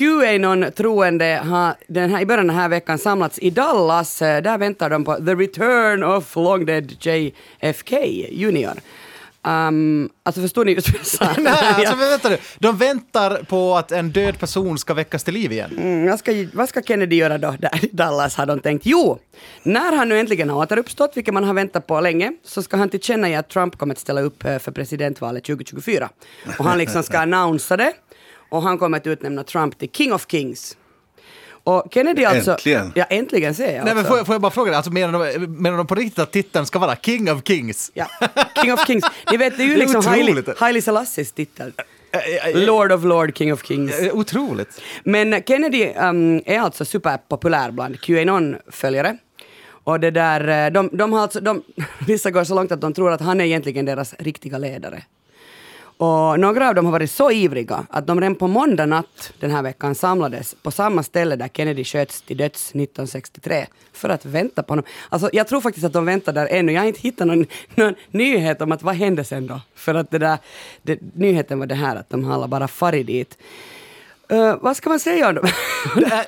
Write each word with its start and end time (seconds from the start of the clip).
Qanon-troende 0.00 1.40
har 1.44 1.74
den 1.86 2.10
här, 2.10 2.20
i 2.20 2.26
början 2.26 2.40
av 2.40 2.46
den 2.46 2.56
här 2.62 2.68
veckan 2.68 2.98
samlats 2.98 3.38
i 3.38 3.50
Dallas. 3.50 4.22
Eh, 4.22 4.42
Där 4.42 4.58
väntar 4.58 4.90
de 4.90 5.04
på 5.04 5.14
the 5.16 5.34
return 5.34 6.02
of 6.02 6.36
long 6.36 6.66
dead 6.66 6.92
JFK 7.00 7.96
Junior. 8.30 8.72
Um, 9.42 10.10
alltså 10.22 10.40
förstår 10.40 10.64
ni 10.64 10.72
just 10.72 10.88
vad 10.88 10.98
jag 11.00 11.06
sa? 11.06 11.32
Nej, 11.38 11.54
alltså, 11.86 11.96
vänta 11.96 12.28
nu. 12.28 12.36
De 12.58 12.76
väntar 12.76 13.42
på 13.42 13.76
att 13.76 13.92
en 13.92 14.10
död 14.10 14.38
person 14.38 14.78
ska 14.78 14.94
väckas 14.94 15.24
till 15.24 15.34
liv 15.34 15.52
igen. 15.52 15.70
Mm, 15.78 16.10
vad, 16.10 16.18
ska, 16.18 16.32
vad 16.52 16.68
ska 16.68 16.82
Kennedy 16.82 17.16
göra 17.16 17.38
då 17.38 17.50
där 17.58 17.84
i 17.84 17.88
Dallas 17.92 18.36
har 18.36 18.46
de 18.46 18.60
tänkt? 18.60 18.86
Jo, 18.86 19.18
när 19.62 19.96
han 19.96 20.08
nu 20.08 20.20
äntligen 20.20 20.50
har 20.50 20.56
återuppstått, 20.58 21.12
vilket 21.16 21.34
man 21.34 21.44
har 21.44 21.54
väntat 21.54 21.86
på 21.86 22.00
länge, 22.00 22.32
så 22.44 22.62
ska 22.62 22.76
han 22.76 22.88
tillkänna 22.88 23.38
att 23.38 23.48
Trump 23.48 23.78
kommer 23.78 23.94
att 23.94 23.98
ställa 24.00 24.20
upp 24.20 24.44
eh, 24.44 24.58
för 24.58 24.72
presidentvalet 24.72 25.44
2024. 25.44 26.08
Och 26.58 26.64
han 26.64 26.78
liksom 26.78 27.02
ska 27.02 27.18
annonsera 27.20 27.76
det 27.76 27.92
och 28.50 28.62
han 28.62 28.78
kommer 28.78 28.96
att 28.96 29.06
utnämna 29.06 29.44
Trump 29.44 29.78
till 29.78 29.90
King 29.90 30.12
of 30.12 30.26
Kings. 30.28 30.76
Och 31.64 31.86
Kennedy 31.90 32.24
alltså... 32.24 32.50
Äntligen. 32.50 32.92
Ja, 32.94 33.04
äntligen 33.04 33.54
säger 33.54 33.76
jag 33.76 33.84
Nej, 33.84 33.94
men 33.94 34.00
också. 34.04 34.08
får, 34.08 34.18
jag, 34.18 34.26
får 34.26 34.34
jag 34.34 34.42
bara 34.42 34.50
fråga 34.50 34.70
dig, 34.70 34.76
alltså, 34.76 34.92
menar, 34.92 35.38
de, 35.38 35.46
menar 35.46 35.76
de 35.76 35.86
på 35.86 35.94
riktigt 35.94 36.18
att 36.18 36.32
titeln 36.32 36.66
ska 36.66 36.78
vara 36.78 36.96
King 36.96 37.32
of 37.32 37.40
Kings? 37.44 37.90
Ja, 37.94 38.06
King 38.62 38.72
of 38.72 38.86
Kings. 38.86 39.04
Ni 39.30 39.36
vet, 39.36 39.56
det 39.56 39.62
är 39.62 39.66
ju 39.66 39.74
Det 39.74 39.82
är 39.82 39.86
liksom 39.86 40.06
Haile. 40.06 40.42
Haile 40.56 40.82
Selassies 40.82 41.32
titel. 41.32 41.72
Lord 42.54 42.92
of 42.92 43.04
Lord, 43.04 43.38
King 43.38 43.52
of 43.52 43.66
Kings. 43.66 43.94
Otroligt. 44.12 44.80
Men 45.04 45.42
Kennedy 45.42 45.84
um, 45.84 46.42
är 46.46 46.60
alltså 46.60 46.84
superpopulär 46.84 47.70
bland 47.70 48.00
Qanon-följare. 48.00 49.18
Och 49.84 50.00
det 50.00 50.10
där, 50.10 50.66
eh, 50.66 50.72
de, 50.72 50.90
de 50.92 51.12
har 51.12 51.20
alltså, 51.20 51.40
de, 51.40 51.62
vissa 52.06 52.30
går 52.30 52.44
så 52.44 52.54
långt 52.54 52.72
att 52.72 52.80
de 52.80 52.94
tror 52.94 53.12
att 53.12 53.20
han 53.20 53.40
är 53.40 53.44
egentligen 53.44 53.84
deras 53.84 54.14
riktiga 54.18 54.58
ledare. 54.58 55.02
Och 56.00 56.40
några 56.40 56.68
av 56.68 56.74
dem 56.74 56.84
har 56.84 56.92
varit 56.92 57.10
så 57.10 57.30
ivriga 57.30 57.86
att 57.90 58.06
de 58.06 58.20
redan 58.20 58.34
på 58.34 58.46
måndag 58.46 58.86
natt 58.86 59.32
den 59.40 59.50
här 59.50 59.62
veckan 59.62 59.94
samlades 59.94 60.54
på 60.62 60.70
samma 60.70 61.02
ställe 61.02 61.36
där 61.36 61.48
Kennedy 61.48 61.84
sköts 61.84 62.22
till 62.22 62.36
döds 62.36 62.68
1963 62.68 63.66
för 63.92 64.08
att 64.08 64.24
vänta 64.24 64.62
på 64.62 64.72
honom. 64.72 64.84
Alltså, 65.08 65.30
jag 65.32 65.48
tror 65.48 65.60
faktiskt 65.60 65.86
att 65.86 65.92
de 65.92 66.04
väntar 66.04 66.32
där 66.32 66.46
ännu. 66.50 66.72
Jag 66.72 66.80
har 66.80 66.86
inte 66.86 67.00
hittat 67.00 67.26
någon, 67.26 67.46
någon 67.74 67.94
nyhet 68.10 68.62
om 68.62 68.72
att 68.72 68.82
vad 68.82 68.94
hände 68.94 69.24
sen 69.24 69.46
då? 69.46 69.60
För 69.74 69.94
att 69.94 70.10
det 70.10 70.18
där, 70.18 70.38
det, 70.82 70.98
nyheten 71.14 71.58
var 71.58 71.66
det 71.66 71.74
här 71.74 71.96
att 71.96 72.10
de 72.10 72.24
har 72.24 72.34
alla 72.34 72.48
bara 72.48 72.68
farit 72.68 73.06
dit. 73.06 73.38
Uh, 74.32 74.56
vad 74.60 74.76
ska 74.76 74.90
man 74.90 75.00
säga 75.00 75.28
om 75.28 75.34
dem? 75.34 75.48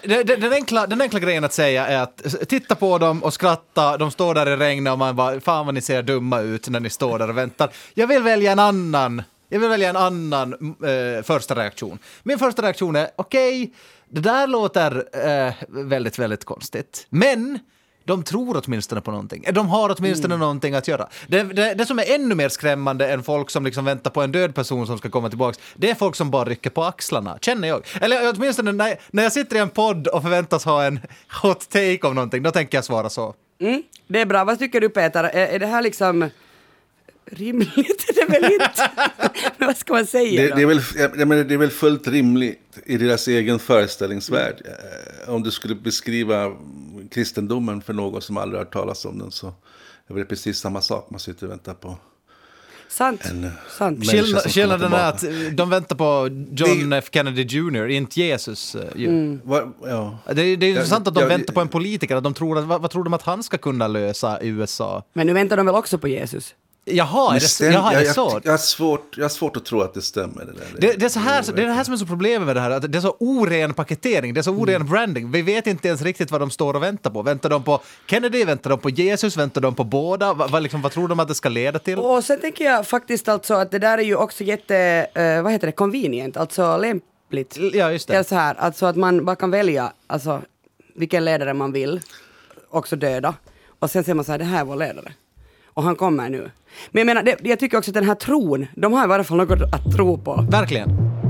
den, 0.03 0.27
Den 0.27 0.53
enkla, 0.53 0.87
den 0.87 1.01
enkla 1.01 1.21
grejen 1.21 1.45
att 1.45 1.53
säga 1.53 1.87
är 1.87 1.99
att 1.99 2.49
titta 2.49 2.75
på 2.75 2.99
dem 2.99 3.23
och 3.23 3.35
skratta, 3.35 3.97
de 3.97 4.11
står 4.11 4.35
där 4.35 4.49
i 4.49 4.57
regnet 4.57 4.93
och 4.93 4.99
man 4.99 5.17
bara, 5.17 5.41
fan 5.41 5.67
vad 5.67 5.75
ni 5.75 5.81
ser 5.81 6.03
dumma 6.03 6.41
ut 6.41 6.69
när 6.69 6.81
ni 6.81 6.91
står 6.91 7.19
där 7.19 7.29
och 7.29 7.39
väntar. 7.39 7.71
Jag 7.95 8.07
vill 8.07 8.23
välja 8.23 8.53
en 8.53 8.59
annan, 8.59 9.23
jag 9.53 9.61
vill 9.61 9.69
välja 9.69 9.89
en 9.89 9.97
annan 9.97 10.53
eh, 10.53 11.23
första 11.23 11.55
reaktion. 11.55 11.99
Min 12.23 12.39
första 12.39 12.63
reaktion 12.63 12.97
är, 12.97 13.11
okej, 13.17 13.73
det 14.09 14.21
där 14.21 14.47
låter 14.47 15.05
eh, 15.47 15.55
väldigt, 15.69 16.19
väldigt 16.19 16.45
konstigt, 16.45 17.07
men 17.11 17.59
de 18.05 18.23
tror 18.23 18.63
åtminstone 18.65 19.01
på 19.01 19.11
någonting. 19.11 19.45
De 19.53 19.69
har 19.69 19.97
åtminstone 19.99 20.37
någonting 20.37 20.75
att 20.75 20.89
göra. 20.89 21.09
Det, 21.27 21.43
det, 21.43 21.75
det 21.75 21.87
som 21.87 21.99
är 21.99 22.15
ännu 22.15 22.35
mer 22.35 22.49
skrämmande 22.49 23.13
än 23.13 23.23
folk 23.23 23.51
som 23.51 23.65
liksom 23.65 23.85
väntar 23.85 24.11
på 24.11 24.23
en 24.23 24.33
död 24.33 24.55
person 24.55 24.87
som 24.87 24.99
ska 24.99 25.11
komma 25.11 25.29
tillbaka, 25.29 25.59
det 25.75 25.91
är 25.91 25.95
folk 25.95 26.17
som 26.17 26.31
bara 26.31 26.45
rycker 26.45 26.71
på 26.71 26.85
axlarna, 26.85 27.39
känner 27.41 27.69
jag. 27.69 27.83
Eller 28.01 28.33
åtminstone 28.37 28.73
när, 28.73 28.97
när 29.11 29.23
jag 29.23 29.33
sitter 29.33 29.57
i 29.57 29.59
en 29.59 29.71
podd 29.71 30.07
och 30.07 30.23
förväntas 30.23 30.65
ha 30.65 30.85
en 30.85 31.01
hot 31.43 31.69
take 31.69 32.01
om 32.03 32.15
någonting, 32.15 32.43
då 32.43 32.51
tänker 32.51 32.79
jag 32.79 32.85
svara 32.85 33.11
så. 33.11 33.35
Mm, 33.61 33.83
det 34.07 34.21
är 34.21 34.27
bra. 34.27 34.45
Vad 34.45 34.59
tycker 34.59 34.81
du 34.81 34.89
Peter? 34.89 35.25
Är, 35.25 35.47
är 35.47 35.59
det 35.59 35.67
här 35.67 35.83
liksom 35.83 36.31
rimligt? 37.33 38.05
Det 38.15 38.21
är 38.21 38.29
väl 38.41 38.53
inte? 38.53 38.91
Men 39.59 39.67
vad 39.67 39.77
ska 39.77 39.93
man 39.93 40.07
säga 40.07 40.43
Det, 40.43 40.49
då? 40.49 40.57
det, 40.57 40.63
är 40.63 40.67
väl, 40.67 40.81
jag 41.19 41.29
menar, 41.29 41.45
det 41.45 41.55
är 41.55 41.59
väl 41.59 41.71
fullt 41.71 42.09
rimligt 42.09 42.59
i 42.87 42.97
deras 42.97 43.29
egen 43.29 43.59
föreställningsvärld. 43.59 44.55
Eh, 45.25 45.35
Om 45.35 45.43
du 45.43 45.51
skulle 45.51 45.75
beskriva 45.75 46.53
kristendomen 47.11 47.83
för 47.83 47.93
någon 47.93 48.23
som 48.23 48.37
aldrig 48.37 48.59
har 48.59 48.65
hört 48.65 48.73
talas 48.73 49.05
om 49.05 49.19
den 49.19 49.31
så 49.31 49.47
är 50.09 50.15
det 50.15 50.25
precis 50.25 50.59
samma 50.59 50.81
sak. 50.81 51.11
Man 51.11 51.21
sitter 51.21 51.47
och 51.47 51.53
väntar 51.53 51.75
på 51.75 51.97
Sant. 52.89 53.25
en 53.25 53.51
Sant. 53.79 54.07
skillnaden 54.47 54.93
är 54.93 55.09
att 55.09 55.25
de 55.53 55.71
väntar 55.71 55.97
på 55.97 56.29
John 56.53 56.93
F 56.93 57.09
Kennedy 57.13 57.43
Jr., 57.43 57.89
inte 57.89 58.21
Jesus. 58.21 58.75
eh, 58.75 58.83
ju. 58.97 59.39
Va- 59.45 59.73
ja. 59.85 60.19
Det, 60.27 60.33
det 60.35 60.41
är 60.51 60.57
Ja, 60.61 60.67
intressant 60.69 61.09
att 61.09 61.15
de 61.15 61.21
ja, 61.23 61.29
väntar 61.29 61.55
på 61.55 61.61
en 61.61 61.69
politiker. 61.69 62.17
Att 62.17 62.25
de 62.25 62.35
tror 62.35 62.59
att, 62.59 62.65
vad, 62.65 62.81
vad 62.83 62.91
tror 62.91 63.05
de 63.05 63.15
att 63.15 63.23
han 63.23 63.43
ska 63.43 63.59
kunna 63.59 63.89
lösa 63.89 64.43
i 64.43 64.49
USA? 64.49 65.05
Men 65.13 65.27
nu 65.27 65.33
väntar 65.33 65.57
de 65.57 65.67
väl 65.67 65.75
också 65.75 65.99
på 65.99 66.09
Jesus? 66.09 66.55
Jaha, 66.85 67.31
är 67.37 67.41
det, 67.41 67.47
stäm- 67.47 67.73
jaha, 67.73 67.93
är 67.93 67.97
det 67.99 68.05
jag, 68.05 68.15
så? 68.15 68.31
jag, 68.33 68.41
jag, 68.45 68.51
har 68.53 68.59
svårt, 68.59 69.15
jag 69.17 69.25
har 69.25 69.29
svårt 69.29 69.57
att 69.57 69.65
tro 69.65 69.81
att 69.81 69.95
det 69.95 70.03
stämmer. 70.03 70.45
Det, 70.45 70.53
där. 70.53 70.67
Det, 70.79 70.93
det, 70.93 71.05
är 71.05 71.09
så 71.09 71.19
här, 71.21 71.45
det 71.57 71.63
är 71.63 71.67
det 71.67 71.73
här 71.73 71.85
som 71.85 71.95
är 71.95 71.99
så 71.99 72.07
problemet 72.07 72.47
med 72.47 72.57
det 72.57 72.61
här, 72.61 72.71
att 72.71 72.93
det 72.93 72.99
är 72.99 73.03
så 73.03 73.17
oren 73.21 73.75
paketering, 73.75 74.35
det 74.35 74.41
är 74.41 74.43
så 74.43 74.51
oren 74.53 74.77
Mm. 74.77 74.89
branding. 74.89 75.31
Vi 75.31 75.43
vet 75.43 75.67
inte 75.67 75.89
ens 75.89 76.03
riktigt 76.03 76.31
vad 76.31 76.41
de 76.41 76.51
står 76.51 76.75
och 76.75 76.83
väntar 76.83 77.11
på. 77.11 77.23
Väntar 77.23 77.51
de 77.51 77.63
på 77.63 77.81
Kennedy, 78.07 78.45
väntar 78.45 78.71
de 78.71 78.79
på 78.79 78.91
Jesus, 78.91 79.37
väntar 79.37 79.61
de 79.61 79.75
på 79.75 79.85
båda? 79.85 80.35
Vad, 80.35 80.51
vad, 80.51 80.63
liksom, 80.63 80.83
vad 80.83 80.93
tror 80.93 81.09
de 81.09 81.21
att 81.21 81.29
det 81.29 81.35
ska 81.35 81.49
leda 81.49 81.79
till? 81.79 81.99
Och 81.99 82.25
sen 82.25 82.41
tänker 82.41 82.65
jag 82.65 82.87
faktiskt 82.87 83.29
alltså 83.29 83.55
att 83.55 83.71
det 83.71 83.79
där 83.79 83.99
är 83.99 84.03
ju 84.03 84.17
också 84.17 84.45
jätte, 84.45 84.77
eh, 85.15 85.43
vad 85.43 85.53
heter 85.53 85.67
det, 85.67 85.73
convenient, 85.73 86.37
alltså 86.37 86.77
lämpligt. 86.77 87.57
Ja, 87.73 87.93
just 87.93 88.09
Det 88.09 88.15
är 88.15 88.19
det. 88.19 88.25
så 88.25 88.35
här, 88.35 88.55
alltså 88.55 88.87
att 88.87 88.97
man 88.97 89.25
bara 89.25 89.37
kan 89.37 89.51
välja 89.51 89.93
alltså, 90.07 90.43
vilken 90.95 91.25
ledare 91.25 91.55
man 91.55 91.73
vill, 91.73 92.01
också 92.71 92.97
döda. 92.97 93.35
Och 93.79 93.91
sen 93.91 94.05
säger 94.05 94.15
man 94.15 94.25
så 94.25 94.33
här, 94.33 94.39
det 94.39 94.45
här 94.45 94.61
är 94.61 94.65
vår 94.65 94.77
ledare. 94.77 95.13
Och 95.75 95.83
han 95.83 95.97
kommer 95.97 96.29
nu. 96.29 96.51
Men 96.91 97.01
jag 97.01 97.07
menar, 97.07 97.23
det, 97.23 97.37
jag 97.43 97.59
tycker 97.59 97.79
också 97.79 97.91
att 97.91 97.95
den 97.95 98.05
här 98.05 98.15
tron, 98.15 98.67
de 98.77 98.93
har 98.93 99.05
i 99.05 99.09
varje 99.09 99.25
fall 99.25 99.37
något 99.37 99.63
att 99.63 99.97
tro 99.97 100.19
på. 100.19 100.47
Verkligen. 100.51 101.22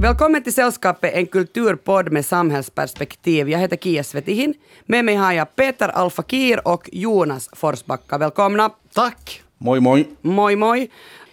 Välkommen 0.00 0.42
till 0.42 0.54
Sällskapet, 0.54 1.14
en 1.14 1.26
kulturpodd 1.26 2.12
med 2.12 2.26
samhällsperspektiv. 2.26 3.48
Jag 3.48 3.58
heter 3.58 3.76
Kia 3.76 4.04
Svetihin. 4.04 4.54
Med 4.86 5.04
mig 5.04 5.14
har 5.14 5.32
jag 5.32 5.56
Peter 5.56 5.88
Alfakir 5.88 6.68
och 6.68 6.88
Jonas 6.92 7.48
Forsbacka. 7.52 8.18
Välkomna. 8.18 8.70
Tack! 8.94 9.42
Moj, 9.58 9.80
moj. 9.80 10.08
Moj, 10.20 10.56
moj. 10.56 10.90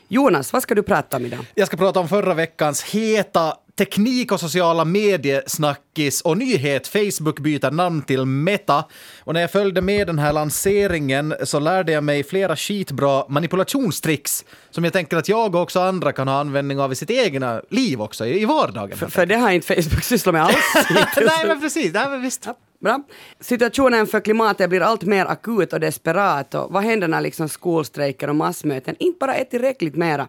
Jonas, 0.07 0.53
vad 0.53 0.63
ska 0.63 0.75
du 0.75 0.83
prata 0.83 1.17
om 1.17 1.25
idag? 1.25 1.39
Jag 1.56 1.67
ska 1.67 1.77
prata 1.77 2.00
om 2.00 2.07
förra 2.07 2.33
veckans 2.33 2.83
heta 2.83 3.53
teknik 3.77 4.31
och 4.31 4.39
sociala 4.39 4.85
mediesnackis 4.85 6.21
och 6.21 6.38
nyhet. 6.38 6.88
Facebook 6.88 7.39
byter 7.39 7.71
namn 7.71 8.01
till 8.01 8.25
Meta. 8.25 8.85
Och 9.19 9.33
när 9.33 9.41
jag 9.41 9.51
följde 9.51 9.81
med 9.81 10.07
den 10.07 10.19
här 10.19 10.33
lanseringen 10.33 11.35
så 11.43 11.59
lärde 11.59 11.91
jag 11.91 12.03
mig 12.03 12.23
flera 12.23 12.55
skitbra 12.55 13.23
manipulationstricks 13.29 14.45
som 14.69 14.83
jag 14.83 14.93
tänker 14.93 15.17
att 15.17 15.29
jag 15.29 15.55
och 15.55 15.61
också 15.61 15.79
andra 15.79 16.11
kan 16.11 16.27
ha 16.27 16.39
användning 16.39 16.79
av 16.79 16.91
i 16.91 16.95
sitt 16.95 17.11
egna 17.11 17.61
liv 17.69 18.01
också, 18.01 18.25
i 18.25 18.45
vardagen. 18.45 18.97
För, 18.97 19.07
för 19.07 19.25
det 19.25 19.35
har 19.35 19.51
inte 19.51 19.67
Facebook 19.67 20.03
sysslat 20.03 20.33
med 20.33 20.44
alls. 20.44 20.55
Nej, 21.17 21.47
men 21.47 21.61
precis. 21.61 21.94
Nej, 21.94 22.09
men 22.09 22.21
visst. 22.21 22.47
Bra. 22.79 23.03
Situationen 23.39 24.07
för 24.07 24.19
klimatet 24.19 24.69
blir 24.69 24.81
allt 24.81 25.03
mer 25.03 25.25
akut 25.25 25.73
och 25.73 25.79
desperat. 25.79 26.55
Och 26.55 26.73
vad 26.73 26.83
händer 26.83 27.07
när 27.07 27.21
liksom 27.21 27.49
skolstrejker 27.49 28.29
och 28.29 28.35
massmöten 28.35 28.95
inte 28.99 29.17
bara 29.19 29.35
är 29.35 29.44
tillräckligt 29.44 29.95
mera? 29.95 30.27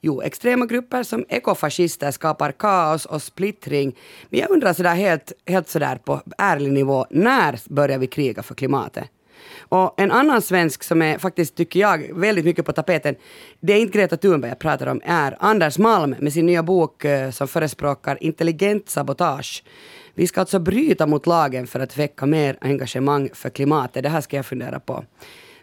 Jo, 0.00 0.22
extrema 0.22 0.66
grupper 0.66 1.02
som 1.02 1.24
ekofascister 1.28 2.10
skapar 2.10 2.52
kaos 2.52 3.06
och 3.06 3.22
splittring. 3.22 3.96
Men 4.30 4.40
jag 4.40 4.50
undrar 4.50 4.72
sådär 4.72 4.94
helt, 4.94 5.32
helt 5.46 5.68
sådär 5.68 5.96
på 6.04 6.20
ärlig 6.38 6.72
nivå, 6.72 7.06
när 7.10 7.60
börjar 7.68 7.98
vi 7.98 8.06
kriga 8.06 8.42
för 8.42 8.54
klimatet? 8.54 9.04
Och 9.58 10.00
en 10.00 10.10
annan 10.10 10.42
svensk 10.42 10.82
som 10.82 11.02
är 11.02 11.18
faktiskt, 11.18 11.54
tycker 11.54 11.80
jag, 11.80 12.10
väldigt 12.14 12.44
mycket 12.44 12.66
på 12.66 12.72
tapeten, 12.72 13.14
det 13.60 13.72
är 13.72 13.80
inte 13.80 13.98
Greta 13.98 14.16
Thunberg 14.16 14.50
jag 14.50 14.58
pratar 14.58 14.86
om, 14.86 15.00
är 15.04 15.36
Anders 15.40 15.78
Malm 15.78 16.14
med 16.18 16.32
sin 16.32 16.46
nya 16.46 16.62
bok 16.62 17.04
eh, 17.04 17.30
som 17.30 17.48
förespråkar 17.48 18.22
intelligent 18.22 18.88
sabotage. 18.88 19.64
Vi 20.14 20.26
ska 20.26 20.40
alltså 20.40 20.58
bryta 20.58 21.06
mot 21.06 21.26
lagen 21.26 21.66
för 21.66 21.80
att 21.80 21.96
väcka 21.96 22.26
mer 22.26 22.58
engagemang 22.60 23.30
för 23.34 23.50
klimatet. 23.50 24.02
Det 24.02 24.08
här 24.08 24.20
ska 24.20 24.36
jag 24.36 24.46
fundera 24.46 24.80
på. 24.80 25.04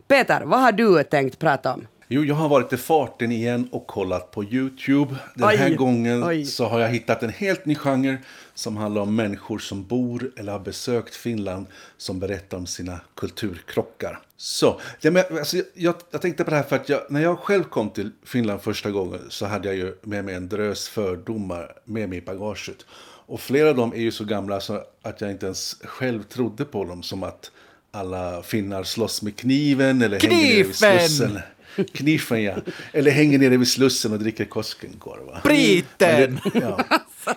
Peter, 0.07 0.41
vad 0.45 0.59
har 0.61 0.71
du 0.71 1.03
tänkt 1.03 1.39
prata 1.39 1.73
om? 1.73 1.87
Jo, 2.15 2.23
jag 2.23 2.35
har 2.35 2.49
varit 2.49 2.73
i 2.73 2.77
farten 2.77 3.31
igen 3.31 3.69
och 3.71 3.87
kollat 3.87 4.31
på 4.31 4.43
YouTube. 4.43 5.15
Den 5.33 5.47
Oj, 5.47 5.55
här 5.55 5.69
gången 5.69 6.23
oj. 6.23 6.45
så 6.45 6.65
har 6.65 6.79
jag 6.79 6.89
hittat 6.89 7.23
en 7.23 7.29
helt 7.29 7.65
ny 7.65 7.75
genre 7.75 8.17
som 8.53 8.77
handlar 8.77 9.01
om 9.01 9.15
människor 9.15 9.59
som 9.59 9.85
bor 9.85 10.31
eller 10.37 10.51
har 10.51 10.59
besökt 10.59 11.15
Finland 11.15 11.65
som 11.97 12.19
berättar 12.19 12.57
om 12.57 12.65
sina 12.67 12.99
kulturkrockar. 13.15 14.19
Så, 14.37 14.79
ja, 15.01 15.11
men, 15.11 15.23
alltså, 15.31 15.57
jag, 15.73 15.95
jag 16.11 16.21
tänkte 16.21 16.43
på 16.43 16.49
det 16.49 16.55
här 16.55 16.63
för 16.63 16.75
att 16.75 16.89
jag, 16.89 17.01
när 17.09 17.21
jag 17.21 17.39
själv 17.39 17.63
kom 17.63 17.89
till 17.89 18.11
Finland 18.23 18.61
första 18.61 18.91
gången 18.91 19.21
så 19.29 19.45
hade 19.45 19.67
jag 19.67 19.77
ju 19.77 19.95
med 20.01 20.25
mig 20.25 20.35
en 20.35 20.49
drös 20.49 20.89
fördomar 20.89 21.73
med 21.83 22.09
mig 22.09 22.17
i 22.17 22.21
bagaget. 22.21 22.85
Och 23.27 23.41
flera 23.41 23.69
av 23.69 23.75
dem 23.75 23.93
är 23.93 24.01
ju 24.01 24.11
så 24.11 24.25
gamla 24.25 24.59
så 24.61 24.83
att 25.01 25.21
jag 25.21 25.31
inte 25.31 25.45
ens 25.45 25.77
själv 25.83 26.23
trodde 26.23 26.65
på 26.65 26.85
dem 26.85 27.03
som 27.03 27.23
att 27.23 27.51
alla 27.91 28.43
finnar 28.43 28.83
slåss 28.83 29.21
med 29.21 29.35
kniven 29.35 30.01
eller 30.01 30.19
hänger 30.19 30.37
ner 30.37 30.63
vid 30.63 30.75
Kniven! 30.75 30.99
Slussen. 30.99 31.39
Knifen, 31.93 32.43
ja. 32.43 32.55
Eller 32.91 33.11
hänger 33.11 33.39
nere 33.39 33.57
vid 33.57 33.67
Slussen 33.67 34.13
och 34.13 34.19
dricker 34.19 34.45
Koskenkorva. 34.45 35.39
Priten! 35.39 36.39
Ja. 36.53 36.83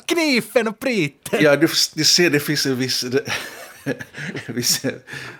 Knifen 0.07 0.69
och 0.69 0.79
priten! 0.79 1.39
Ja, 1.43 1.57
du, 1.57 1.69
du 1.95 2.05
ser, 2.05 2.31
det 2.31 2.41
finns 2.41 2.67
en 2.67 2.77
viss... 4.47 4.83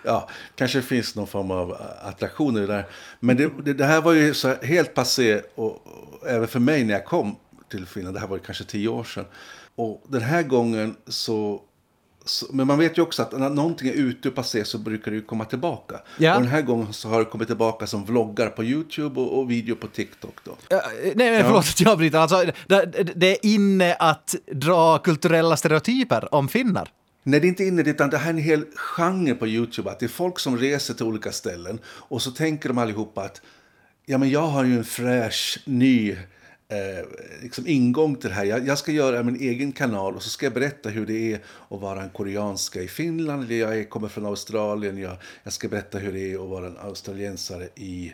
ja, 0.03 0.29
kanske 0.55 0.81
finns 0.81 1.15
någon 1.15 1.27
form 1.27 1.51
av 1.51 1.77
attraktion 2.01 2.57
i 2.57 2.59
det 2.59 2.67
där. 2.67 2.85
Men 3.19 3.37
det, 3.37 3.51
det, 3.65 3.73
det 3.73 3.85
här 3.85 4.01
var 4.01 4.13
ju 4.13 4.33
så 4.33 4.55
helt 4.61 4.93
passé, 4.93 5.41
och, 5.55 5.87
och, 5.87 6.29
även 6.29 6.47
för 6.47 6.59
mig 6.59 6.83
när 6.83 6.93
jag 6.93 7.05
kom 7.05 7.35
till 7.69 7.85
Finland. 7.85 8.15
Det 8.15 8.19
här 8.19 8.27
var 8.27 8.37
kanske 8.37 8.63
tio 8.63 8.87
år 8.87 9.03
sedan. 9.03 9.25
Och 9.75 10.03
den 10.07 10.21
här 10.21 10.43
gången 10.43 10.95
så... 11.07 11.61
så 12.25 12.45
men 12.49 12.67
man 12.67 12.79
vet 12.79 12.97
ju 12.97 13.01
också 13.01 13.21
att 13.21 13.31
när 13.31 13.49
någonting 13.49 13.87
är 13.87 13.93
ute 13.93 14.29
och 14.29 14.35
passé 14.35 14.65
så 14.65 14.77
brukar 14.77 15.11
det 15.11 15.17
ju 15.17 15.23
komma 15.23 15.45
tillbaka. 15.45 15.99
Ja. 16.17 16.35
Och 16.35 16.41
den 16.41 16.51
här 16.51 16.61
gången 16.61 16.93
så 16.93 17.09
har 17.09 17.19
det 17.19 17.25
kommit 17.25 17.47
tillbaka 17.47 17.87
som 17.87 18.05
vloggar 18.05 18.47
på 18.47 18.63
YouTube 18.63 19.21
och, 19.21 19.39
och 19.39 19.51
video 19.51 19.75
på 19.75 19.87
TikTok 19.87 20.35
då. 20.43 20.55
Ja, 20.69 20.81
nej, 21.15 21.31
men 21.31 21.43
förlåt 21.43 21.65
att 21.65 21.81
jag 21.81 21.97
bryter. 21.97 22.17
Alltså, 22.17 22.45
det, 22.67 22.85
det 23.15 23.31
är 23.31 23.53
inne 23.53 23.93
att 23.93 24.35
dra 24.51 24.97
kulturella 24.97 25.57
stereotyper 25.57 26.33
om 26.33 26.47
finnar. 26.47 26.91
Nej, 27.23 27.39
det 27.39 27.47
är 27.47 27.49
inte 27.49 27.63
inne 27.63 27.81
utan 27.81 28.09
det 28.09 28.17
här 28.17 28.29
är 28.29 28.33
en 28.33 28.37
hel 28.37 28.65
genre 28.75 29.33
på 29.33 29.47
YouTube. 29.47 29.91
Att 29.91 29.99
det 29.99 30.05
är 30.05 30.07
folk 30.07 30.39
som 30.39 30.57
reser 30.57 30.93
till 30.93 31.05
olika 31.05 31.31
ställen 31.31 31.79
och 31.85 32.21
så 32.21 32.31
tänker 32.31 32.69
de 32.69 32.77
allihopa 32.77 33.21
att 33.21 33.41
ja, 34.05 34.17
men 34.17 34.29
jag 34.29 34.47
har 34.47 34.63
ju 34.63 34.77
en 34.77 34.83
fräsch, 34.83 35.59
ny 35.65 36.17
eh, 36.69 37.05
liksom 37.41 37.67
ingång 37.67 38.15
till 38.15 38.29
det 38.29 38.35
här. 38.35 38.45
Jag, 38.45 38.67
jag, 38.67 38.77
ska 38.77 38.91
göra 38.91 39.23
min 39.23 39.35
egen 39.35 39.71
kanal 39.71 40.15
och 40.15 40.23
så 40.23 40.29
ska 40.29 40.45
jag 40.45 40.53
berätta 40.53 40.89
hur 40.89 41.05
det 41.05 41.33
är 41.33 41.39
att 41.69 41.81
vara 41.81 42.03
en 42.03 42.09
koreanska 42.09 42.81
i 42.81 42.87
Finland. 42.87 43.43
Eller 43.43 43.55
jag 43.55 43.79
är, 43.79 43.83
kommer 43.83 44.07
från 44.07 44.25
Australien. 44.25 44.97
Jag, 44.97 45.17
jag 45.43 45.53
ska 45.53 45.67
berätta 45.67 45.97
hur 45.97 46.13
det 46.13 46.33
är 46.33 46.43
att 46.43 46.49
vara 46.49 46.67
en 46.67 46.77
australiensare 46.77 47.69
i, 47.75 48.13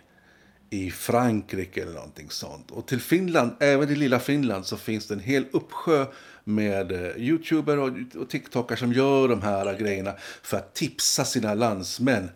i 0.69 0.91
Frankrike 0.91 1.81
eller 1.81 1.93
någonting 1.93 2.29
sånt. 2.29 2.71
Och 2.71 2.87
till 2.87 3.01
Finland, 3.01 3.51
även 3.59 3.89
i 3.89 3.95
lilla 3.95 4.19
Finland, 4.19 4.65
så 4.65 4.77
finns 4.77 5.07
det 5.07 5.13
en 5.13 5.19
hel 5.19 5.45
uppsjö 5.51 6.05
med 6.43 6.91
eh, 6.91 7.17
youtuber 7.17 7.79
och, 7.79 7.91
och 8.15 8.29
tiktokar 8.29 8.75
som 8.75 8.93
gör 8.93 9.27
de 9.27 9.41
här 9.41 9.77
grejerna 9.77 10.13
för 10.43 10.57
att 10.57 10.73
tipsa 10.73 11.25
sina 11.25 11.53
landsmän 11.53 12.29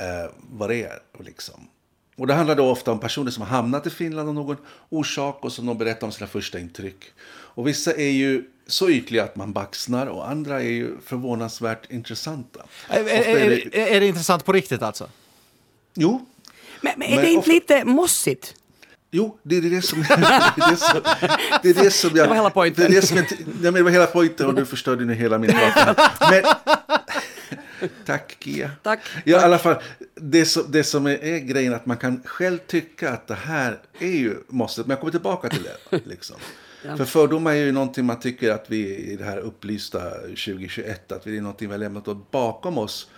eh, 0.00 0.30
vad 0.36 0.70
det 0.70 0.82
är. 0.82 0.98
Liksom. 1.20 1.68
Och 2.16 2.26
det 2.26 2.34
handlar 2.34 2.54
då 2.54 2.70
ofta 2.70 2.92
om 2.92 3.00
personer 3.00 3.30
som 3.30 3.42
har 3.42 3.48
hamnat 3.48 3.86
i 3.86 3.90
Finland 3.90 4.28
av 4.28 4.34
någon 4.34 4.56
orsak 4.88 5.44
och 5.44 5.52
som 5.52 5.66
de 5.66 5.78
berättar 5.78 6.06
om 6.06 6.12
sina 6.12 6.26
första 6.26 6.58
intryck. 6.58 7.04
Och 7.26 7.68
vissa 7.68 7.92
är 7.92 8.10
ju 8.10 8.44
så 8.66 8.90
ytliga 8.90 9.24
att 9.24 9.36
man 9.36 9.52
baxnar 9.52 10.06
och 10.06 10.30
andra 10.30 10.62
är 10.62 10.70
ju 10.70 10.98
förvånansvärt 11.06 11.90
intressanta. 11.90 12.60
Är, 12.88 13.00
är, 13.00 13.36
är, 13.36 13.50
det... 13.72 13.94
är 13.94 14.00
det 14.00 14.06
intressant 14.06 14.44
på 14.44 14.52
riktigt 14.52 14.82
alltså? 14.82 15.08
Jo. 15.94 16.26
Men, 16.80 16.92
men 16.96 17.08
är 17.08 17.14
men 17.14 17.24
det 17.24 17.30
inte 17.30 17.38
ofta... 17.38 17.50
lite 17.52 17.84
mossigt? 17.84 18.54
Jo, 19.10 19.38
det 19.42 19.56
är 19.56 19.60
det 19.60 19.82
som, 19.82 20.00
det 20.02 20.14
är 20.14 20.70
det 20.70 20.76
som, 20.76 21.00
det 21.62 21.70
är 21.70 21.74
det 21.84 21.90
som 21.90 22.10
jag... 22.14 22.24
Det 22.24 22.28
var 22.28 22.34
hela 22.36 22.50
poängen. 22.50 22.74
Det, 22.76 22.88
det, 22.88 23.02
som 23.02 23.16
jag, 23.16 23.26
det 23.74 23.82
var 23.82 23.90
hela 23.90 24.06
poängen 24.06 24.46
och 24.46 24.54
du 24.54 24.66
förstörde 24.66 25.04
nu 25.04 25.14
hela 25.14 25.38
min 25.38 25.50
prat. 25.50 25.98
Men, 26.30 26.42
tack 28.04 28.36
Kia. 28.40 28.70
Tack. 28.82 29.00
Ja, 29.24 29.40
i 29.40 29.44
alla 29.44 29.58
fall, 29.58 29.76
det 30.14 30.44
som, 30.44 30.70
det 30.70 30.84
som 30.84 31.06
är, 31.06 31.24
är 31.24 31.38
grejen 31.38 31.74
att 31.74 31.86
man 31.86 31.96
kan 31.96 32.22
själv 32.24 32.58
tycka 32.58 33.10
att 33.10 33.26
det 33.26 33.34
här 33.34 33.78
är 33.98 34.16
ju 34.16 34.36
måste, 34.48 34.80
men 34.80 34.90
jag 34.90 35.00
kommer 35.00 35.10
tillbaka 35.10 35.48
till 35.48 35.62
det. 35.62 36.00
Liksom. 36.04 36.36
ja. 36.84 36.96
För 36.96 37.04
fördomar 37.04 37.50
är 37.52 37.56
ju 37.56 37.72
någonting 37.72 38.04
man 38.04 38.20
tycker 38.20 38.50
att 38.50 38.70
vi 38.70 38.96
i 38.96 39.16
det 39.16 39.24
här 39.24 39.38
upplysta 39.38 40.10
2021, 40.10 41.12
att 41.12 41.24
det 41.24 41.36
är 41.36 41.40
någonting 41.40 41.68
vi 41.68 41.74
har 41.74 41.78
lämnat 41.78 42.30
bakom 42.30 42.78
oss. 42.78 43.10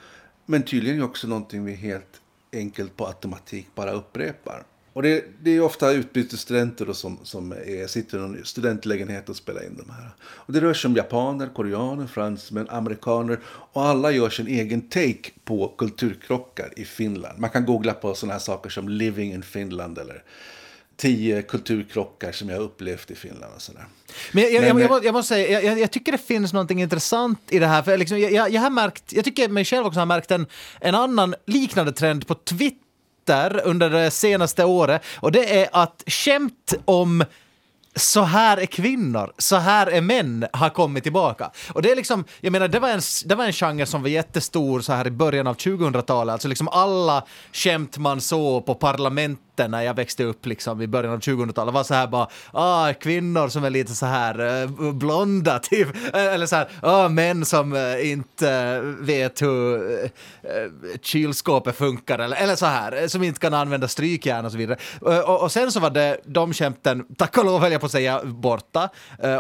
Men 0.47 0.63
tydligen 0.63 1.01
är 1.01 1.05
också 1.05 1.29
någonting 1.29 1.65
vi 1.65 1.75
helt 1.75 2.21
enkelt 2.53 2.97
på 2.97 3.07
automatik 3.07 3.67
bara 3.75 3.93
upprepar. 3.93 4.63
Och 4.97 5.03
det, 5.03 5.25
det 5.43 5.51
är 5.51 5.61
ofta 5.61 5.93
utbytesstudenter 5.93 6.93
som, 6.93 7.19
som 7.23 7.53
är, 7.53 7.87
sitter 7.87 8.19
i 8.19 8.23
en 8.23 8.45
studentlägenhet 8.45 9.29
och 9.29 9.37
spelar 9.37 9.67
in 9.67 9.77
de 9.77 9.93
här. 9.93 10.11
Och 10.23 10.53
det 10.53 10.61
rör 10.61 10.75
sig 10.75 10.89
om 10.89 10.97
japaner, 10.97 11.49
koreaner, 11.55 12.07
fransmän, 12.07 12.69
amerikaner 12.71 13.39
och 13.47 13.85
alla 13.85 14.11
gör 14.11 14.31
sin 14.31 14.47
egen 14.47 14.89
take 14.89 15.31
på 15.45 15.69
kulturkrockar 15.79 16.71
i 16.77 16.85
Finland. 16.85 17.39
Man 17.39 17.51
kan 17.51 17.67
googla 17.67 17.93
på 17.93 18.15
sådana 18.15 18.33
här 18.33 18.41
saker 18.41 18.71
som 18.71 18.89
living 18.89 19.33
in 19.33 19.43
Finland 19.43 19.99
eller 19.99 20.23
tio 20.97 21.43
kulturkrockar 21.43 22.33
som 22.33 22.49
jag 22.49 22.61
upplevt 22.61 23.11
i 23.11 23.15
Finland 23.15 23.55
och 23.55 23.63
sådär. 23.63 23.85
Men 24.33 24.43
jag, 24.45 24.53
jag, 24.53 24.81
jag, 24.81 25.05
jag 25.05 25.13
måste 25.13 25.35
säga, 25.35 25.63
jag, 25.63 25.81
jag, 25.81 25.91
tycker 25.91 26.13
det 26.13 26.19
finns 26.19 26.53
något 26.53 26.71
intressant 26.71 27.41
i 27.49 27.59
det 27.59 27.67
här. 27.67 27.83
För 27.83 27.99
liksom, 27.99 28.21
jag, 28.21 28.51
jag, 28.51 28.61
har 28.61 28.71
märkt, 28.71 29.13
jag 29.13 29.25
tycker 29.25 29.49
mig 29.49 29.65
själv 29.65 29.87
också 29.87 30.01
har 30.01 30.07
märkt 30.07 30.31
en, 30.31 30.47
en 30.81 30.95
annan 30.95 31.35
liknande 31.47 31.93
trend 31.93 32.27
på 32.27 32.35
Twitter 32.35 32.86
Twitter 33.27 33.61
under 33.65 33.91
det 33.91 34.11
senaste 34.11 34.65
året 34.65 35.03
och 35.17 35.33
det 35.33 35.63
är 35.63 35.69
att 35.73 36.03
skämt 36.07 36.75
om 36.85 37.25
så 37.97 38.23
här 38.23 38.57
är 38.57 38.67
kvinnor, 38.67 39.33
så 39.39 39.57
här 39.57 39.87
är 39.87 40.01
män 40.01 40.47
har 40.53 40.71
kommit 40.71 41.03
tillbaka. 41.03 41.51
Och 41.73 41.83
det 41.83 41.91
är 41.91 41.97
liksom, 41.97 42.25
jag 42.41 42.53
menar 42.53 42.69
det 42.69 42.79
var 42.79 42.89
en, 42.89 43.01
det 43.25 43.35
var 43.35 43.45
en 43.45 43.53
genre 43.53 43.87
som 43.87 44.03
var 44.03 44.09
jättestor 44.09 44.81
så 44.81 44.93
här 44.93 45.07
i 45.07 45.11
början 45.11 45.47
av 45.47 45.57
2000-talet, 45.57 46.33
alltså 46.33 46.49
liksom 46.49 46.69
alla 46.69 47.25
skämt 47.53 47.99
man 47.99 48.21
såg 48.21 48.67
på 48.67 48.75
parlament 48.75 49.41
när 49.59 49.83
jag 49.83 49.95
växte 49.95 50.25
upp 50.25 50.47
liksom 50.47 50.83
i 50.83 50.87
början 50.87 51.13
av 51.13 51.21
2000-talet 51.21 51.75
var 51.75 51.85
så 51.85 51.95
här 51.95 52.07
bara, 52.07 52.29
ah, 52.53 52.93
kvinnor 52.93 53.49
som 53.49 53.65
är 53.65 53.71
lite 53.71 53.95
så 53.95 54.07
här 54.07 54.41
uh, 54.41 54.93
blonda 54.93 55.59
typ, 55.63 55.89
eh, 56.15 56.35
eller 56.35 56.47
så 56.47 56.57
här, 56.57 56.69
ah, 56.83 57.09
män 57.09 57.45
som 57.45 57.73
uh, 57.73 58.11
inte 58.11 58.81
vet 59.01 59.43
hur 59.43 59.77
uh, 59.77 60.09
kylskåpet 61.03 61.77
funkar 61.77 62.19
eller, 62.19 62.37
eller 62.37 62.57
så 62.57 62.67
här, 62.67 63.09
som 63.09 63.23
inte 63.23 63.41
kan 63.41 63.55
använda 63.55 63.89
strykjärn 63.89 64.45
och 64.45 64.53
så 64.53 64.59
vidare. 64.59 64.79
Och, 65.01 65.43
och, 65.43 65.53
sen 65.53 65.73
så 65.73 65.81
var 65.81 65.91
det 65.91 66.21
de 66.25 66.53
skämten, 66.53 67.05
tack 67.19 67.39
och 67.39 67.45
lov 67.45 67.61
höll 67.61 67.73
jag 67.73 67.81
på 67.81 67.87
att 67.87 67.93
säga, 67.93 68.25
borta 68.25 68.89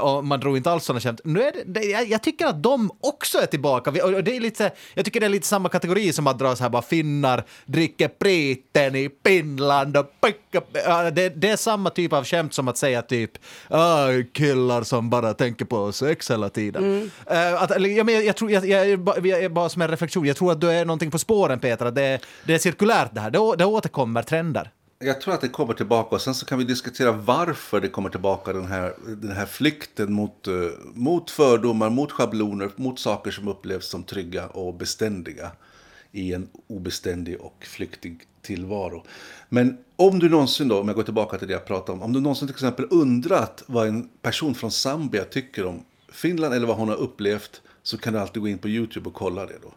och 0.01 0.25
man 0.25 0.41
drog 0.41 0.57
inte 0.57 0.71
alls 0.71 0.85
sådana 0.85 1.01
skämt. 1.01 1.21
Nu 1.25 1.43
är 1.43 1.53
det, 1.53 1.63
det 1.67 1.85
jag, 1.85 2.09
jag, 2.09 2.23
tycker 2.23 2.47
att 2.47 2.63
de 2.63 2.91
också 3.01 3.39
är 3.39 3.47
tillbaka 3.47 3.91
och 3.91 4.25
det 4.25 4.37
är 4.37 4.41
lite, 4.41 4.71
jag 4.95 5.05
tycker 5.05 5.21
det 5.21 5.27
är 5.27 5.31
lite 5.31 5.47
samma 5.47 5.69
kategori 5.69 6.13
som 6.13 6.27
att 6.27 6.39
dra 6.39 6.57
så 6.57 6.63
här 6.63 6.71
bara 6.71 6.83
finnar 6.83 7.45
dricker 7.67 8.09
priten 8.09 8.95
i 8.95 9.11
Finland 9.25 9.97
och 9.97 10.06
det, 11.13 11.29
det, 11.29 11.49
är 11.49 11.57
samma 11.57 11.91
typ 11.91 12.13
av 12.13 12.25
skämt 12.25 12.55
som 12.55 12.69
att 12.69 12.77
säga 12.77 13.03
typ 13.03 13.31
ah, 13.69 14.09
killar 14.33 14.83
som 14.83 15.11
bara 15.11 15.35
tänker 15.35 15.65
på 15.65 15.93
sex 15.93 16.31
hela 16.31 16.49
tiden. 16.49 16.85
Mm. 16.85 17.03
Uh, 17.31 17.63
att, 17.63 17.71
jag, 17.71 18.11
jag, 18.11 18.25
jag, 18.25 18.37
tror, 18.37 18.51
jag, 18.51 18.69
jag, 18.69 19.27
jag, 19.27 19.53
bara 19.53 19.69
som 19.69 19.83
en 19.83 19.89
reflektion, 19.89 20.25
jag 20.25 20.37
tror 20.37 20.53
att 20.53 20.61
du 20.61 20.71
är 20.71 20.85
någonting 20.85 21.11
på 21.11 21.19
spåren 21.19 21.59
Peter, 21.59 21.87
att 21.87 21.95
det, 21.95 22.21
det 22.45 22.55
är 22.55 22.59
cirkulärt 22.59 23.15
det 23.15 23.21
här, 23.21 23.31
det, 23.31 23.57
det 23.57 23.65
återkommer 23.65 24.23
trender. 24.23 24.71
Jag 24.99 25.21
tror 25.21 25.35
att 25.35 25.41
det 25.41 25.49
kommer 25.49 25.75
tillbaka 25.75 26.15
och 26.15 26.21
sen 26.21 26.35
så 26.35 26.47
kan 26.47 26.59
vi 26.59 26.65
diskutera 26.65 27.13
varför 27.13 27.81
det 27.81 27.89
kommer 27.89 28.09
tillbaka 28.09 28.53
den 28.53 28.67
här, 28.67 28.95
den 29.07 29.33
här 29.33 29.47
flykten 29.47 30.13
mot, 30.13 30.49
uh, 30.49 30.71
mot 30.95 31.31
fördomar, 31.31 31.91
mot 31.91 32.13
schabloner, 32.13 32.71
mot 32.77 32.99
saker 32.99 33.31
som 33.31 33.49
upplevs 33.49 33.89
som 33.89 34.03
trygga 34.03 34.47
och 34.47 34.75
beständiga 34.75 35.51
i 36.13 36.33
en 36.33 36.49
obeständig 36.67 37.41
och 37.41 37.67
flyktig 37.69 38.21
tillvaro. 38.47 39.05
Men 39.49 39.79
om 39.97 40.19
du 40.19 40.29
någonsin 40.29 40.69
då, 40.69 40.81
om 40.81 40.89
jag 40.89 40.97
går 40.97 41.03
tillbaka 41.03 41.39
till 41.39 41.49
det 41.49 41.55
jag 41.55 41.65
pratade 41.65 41.93
om, 41.93 42.03
om 42.03 42.13
du 42.13 42.21
någonsin 42.21 42.49
till 42.49 42.55
exempel 42.55 42.87
undrat 42.91 43.63
vad 43.67 43.89
en 43.89 44.09
person 44.23 44.55
från 44.55 44.71
Zambia 44.71 45.25
tycker 45.25 45.67
om 45.67 45.85
Finland 46.13 46.55
eller 46.55 46.67
vad 46.67 46.77
hon 46.77 46.89
har 46.89 46.97
upplevt 46.97 47.63
så 47.83 47.99
kan 47.99 48.13
du 48.13 48.19
alltid 48.19 48.43
gå 48.43 48.49
in 48.49 48.59
på 48.59 48.69
Youtube 48.69 49.09
och 49.09 49.15
kolla 49.15 49.47
det 49.47 49.59
då. 49.63 49.73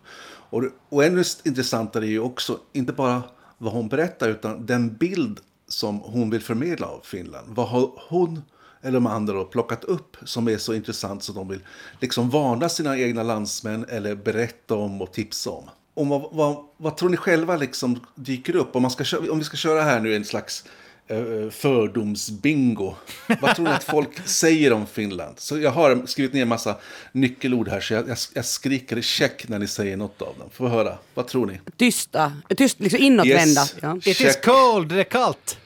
Och, 0.50 0.64
och 0.90 1.04
ännu 1.04 1.24
intressantare 1.44 2.06
är 2.06 2.10
ju 2.10 2.20
också, 2.20 2.60
inte 2.74 2.94
bara 2.94 3.24
vad 3.58 3.74
hon 3.74 3.88
berättar 3.88 4.30
utan 4.30 4.66
den 4.66 4.96
bild 4.96 5.40
som 5.68 6.00
hon 6.00 6.30
vill 6.30 6.42
förmedla 6.42 6.88
av 6.88 7.00
Finland. 7.04 7.48
Vad 7.50 7.68
har 7.68 7.92
hon 8.10 8.42
eller 8.82 8.94
de 8.94 9.08
andra 9.08 9.34
då, 9.34 9.46
plockat 9.46 9.84
upp 9.84 10.18
som 10.24 10.48
är 10.48 10.58
så 10.58 10.74
intressant 10.74 11.24
så 11.24 11.34
de 11.34 11.48
vill 11.48 11.60
liksom 12.00 12.30
varna 12.30 12.70
sina 12.70 12.98
egna 12.98 13.24
landsmän 13.24 13.86
eller 13.90 14.16
berätta 14.16 14.76
om 14.76 15.02
och 15.02 15.14
tipsa 15.14 15.50
om 15.50 15.70
om 15.94 16.10
vad, 16.10 16.30
vad, 16.32 16.66
vad, 16.78 16.98
tror 16.98 17.10
ni 17.10 17.18
själva 17.18 17.56
liksom 17.56 18.06
dyker 18.16 18.56
upp? 18.56 18.76
Om, 18.76 18.82
man 18.82 18.92
ska, 18.92 19.18
om 19.18 19.40
vi 19.40 19.46
ska 19.46 19.58
köra 19.58 19.82
här 19.82 20.00
nu 20.00 20.16
en 20.16 20.26
slags 20.26 20.66
uh, 21.12 21.50
fördomsbingo. 21.50 22.96
vad 23.42 23.56
tror 23.56 23.66
ni 23.66 23.72
att 23.72 23.84
folk 23.84 24.10
säger 24.28 24.74
om 24.74 24.88
Finland? 24.88 25.40
Så 25.40 25.60
jag 25.60 25.72
har 25.72 26.06
skrivit 26.06 26.34
ner 26.34 26.42
en 26.42 26.48
massa 26.48 26.76
nyckelord 27.12 27.68
här, 27.68 27.80
så 27.80 27.94
jag, 27.94 28.10
jag, 28.10 28.18
jag 28.34 28.46
skriker 28.46 29.02
check 29.02 29.48
när 29.48 29.60
ni 29.60 29.68
säger 29.68 29.98
något 29.98 30.22
av 30.22 30.36
dem. 30.40 30.50
Får 30.52 30.66
vi 30.66 30.72
höra. 30.72 30.98
Vad 31.14 31.28
tror 31.28 31.46
ni? 31.46 31.60
Tysta. 31.78 32.34
Tyst, 32.58 32.80
liksom 32.80 33.00
inåtvända. 33.00 33.62
Yes. 33.62 33.76
Ja. 33.82 33.98
It 33.98 34.22
is 34.22 34.40
cold, 34.44 34.90
det 34.90 35.00
är 35.00 35.04
kallt. 35.04 35.58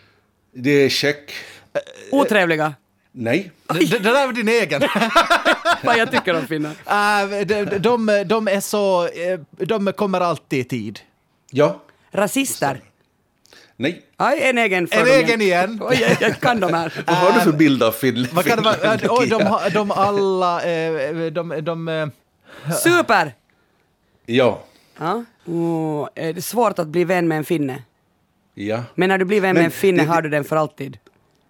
Det 0.54 0.72
är 0.72 0.90
check. 0.90 1.32
Otrevliga. 2.12 2.74
Nej. 3.16 3.52
Det, 3.68 3.86
det 3.86 4.00
där 4.00 4.26
var 4.26 4.34
din 4.34 4.50
egen. 4.50 4.82
Vad 5.84 5.98
jag 5.98 6.12
tycker 6.12 6.36
om 6.36 6.48
finnar. 6.48 6.72
Uh, 6.72 7.46
de, 7.46 7.66
de, 7.80 8.24
de, 8.26 8.48
är 8.48 8.60
så... 8.60 9.08
Eh, 9.08 9.40
de 9.50 9.94
kommer 9.94 10.22
alltid 10.22 10.60
i 10.60 10.64
tid. 10.64 11.00
Ja. 11.52 11.82
Rasister. 12.12 12.82
Nej. 13.76 14.02
Aj, 14.18 14.40
en 14.42 14.58
egen 14.58 14.88
En 14.92 15.08
egen 15.08 15.42
igen. 15.42 15.80
Oj, 15.84 15.98
jag, 16.02 16.18
jag 16.22 16.40
kan 16.40 16.60
de 16.60 16.74
här. 16.74 16.94
Vad 17.08 17.16
har 17.16 17.34
du 17.34 17.40
för 17.40 17.52
bild 17.52 17.84
av 17.84 17.92
Finland? 17.92 18.34
Vad 18.34 18.46
kan 18.46 18.58
det 18.58 18.64
vara? 18.64 18.96
Oh, 18.96 19.24
de, 19.28 19.70
de 19.74 19.92
alla... 19.92 20.62
De, 20.62 21.32
de, 21.32 21.62
de, 21.62 22.12
Super! 22.84 23.34
Ja. 24.26 24.64
ja. 25.00 25.24
Oh, 25.46 26.08
är 26.16 26.34
det 26.34 26.42
svårt 26.42 26.80
att 26.80 26.88
bli 26.88 27.04
vän 27.04 27.28
med 27.28 27.38
en 27.38 27.46
finne? 27.46 27.84
Ja. 28.54 28.84
Men 28.96 29.10
när 29.10 29.18
du 29.18 29.26
blir 29.26 29.42
vän 29.42 29.54
med 29.54 29.56
Men 29.56 29.66
en 29.66 29.72
finne 29.72 30.04
det- 30.04 30.10
har 30.10 30.22
du 30.22 30.30
den 30.30 30.44
för 30.44 30.56
alltid. 30.56 30.98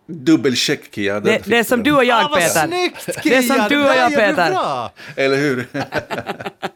Dubbelcheck, 0.08 0.96
Kia. 0.96 1.20
Det, 1.20 1.42
det 1.46 1.58
är 1.58 1.64
som 1.64 1.84
du 1.84 1.92
och 1.92 2.04
jag, 2.06 2.26
Ah, 2.26 2.36
Peter. 2.36 2.68
snyggt, 2.68 3.10
Det 3.24 3.36
är 3.36 3.42
som 3.42 3.66
du 3.70 3.80
och 3.84 3.96
jag, 3.96 4.10
Peter. 4.16 4.52
bra. 4.52 4.92
Eller 5.16 5.38
hur? 5.38 5.68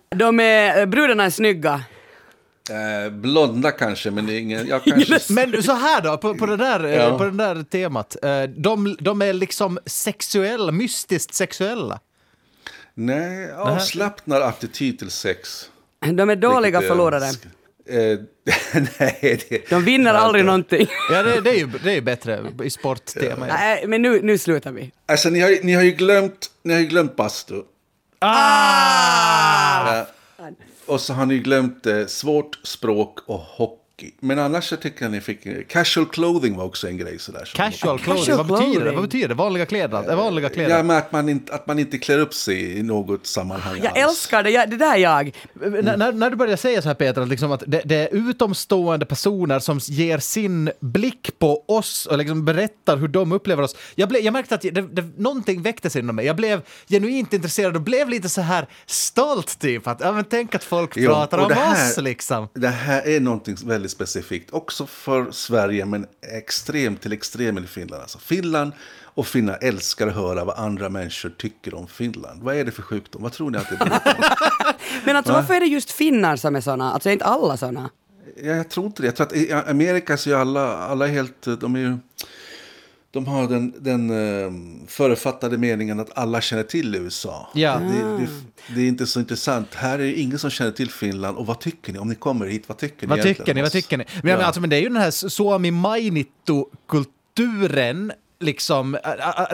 De 0.16 0.40
är, 0.40 0.86
brudarna 0.86 1.24
är 1.24 1.30
snygga. 1.30 1.82
Eh, 2.70 3.12
blonda 3.12 3.72
kanske, 3.72 4.12
men 4.12 4.30
ingen... 4.30 4.68
Jag 4.68 4.84
kanske... 4.84 5.20
Men 5.34 5.64
så 5.64 5.74
här 5.74 6.02
då, 6.02 6.18
på, 6.18 6.36
på, 6.36 6.46
det 6.46 6.58
där, 6.58 6.84
eh, 6.84 6.94
Ja. 6.96 7.18
på 7.18 7.24
det 7.24 7.32
där 7.32 7.64
temat. 7.64 8.16
eh, 8.24 8.44
De, 8.44 8.98
de 9.00 9.22
är 9.22 9.34
liksom 9.34 9.80
sexuella, 9.86 10.72
mystiskt 10.72 11.34
sexuella. 11.36 12.00
Nej, 12.94 13.52
avslappnad 13.54 14.42
attityd 14.44 15.00
till 15.00 15.12
sex. 15.12 15.70
De 16.14 16.30
är 16.30 16.36
dåliga 16.36 16.80
Vilket 16.80 16.96
är- 16.96 16.98
Eh, 17.90 18.20
nej, 19.00 19.40
det... 19.50 19.70
De 19.70 19.84
vinner 19.86 20.14
aldrig 20.14 20.46
någonting. 20.46 20.88
Ja, 21.12 21.24
det, 21.24 21.42
det, 21.42 21.50
är, 21.50 21.56
ju, 21.58 21.68
det 21.84 21.90
är 21.92 21.96
ju 21.96 22.02
bättre 22.02 22.44
i 22.64 22.70
sporttema. 22.70 23.48
Ja. 23.48 23.54
Nej, 23.54 23.84
men 23.88 24.02
nu, 24.02 24.22
nu 24.22 24.38
slutar 24.38 24.72
vi. 24.72 24.92
Alltså, 25.06 25.30
ni 25.30 25.40
har, 25.40 25.50
ju- 25.50 25.60
ni 25.64 25.74
har 25.74 25.84
ju 25.84 25.92
glömt, 25.92 26.52
ni 26.64 26.74
har 26.74 26.80
ju 26.82 26.86
glömt 26.88 27.16
bastu. 27.16 27.62
Ah! 28.20 29.96
Ja. 29.98 30.08
Och 30.86 31.02
så 31.02 31.14
har 31.14 31.26
ni 31.26 31.40
glömt 31.40 31.86
eh, 31.86 32.06
svårt 32.06 32.60
språk 32.64 33.20
och 33.26 33.40
hockey. 33.40 33.82
Men 34.20 34.40
annars 34.40 34.64
så 34.70 34.76
tycker 34.76 35.06
jag 35.06 35.12
ni 35.12 35.22
fick... 35.22 35.68
Casual 35.70 36.06
clothing 36.06 36.56
var 36.58 36.64
också 36.66 36.88
en 36.88 36.98
grej 36.98 37.20
sådär. 37.20 37.52
Casual 37.56 38.00
clothing, 38.00 38.26
Casual 38.26 38.38
vad 38.48 38.60
betyder 38.60 38.70
det? 38.74 38.80
clothing. 38.80 38.96
Vad 38.96 39.04
betyder 39.04 39.28
det? 39.28 39.34
Vanliga 39.34 39.66
kläder? 39.66 40.10
Eh, 40.10 40.16
Vanliga 40.18 40.50
kläder? 40.50 40.78
Ja, 40.78 40.84
men 40.84 40.98
att 40.98 41.12
man, 41.12 41.30
inte, 41.30 41.54
att 41.54 41.68
man 41.68 41.80
inte 41.80 41.98
klär 41.98 42.20
upp 42.20 42.34
sig 42.34 42.78
i 42.78 42.84
något 42.84 43.28
sammanhang 43.28 43.78
Jag 43.84 43.88
alls. 43.88 43.98
älskar 44.10 44.44
det, 44.44 44.50
jag, 44.50 44.70
det 44.70 44.78
där 44.78 44.94
är 44.94 44.98
jag. 44.98 45.36
När, 45.54 45.98
när, 45.98 46.12
när 46.12 46.30
du 46.30 46.36
börjar 46.36 46.58
säga 46.58 46.82
så 46.82 46.88
här 46.88 46.96
Peter, 46.96 47.22
att, 47.22 47.28
liksom 47.28 47.52
att 47.52 47.64
det, 47.68 47.82
det 47.86 47.96
är 47.96 48.10
utomstående 48.30 49.06
personer 49.06 49.60
som 49.60 49.80
ger 49.84 50.18
sin 50.18 50.72
blick 50.80 51.40
på 51.40 51.64
oss 51.68 52.06
och 52.06 52.18
liksom 52.18 52.46
berättar 52.46 52.98
hur 52.98 53.08
de 53.08 53.32
upplever 53.32 53.64
oss. 53.64 53.76
Jag, 53.96 54.10
blev, 54.10 54.22
jag 54.22 54.32
märkte 54.34 54.56
att 54.56 54.62
det, 54.62 54.72
det, 54.72 55.04
någonting 55.18 55.62
väcktes 55.62 55.96
inom 55.96 56.16
mig. 56.16 56.26
Jag 56.26 56.36
blev 56.36 56.62
genuint 56.90 57.34
intresserad 57.34 57.76
och 57.76 57.82
blev 57.82 58.10
lite 58.10 58.30
så 58.30 58.42
här 58.42 58.68
stolt 58.86 59.60
typ. 59.60 59.88
Att, 59.88 60.00
ja, 60.02 60.12
men 60.12 60.24
tänk 60.24 60.56
att 60.56 60.64
folk 60.64 60.92
Jo, 60.96 61.10
pratar 61.12 61.38
om 61.38 61.52
här- 61.52 61.90
oss 61.92 61.98
liksom. 61.98 62.48
Det 62.54 62.68
här 62.68 63.08
är 63.08 63.20
någonting 63.20 63.56
väldigt 63.66 63.87
specifikt, 63.90 64.54
också 64.54 64.86
för 64.86 65.32
Sverige, 65.32 65.86
men 65.86 66.06
extremt 66.22 67.02
till 67.02 67.14
extremen 67.14 67.64
i 67.64 67.68
Finland. 67.68 68.02
Alltså 68.02 68.20
Finland 68.20 68.72
och 69.04 69.28
finnar 69.28 69.58
älskar 69.62 70.08
att 70.08 70.16
höra 70.16 70.46
vad 70.46 70.58
andra 70.58 70.90
människor 70.90 71.30
tycker 71.30 71.74
om 71.74 71.88
Finland. 71.88 72.44
Vad 72.44 72.56
är 72.56 72.66
det 72.66 72.72
för 72.72 72.82
sjukdom? 72.82 73.24
Vad 73.24 73.32
tror 73.32 73.52
ni 73.52 73.58
att 73.58 73.70
det 73.70 73.78
beror 73.78 74.00
på? 74.00 74.24
Men 75.06 75.16
alltså 75.16 75.34
varför 75.34 75.54
är 75.54 75.60
det 75.60 75.66
just 75.66 75.92
finnar 75.92 76.36
som 76.36 76.56
är 76.56 76.62
såna? 76.62 76.94
Alltså 76.94 77.10
är 77.10 77.14
inte 77.14 77.26
alla 77.26 77.58
såna? 77.58 77.90
Ja, 78.36 78.56
jag 78.56 78.70
tror 78.70 78.86
inte 78.86 79.02
det. 79.02 79.06
Jag 79.06 79.16
tror 79.16 79.28
att 79.28 79.36
i 79.36 79.52
Amerika 79.52 80.18
så 80.18 80.30
är 80.30 80.36
alla, 80.36 80.78
alla 80.78 81.08
helt... 81.08 81.60
De 81.60 81.76
är 81.76 81.80
ju... 81.80 81.98
De 83.12 83.28
har 83.28 83.48
den, 83.48 83.74
den 83.80 84.10
eh, 84.10 84.52
författade 84.88 85.58
meningen 85.58 86.00
att 86.00 86.18
alla 86.18 86.42
känner 86.42 86.64
till 86.64 86.96
USA. 86.96 87.50
Ja. 87.54 87.80
Det, 87.80 88.18
det, 88.18 88.28
det 88.76 88.82
är 88.82 88.88
inte 88.88 89.08
så 89.08 89.20
intressant. 89.20 89.76
Här 89.76 89.94
är 89.94 89.98
det 90.04 90.14
ingen 90.20 90.40
som 90.40 90.50
känner 90.50 90.72
till 90.72 90.90
Finland. 90.92 91.38
Och 91.38 91.46
vad 91.46 91.60
tycker 91.60 91.94
ni? 91.94 92.00
Om 92.00 92.10
ni 92.10 92.16
kommer 92.16 92.46
hit, 92.46 92.64
vad 92.68 92.78
tycker 92.78 93.02
ni 93.02 93.08
Vad 93.10 93.20
egentligen 93.20 93.46
tycker 93.46 93.54
ni? 93.56 93.62
Vad 93.62 93.72
tycker 93.72 93.98
ni? 93.98 94.06
Men, 94.24 94.32
Ja. 94.32 94.38
men, 94.38 94.46
alltså, 94.46 94.62
men 94.62 94.70
det 94.70 94.76
är 94.76 94.80
ju 94.82 94.88
den 94.90 94.98
här 94.98 95.12
Suomi 95.12 95.72
Mainittu-kulturen. 95.72 98.12
Liksom, 98.40 98.98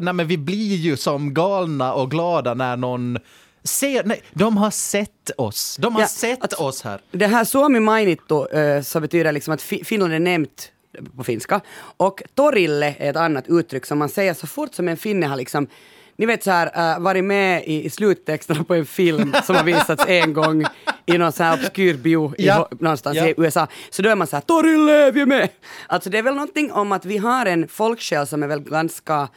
nej, 0.01 0.13
men 0.13 0.27
vi 0.27 0.37
blir 0.37 0.75
ju 0.75 0.97
som 0.97 1.33
galna 1.33 1.93
och 1.93 2.11
glada 2.11 2.53
när 2.53 2.77
någon 2.77 3.17
ser... 3.63 4.03
Nej, 4.03 4.21
de 4.33 4.57
har 4.57 4.71
sett 4.71 5.31
oss. 5.37 5.77
De 5.79 5.93
har 5.95 6.01
Ja, 6.01 6.07
sett 6.07 6.43
att- 6.43 6.53
oss 6.53 6.81
här. 6.81 7.01
Det 7.11 7.27
här 7.27 7.43
Suomi 7.45 7.79
mainittu 7.79 8.45
eh, 8.57 8.81
så 8.81 8.99
betyder 8.99 9.31
liksom 9.31 9.53
att 9.53 9.61
Fi- 9.61 9.83
Finland 9.83 10.13
är 10.13 10.19
nämnt 10.19 10.71
på 11.17 11.23
finska. 11.23 11.61
Och 11.97 12.23
torille 12.35 12.95
är 12.99 13.09
ett 13.09 13.15
annat 13.15 13.45
uttryck 13.47 13.85
som 13.85 13.97
man 13.99 14.09
säger 14.09 14.33
så 14.33 14.47
fort 14.47 14.73
som 14.73 14.87
en 14.87 14.97
finne 14.97 15.27
har 15.27 15.35
liksom 15.35 15.67
ni 16.15 16.25
vet 16.25 16.43
så 16.43 16.51
här, 16.51 16.95
uh, 16.95 17.03
varit 17.03 17.23
med 17.23 17.63
i, 17.65 17.85
i 17.85 17.89
sluttexterna 17.89 18.63
på 18.63 18.75
en 18.75 18.85
film 18.85 19.33
som 19.43 19.55
har 19.55 19.63
visats 19.63 20.05
en 20.07 20.33
gång 20.33 20.63
i 21.05 21.17
någon 21.17 21.31
så 21.31 21.43
här 21.43 21.53
obskyr 21.53 21.93
bio 21.93 22.33
i, 22.37 22.45
Ja. 22.45 22.69
någonstans 22.79 23.17
Ja. 23.17 23.27
i 23.27 23.33
USA. 23.37 23.67
Så 23.89 24.01
då 24.01 24.09
är 24.09 24.15
man 24.15 24.27
så 24.27 24.35
här, 24.35 24.41
Torille, 24.41 25.11
vi 25.11 25.21
är 25.21 25.25
med! 25.25 25.49
Alltså 25.87 26.09
det 26.09 26.17
är 26.17 26.23
väl 26.23 26.33
någonting 26.35 26.71
om 26.71 26.91
att 26.91 27.05
vi 27.05 27.17
har 27.17 27.45
en 27.45 27.67
folksjäl 27.67 28.27
som 28.27 28.43
är 28.43 28.47
väl 28.47 28.59
ganska, 28.59 29.27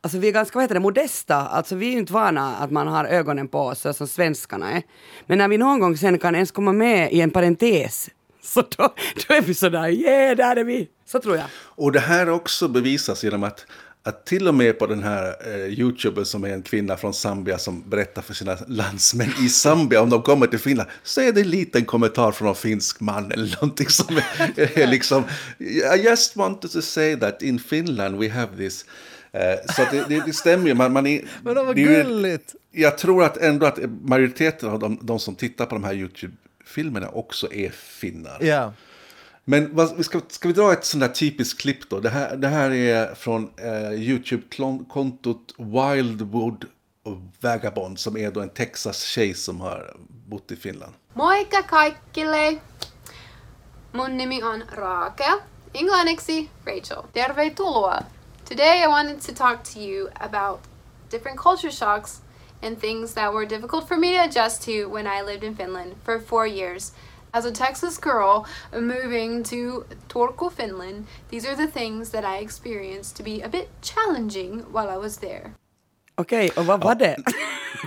alltså 0.00 0.18
vi 0.18 0.28
är 0.28 0.32
ganska, 0.32 0.58
vad 0.58 0.64
heter 0.64 0.74
det, 0.74 0.80
modesta. 0.80 1.36
Alltså 1.36 1.74
vi 1.74 1.86
är 1.88 1.92
ju 1.92 1.98
inte 1.98 2.12
vana 2.12 2.56
att 2.56 2.70
man 2.70 2.86
har 2.86 3.04
ögonen 3.04 3.48
på 3.48 3.60
oss 3.60 3.80
så 3.80 3.92
som 3.92 4.06
svenskarna 4.06 4.72
är. 4.72 4.82
Men 5.26 5.38
när 5.38 5.48
vi 5.48 5.58
någon 5.58 5.80
gång 5.80 5.96
sen 5.96 6.18
kan 6.18 6.34
ens 6.34 6.50
komma 6.50 6.72
med 6.72 7.12
i 7.12 7.20
en 7.20 7.30
parentes 7.30 8.10
så 8.42 8.60
då, 8.60 8.94
då 9.28 9.34
är 9.34 9.40
vi 9.40 9.54
sådär, 9.54 9.88
yeah, 9.88 10.36
där 10.36 10.56
är 10.56 10.64
vi! 10.64 10.88
Så 11.06 11.18
tror 11.20 11.36
jag. 11.36 11.46
Och 11.54 11.92
det 11.92 12.00
här 12.00 12.28
också 12.28 12.68
bevisas 12.68 13.24
genom 13.24 13.42
att, 13.44 13.66
att 14.02 14.26
till 14.26 14.48
och 14.48 14.54
med 14.54 14.78
på 14.78 14.86
den 14.86 15.02
här 15.02 15.34
eh, 15.54 15.66
YouTuben 15.80 16.24
som 16.24 16.44
är 16.44 16.48
en 16.48 16.62
kvinna 16.62 16.96
från 16.96 17.14
Zambia 17.14 17.58
som 17.58 17.90
berättar 17.90 18.22
för 18.22 18.34
sina 18.34 18.56
landsmän 18.68 19.30
i 19.40 19.48
Zambia 19.48 20.00
om 20.00 20.10
de 20.10 20.22
kommer 20.22 20.46
till 20.46 20.58
Finland 20.58 20.88
så 21.02 21.20
är 21.20 21.32
det 21.32 21.40
en 21.40 21.50
liten 21.50 21.84
kommentar 21.84 22.32
från 22.32 22.48
en 22.48 22.54
finsk 22.54 23.00
man 23.00 23.32
eller 23.32 23.54
någonting 23.54 23.88
som 23.88 24.16
är, 24.16 24.78
är 24.78 24.86
liksom 24.86 25.24
I 25.58 25.96
just 26.04 26.36
wanted 26.36 26.70
to 26.70 26.82
say 26.82 27.16
that 27.16 27.42
in 27.42 27.58
Finland 27.58 28.18
we 28.18 28.28
have 28.30 28.56
this 28.56 28.84
Eh, 29.32 29.74
så 29.74 29.82
det, 29.92 30.04
det, 30.08 30.22
det 30.26 30.32
stämmer 30.32 30.66
ju. 30.68 30.74
Man, 30.74 30.92
man 30.92 31.06
är, 31.06 31.24
Men 31.42 31.54
det 31.54 31.62
var 31.62 31.74
det 31.74 31.82
är 31.82 31.90
ju- 31.90 32.02
gulligt. 32.04 32.54
Jag 32.70 32.98
tror 32.98 33.24
att 33.24 33.36
ändå 33.36 33.66
att 33.66 33.78
majoriteten 34.02 34.68
av 34.68 34.78
de, 34.78 34.98
de 35.02 35.18
som 35.18 35.34
tittar 35.34 35.66
på 35.66 35.74
de 35.74 35.84
här 35.84 35.94
YouTube-filmerna 35.94 37.08
också 37.08 37.52
är 37.52 37.70
finnar. 37.70 38.38
Ja. 38.40 38.72
Men 39.48 39.74
vad, 39.76 40.04
ska, 40.04 40.20
ska 40.28 40.48
vi 40.48 40.54
dra 40.54 40.72
ett 40.72 40.84
sånt 40.84 41.00
där 41.00 41.08
typiskt 41.08 41.60
klipp 41.60 41.90
då? 41.90 42.00
Det 42.00 42.10
här, 42.10 42.36
det 42.36 42.48
här 42.48 42.70
är 42.70 43.14
från 43.14 43.50
eh, 43.56 43.92
YouTube-kontot 43.92 45.54
Wildwood 45.58 46.64
Vagabond 47.40 47.98
som 47.98 48.16
är 48.16 48.30
då 48.30 48.40
en 48.40 48.48
Texas-tjej 48.48 49.34
som 49.34 49.60
har 49.60 49.96
bott 50.26 50.52
i 50.52 50.56
Finland. 50.56 50.92
Moikka 51.14 51.62
kaikille! 51.62 52.58
Mun 53.92 54.16
nimi 54.16 54.42
on 54.42 54.62
Raakel. 54.76 55.38
Englanniksi 55.72 56.48
Rachel. 56.64 57.02
Tervetuloa! 57.12 58.04
Today 58.48 58.82
I 58.84 58.86
wanted 58.86 59.20
to 59.20 59.32
talk 59.34 59.64
to 59.64 59.80
you 59.80 60.08
about 60.14 60.60
different 61.10 61.38
culture 61.38 61.72
shocks 61.72 62.20
and 62.62 62.80
things 62.80 63.14
that 63.14 63.34
were 63.34 63.46
difficult 63.46 63.88
for 63.88 63.96
me 63.96 64.16
to 64.16 64.24
adjust 64.24 64.62
to 64.62 64.88
when 64.88 65.06
I 65.06 65.22
lived 65.22 65.44
in 65.44 65.56
Finland 65.56 65.94
for 66.04 66.20
four 66.20 66.46
years. 66.46 66.92
As 67.36 67.44
a 67.44 67.52
Texas 67.52 67.98
girl 67.98 68.46
moving 68.72 69.44
to 69.44 69.84
Turku, 70.08 70.50
Finland, 70.50 71.04
these 71.28 71.44
are 71.44 71.54
the 71.54 71.66
things 71.66 72.10
that 72.10 72.24
I 72.24 72.38
experienced 72.38 73.16
to 73.16 73.22
be 73.22 73.42
a 73.42 73.48
bit 73.48 73.68
challenging 73.82 74.64
while 74.72 74.88
I 74.88 74.96
was 74.96 75.18
there. 75.18 75.52
Okej, 76.14 76.50
och 76.56 76.66
vad 76.66 76.80
var 76.80 76.94
det? 76.94 77.16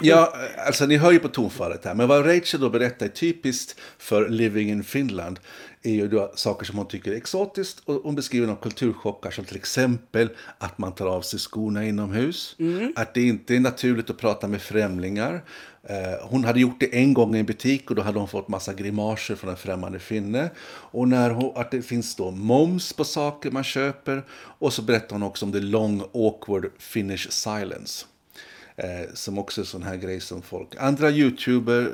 Ja, 0.01 0.33
alltså 0.67 0.85
ni 0.85 0.97
hör 0.97 1.11
ju 1.11 1.19
på 1.19 1.27
tonfallet 1.27 1.85
här. 1.85 1.95
Men 1.95 2.07
vad 2.07 2.27
Rachel 2.27 2.61
då 2.61 2.69
berättar 2.69 3.05
är 3.05 3.09
typiskt 3.09 3.79
för 3.97 4.29
Living 4.29 4.69
in 4.69 4.83
Finland 4.83 5.39
är 5.83 5.91
ju 5.91 6.07
då 6.07 6.31
saker 6.35 6.65
som 6.65 6.77
hon 6.77 6.87
tycker 6.87 7.11
är 7.11 7.15
exotiskt 7.15 7.81
och 7.85 8.01
hon 8.03 8.15
beskriver 8.15 8.47
några 8.47 8.61
kulturchockar 8.61 9.31
som 9.31 9.45
till 9.45 9.55
exempel 9.55 10.29
att 10.57 10.77
man 10.77 10.91
tar 10.91 11.07
av 11.07 11.21
sig 11.21 11.39
skorna 11.39 11.85
inomhus, 11.85 12.55
att 12.95 13.13
det 13.13 13.21
inte 13.21 13.55
är 13.55 13.59
naturligt 13.59 14.09
att 14.09 14.17
prata 14.17 14.47
med 14.47 14.61
främlingar. 14.61 15.43
Eh, 15.83 16.27
hon 16.27 16.43
hade 16.43 16.59
gjort 16.59 16.79
det 16.79 16.95
en 16.95 17.13
gång 17.13 17.35
i 17.35 17.39
en 17.39 17.45
butik 17.45 17.89
och 17.89 17.95
då 17.95 18.01
hade 18.01 18.19
hon 18.19 18.27
fått 18.27 18.47
massa 18.47 18.73
grimaser 18.73 19.35
från 19.35 19.49
en 19.49 19.57
främmande 19.57 19.99
finne. 19.99 20.49
Och 20.67 21.07
när 21.07 21.29
hon, 21.29 21.51
att 21.55 21.71
det 21.71 21.81
finns 21.81 22.15
då 22.15 22.31
moms 22.31 22.93
på 22.93 23.03
saker 23.03 23.51
man 23.51 23.63
köper 23.63 24.23
och 24.31 24.73
så 24.73 24.81
berättar 24.81 25.15
hon 25.15 25.23
också 25.23 25.45
om 25.45 25.51
the 25.51 25.59
long 25.59 26.03
awkward 26.13 26.71
Finnish 26.77 27.31
silence. 27.31 28.05
Eh, 28.75 29.13
som 29.13 29.37
också 29.37 29.61
är 29.61 29.65
sån 29.65 29.83
här 29.83 29.95
grej 29.95 30.19
som 30.19 30.41
folk... 30.41 30.75
Andra 30.77 31.09
YouTuber, 31.09 31.91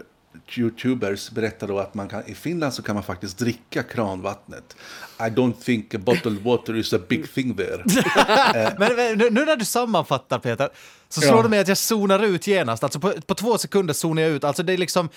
YouTubers 0.57 1.31
berättar 1.31 1.67
då 1.67 1.79
att 1.79 1.93
man 1.93 2.07
kan, 2.07 2.25
i 2.25 2.35
Finland 2.35 2.73
så 2.73 2.81
kan 2.81 2.95
man 2.95 3.03
faktiskt 3.03 3.37
dricka 3.37 3.83
kranvattnet. 3.83 4.75
I 5.19 5.23
don't 5.23 5.53
think 5.63 5.93
a 5.93 5.97
bottled 5.97 6.43
water 6.43 6.75
is 6.75 6.93
a 6.93 6.99
big 7.09 7.33
thing 7.33 7.55
there. 7.57 7.83
Men, 8.79 8.95
men 8.95 9.17
nu, 9.17 9.29
nu 9.29 9.45
när 9.45 9.55
du 9.55 9.65
sammanfattar 9.65 10.39
Peter, 10.39 10.69
så 11.09 11.21
slår 11.21 11.35
Ja. 11.35 11.43
det 11.43 11.49
mig 11.49 11.59
att 11.59 11.67
jag 11.67 11.77
zonar 11.77 12.23
ut 12.23 12.47
genast. 12.47 12.83
Alltså 12.83 12.99
på, 12.99 13.13
på 13.27 13.33
två 13.35 13.57
sekunder 13.57 13.93
zonar 13.93 14.21
jag 14.21 14.31
ut. 14.31 14.43
Alltså 14.43 14.63
det 14.63 14.73
är 14.73 14.77
liksom, 14.77 15.09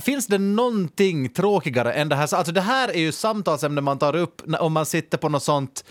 finns 0.00 0.26
det 0.26 0.38
någonting 0.38 1.28
tråkigare 1.28 1.92
än 1.92 2.08
det 2.08 2.16
här? 2.16 2.34
Alltså 2.34 2.52
det 2.52 2.60
här 2.60 2.88
är 2.88 2.98
ju 3.00 3.12
samtalsämne 3.12 3.80
man 3.80 3.98
tar 3.98 4.16
upp 4.16 4.42
när, 4.44 4.62
om 4.62 4.72
man 4.72 4.86
sitter 4.86 5.18
på 5.18 5.28
något 5.28 5.42
sånt 5.42 5.84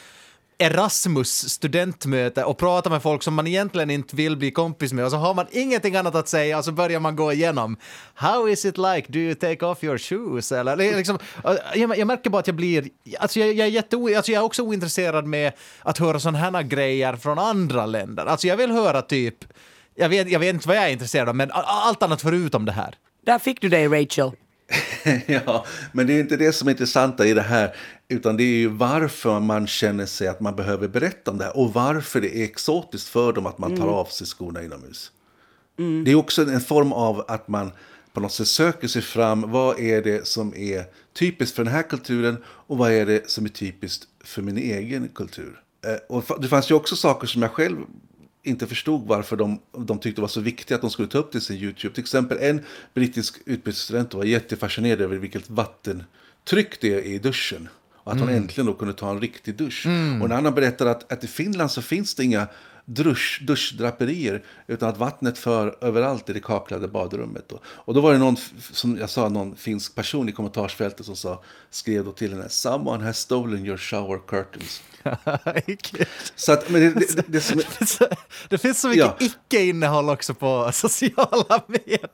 Erasmus 0.58 1.50
studentmöte 1.50 2.44
och 2.44 2.58
prata 2.58 2.90
med 2.90 3.02
folk 3.02 3.24
som 3.24 3.34
man 3.34 3.48
egentligen 3.48 3.90
inte 3.90 4.16
vill 4.16 4.38
bli 4.38 4.52
kompis 4.52 4.94
med 4.94 5.06
och 5.06 5.12
så 5.12 5.18
har 5.18 5.34
man 5.34 5.46
ingenting 5.52 5.96
annat 5.96 6.16
att 6.16 6.28
säga 6.28 6.58
och 6.58 6.66
så 6.66 6.72
börjar 6.72 7.00
man 7.00 7.16
gå 7.16 7.34
igenom 7.34 7.78
How 8.14 8.50
is 8.50 8.66
it 8.66 8.78
like? 8.78 9.06
Do 9.08 9.20
you 9.20 9.36
take 9.36 9.66
off 9.66 9.84
your 9.84 9.98
shoes? 9.98 10.52
Eller, 10.52 10.76
liksom, 10.78 11.20
jag, 11.76 11.98
jag 11.98 12.08
märker 12.08 12.30
bara 12.30 12.40
att 12.40 12.48
jag 12.48 12.56
blir... 12.56 12.88
Alltså 13.20 13.40
jag, 13.40 13.54
jag, 13.54 13.68
är 13.68 13.72
jätte, 13.72 13.96
alltså 13.96 14.32
jag 14.32 14.42
är 14.42 14.46
också 14.46 14.64
ointresserad 14.64 15.26
med 15.26 15.54
att 15.82 15.98
höra 15.98 16.20
sådana 16.20 16.38
här 16.38 16.64
grejer 16.64 17.16
från 17.16 17.40
andra 17.40 17.86
länder. 17.86 18.26
Alltså 18.26 18.48
jag 18.48 18.58
vill 18.58 18.72
höra 18.72 19.02
typ... 19.02 19.36
Jag 19.96 20.10
vet, 20.10 20.32
jag 20.32 20.40
vet 20.40 20.54
inte 20.54 20.68
vad 20.68 20.78
jag 20.78 20.84
är 20.84 20.92
intresserad 20.92 21.30
av, 21.30 21.36
men 21.36 21.52
allt 21.54 22.04
annat 22.04 22.22
förutom 22.22 22.66
det 22.66 22.72
här. 22.72 22.96
Där 23.26 23.40
fick 23.40 23.62
du 23.62 23.70
dig 23.70 23.88
Rachel. 23.88 24.32
ja, 25.27 25.65
men 25.91 26.08
det 26.08 26.13
är 26.13 26.20
inte 26.20 26.38
det 26.38 26.53
som 26.53 26.67
är 26.67 26.72
intressanta 26.72 27.25
i 27.25 27.34
det 27.34 27.41
här. 27.41 27.75
Utan 28.08 28.38
det 28.38 28.43
är 28.43 28.58
ju 28.58 28.67
varför 28.67 29.39
man 29.39 29.67
känner 29.67 30.05
sig 30.05 30.27
att 30.27 30.39
man 30.39 30.55
behöver 30.55 30.88
berätta 30.88 31.32
om 31.32 31.38
det 31.38 31.43
här. 31.43 31.58
Och 31.58 31.74
varför 31.74 32.22
det 32.22 32.38
är 32.38 32.43
exotiskt 32.43 33.08
för 33.10 33.34
dem 33.34 33.46
att 33.46 33.58
man 33.58 33.77
tar 33.77 33.88
av 33.88 34.05
sig 34.05 34.27
skorna 34.27 34.63
inomhus. 34.63 35.12
Det 36.05 36.12
är 36.12 36.15
också 36.15 36.41
en 36.41 36.62
form 36.62 36.93
av 36.93 37.25
att 37.27 37.48
man 37.48 37.72
på 38.13 38.20
något 38.20 38.32
sätt 38.32 38.48
söker 38.48 38.88
sig 38.88 39.01
fram. 39.01 39.51
Vad 39.51 39.79
är 39.79 40.01
det 40.01 40.27
som 40.27 40.53
är 40.55 40.86
typiskt 41.13 41.55
för 41.55 41.63
den 41.63 41.74
här 41.74 41.84
kulturen 41.84 42.38
och 42.46 42.77
vad 42.77 42.91
är 42.91 43.05
det 43.05 43.29
som 43.29 43.46
är 43.46 43.50
typiskt 43.50 44.08
för 44.24 44.41
min 44.41 44.58
egen 44.58 45.10
kultur? 45.15 45.60
Eh, 45.86 45.96
Och 46.10 46.41
det 46.41 46.48
fanns 46.48 46.72
ju 46.72 46.75
också 46.75 46.96
saker 46.96 47.27
som 47.27 47.41
jag 47.41 47.51
själv 47.51 47.77
inte 48.44 48.68
förstod 48.68 49.08
varför 49.08 49.36
de, 49.36 49.60
de 49.78 50.00
tyckte 50.00 50.22
var 50.22 50.28
så 50.28 50.42
viktiga 50.42 50.76
att 50.76 50.82
de 50.82 50.90
skulle 50.90 51.08
ta 51.08 51.18
upp 51.18 51.32
det 51.32 51.38
i 51.38 51.42
sin 51.42 51.58
YouTube. 51.58 51.96
Till 51.96 52.02
exempel 52.02 52.38
en 52.42 52.62
brittisk 52.94 53.38
utbytesstudent 53.46 54.14
var 54.14 54.24
jättefascinerad 54.24 55.02
över 55.02 55.18
vilket 55.18 55.50
vattentryck 55.50 56.82
det 56.82 56.94
är 56.94 57.02
i 57.02 57.20
duschen. 57.20 57.70
Och 57.96 58.12
att 58.12 58.20
hon 58.20 58.30
äntligen 58.30 58.66
då 58.66 58.74
kunde 58.74 58.94
ta 58.94 59.12
en 59.12 59.22
riktig 59.22 59.56
dusch. 59.56 59.86
Och 60.20 60.26
en 60.26 60.32
annan 60.32 60.54
berättade 60.54 60.92
att, 60.92 61.12
att 61.12 61.24
i 61.24 61.28
Finland 61.28 61.72
så 61.72 61.82
finns 61.82 62.16
det 62.16 62.24
inga 62.24 62.48
dusch, 62.86 63.42
duschdraperier 63.48 64.44
utan 64.68 64.90
att 64.90 64.98
vattnet 64.98 65.38
för 65.38 65.78
överallt 65.82 66.30
i 66.30 66.34
det 66.34 66.40
kaklade 66.40 66.88
badrummet. 66.88 67.50
Då. 67.50 67.60
Och 67.66 67.94
då 67.94 68.02
var 68.02 68.13
det 68.13 68.20
någon, 68.20 68.38
som 68.60 68.98
jag 68.98 69.10
sa, 69.10 69.30
någon 69.30 69.56
finsk 69.56 69.96
person 69.96 70.30
i 70.30 70.32
kommentarsfältet 70.32 71.06
som 71.06 71.16
sa, 71.16 71.44
skrev 71.70 72.06
då 72.06 72.12
till 72.12 72.32
henne, 72.34 72.50
someone 72.50 73.04
has 73.04 73.18
stolen 73.18 73.66
your 73.66 73.78
shower 73.78 74.20
curtains. 74.28 74.82
Så 76.36 76.52
att, 76.52 76.70
men 76.70 76.82
det, 76.82 77.16
det, 77.16 77.24
det 77.28 77.42
som, 77.42 77.62
det 78.50 78.58
finns 78.58 78.82
så 78.82 78.88
mycket 78.88 79.04
Ja. 79.04 79.18
icke-innehåll 79.20 80.10
också 80.10 80.34
på 80.34 80.70
sociala 80.74 81.63
medier. 81.68 82.10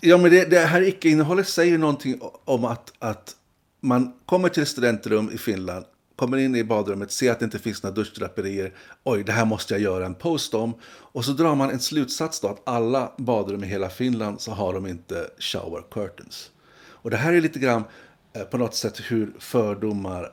Ja, 0.00 0.16
men 0.16 0.30
det, 0.30 0.44
det 0.44 0.58
här 0.60 0.82
icke-innehållet 0.82 1.48
säger 1.48 1.78
någonting 1.78 2.20
om 2.44 2.64
att, 2.64 2.92
att 2.98 3.36
man 3.82 4.12
kommer 4.26 4.48
till 4.48 4.62
ett 4.62 4.68
studentrum 4.68 5.30
i 5.32 5.38
Finland, 5.38 5.84
kommer 6.20 6.36
in 6.38 6.56
i 6.56 6.64
badrummet, 6.64 7.10
ser 7.12 7.32
att 7.32 7.38
det 7.38 7.44
inte 7.44 7.58
finns 7.58 7.82
några 7.82 7.94
duschdraperier. 7.94 8.74
Oj, 9.04 9.24
det 9.24 9.32
här 9.32 9.44
måste 9.44 9.74
jag 9.74 9.80
göra 9.80 10.06
en 10.06 10.14
post 10.14 10.54
om. 10.54 10.74
Och 10.84 11.24
så 11.24 11.32
drar 11.32 11.54
man 11.54 11.70
en 11.70 11.80
slutsats 11.80 12.40
då 12.40 12.48
att 12.48 12.68
alla 12.68 13.12
badrum 13.18 13.64
i 13.64 13.66
hela 13.66 13.88
Finland 13.90 14.40
så 14.40 14.50
har 14.52 14.74
de 14.74 14.86
inte 14.86 15.30
shower 15.38 15.82
curtains. 15.90 16.50
Och 16.82 17.10
det 17.10 17.16
här 17.16 17.32
är 17.32 17.40
lite 17.40 17.58
grann 17.58 17.84
eh, 18.32 18.42
på 18.42 18.58
något 18.58 18.74
sätt 18.74 19.00
hur 19.08 19.32
fördomar 19.38 20.32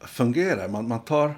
fungerar. 0.00 0.68
Man, 0.68 0.88
man, 0.88 1.00
tar, 1.04 1.34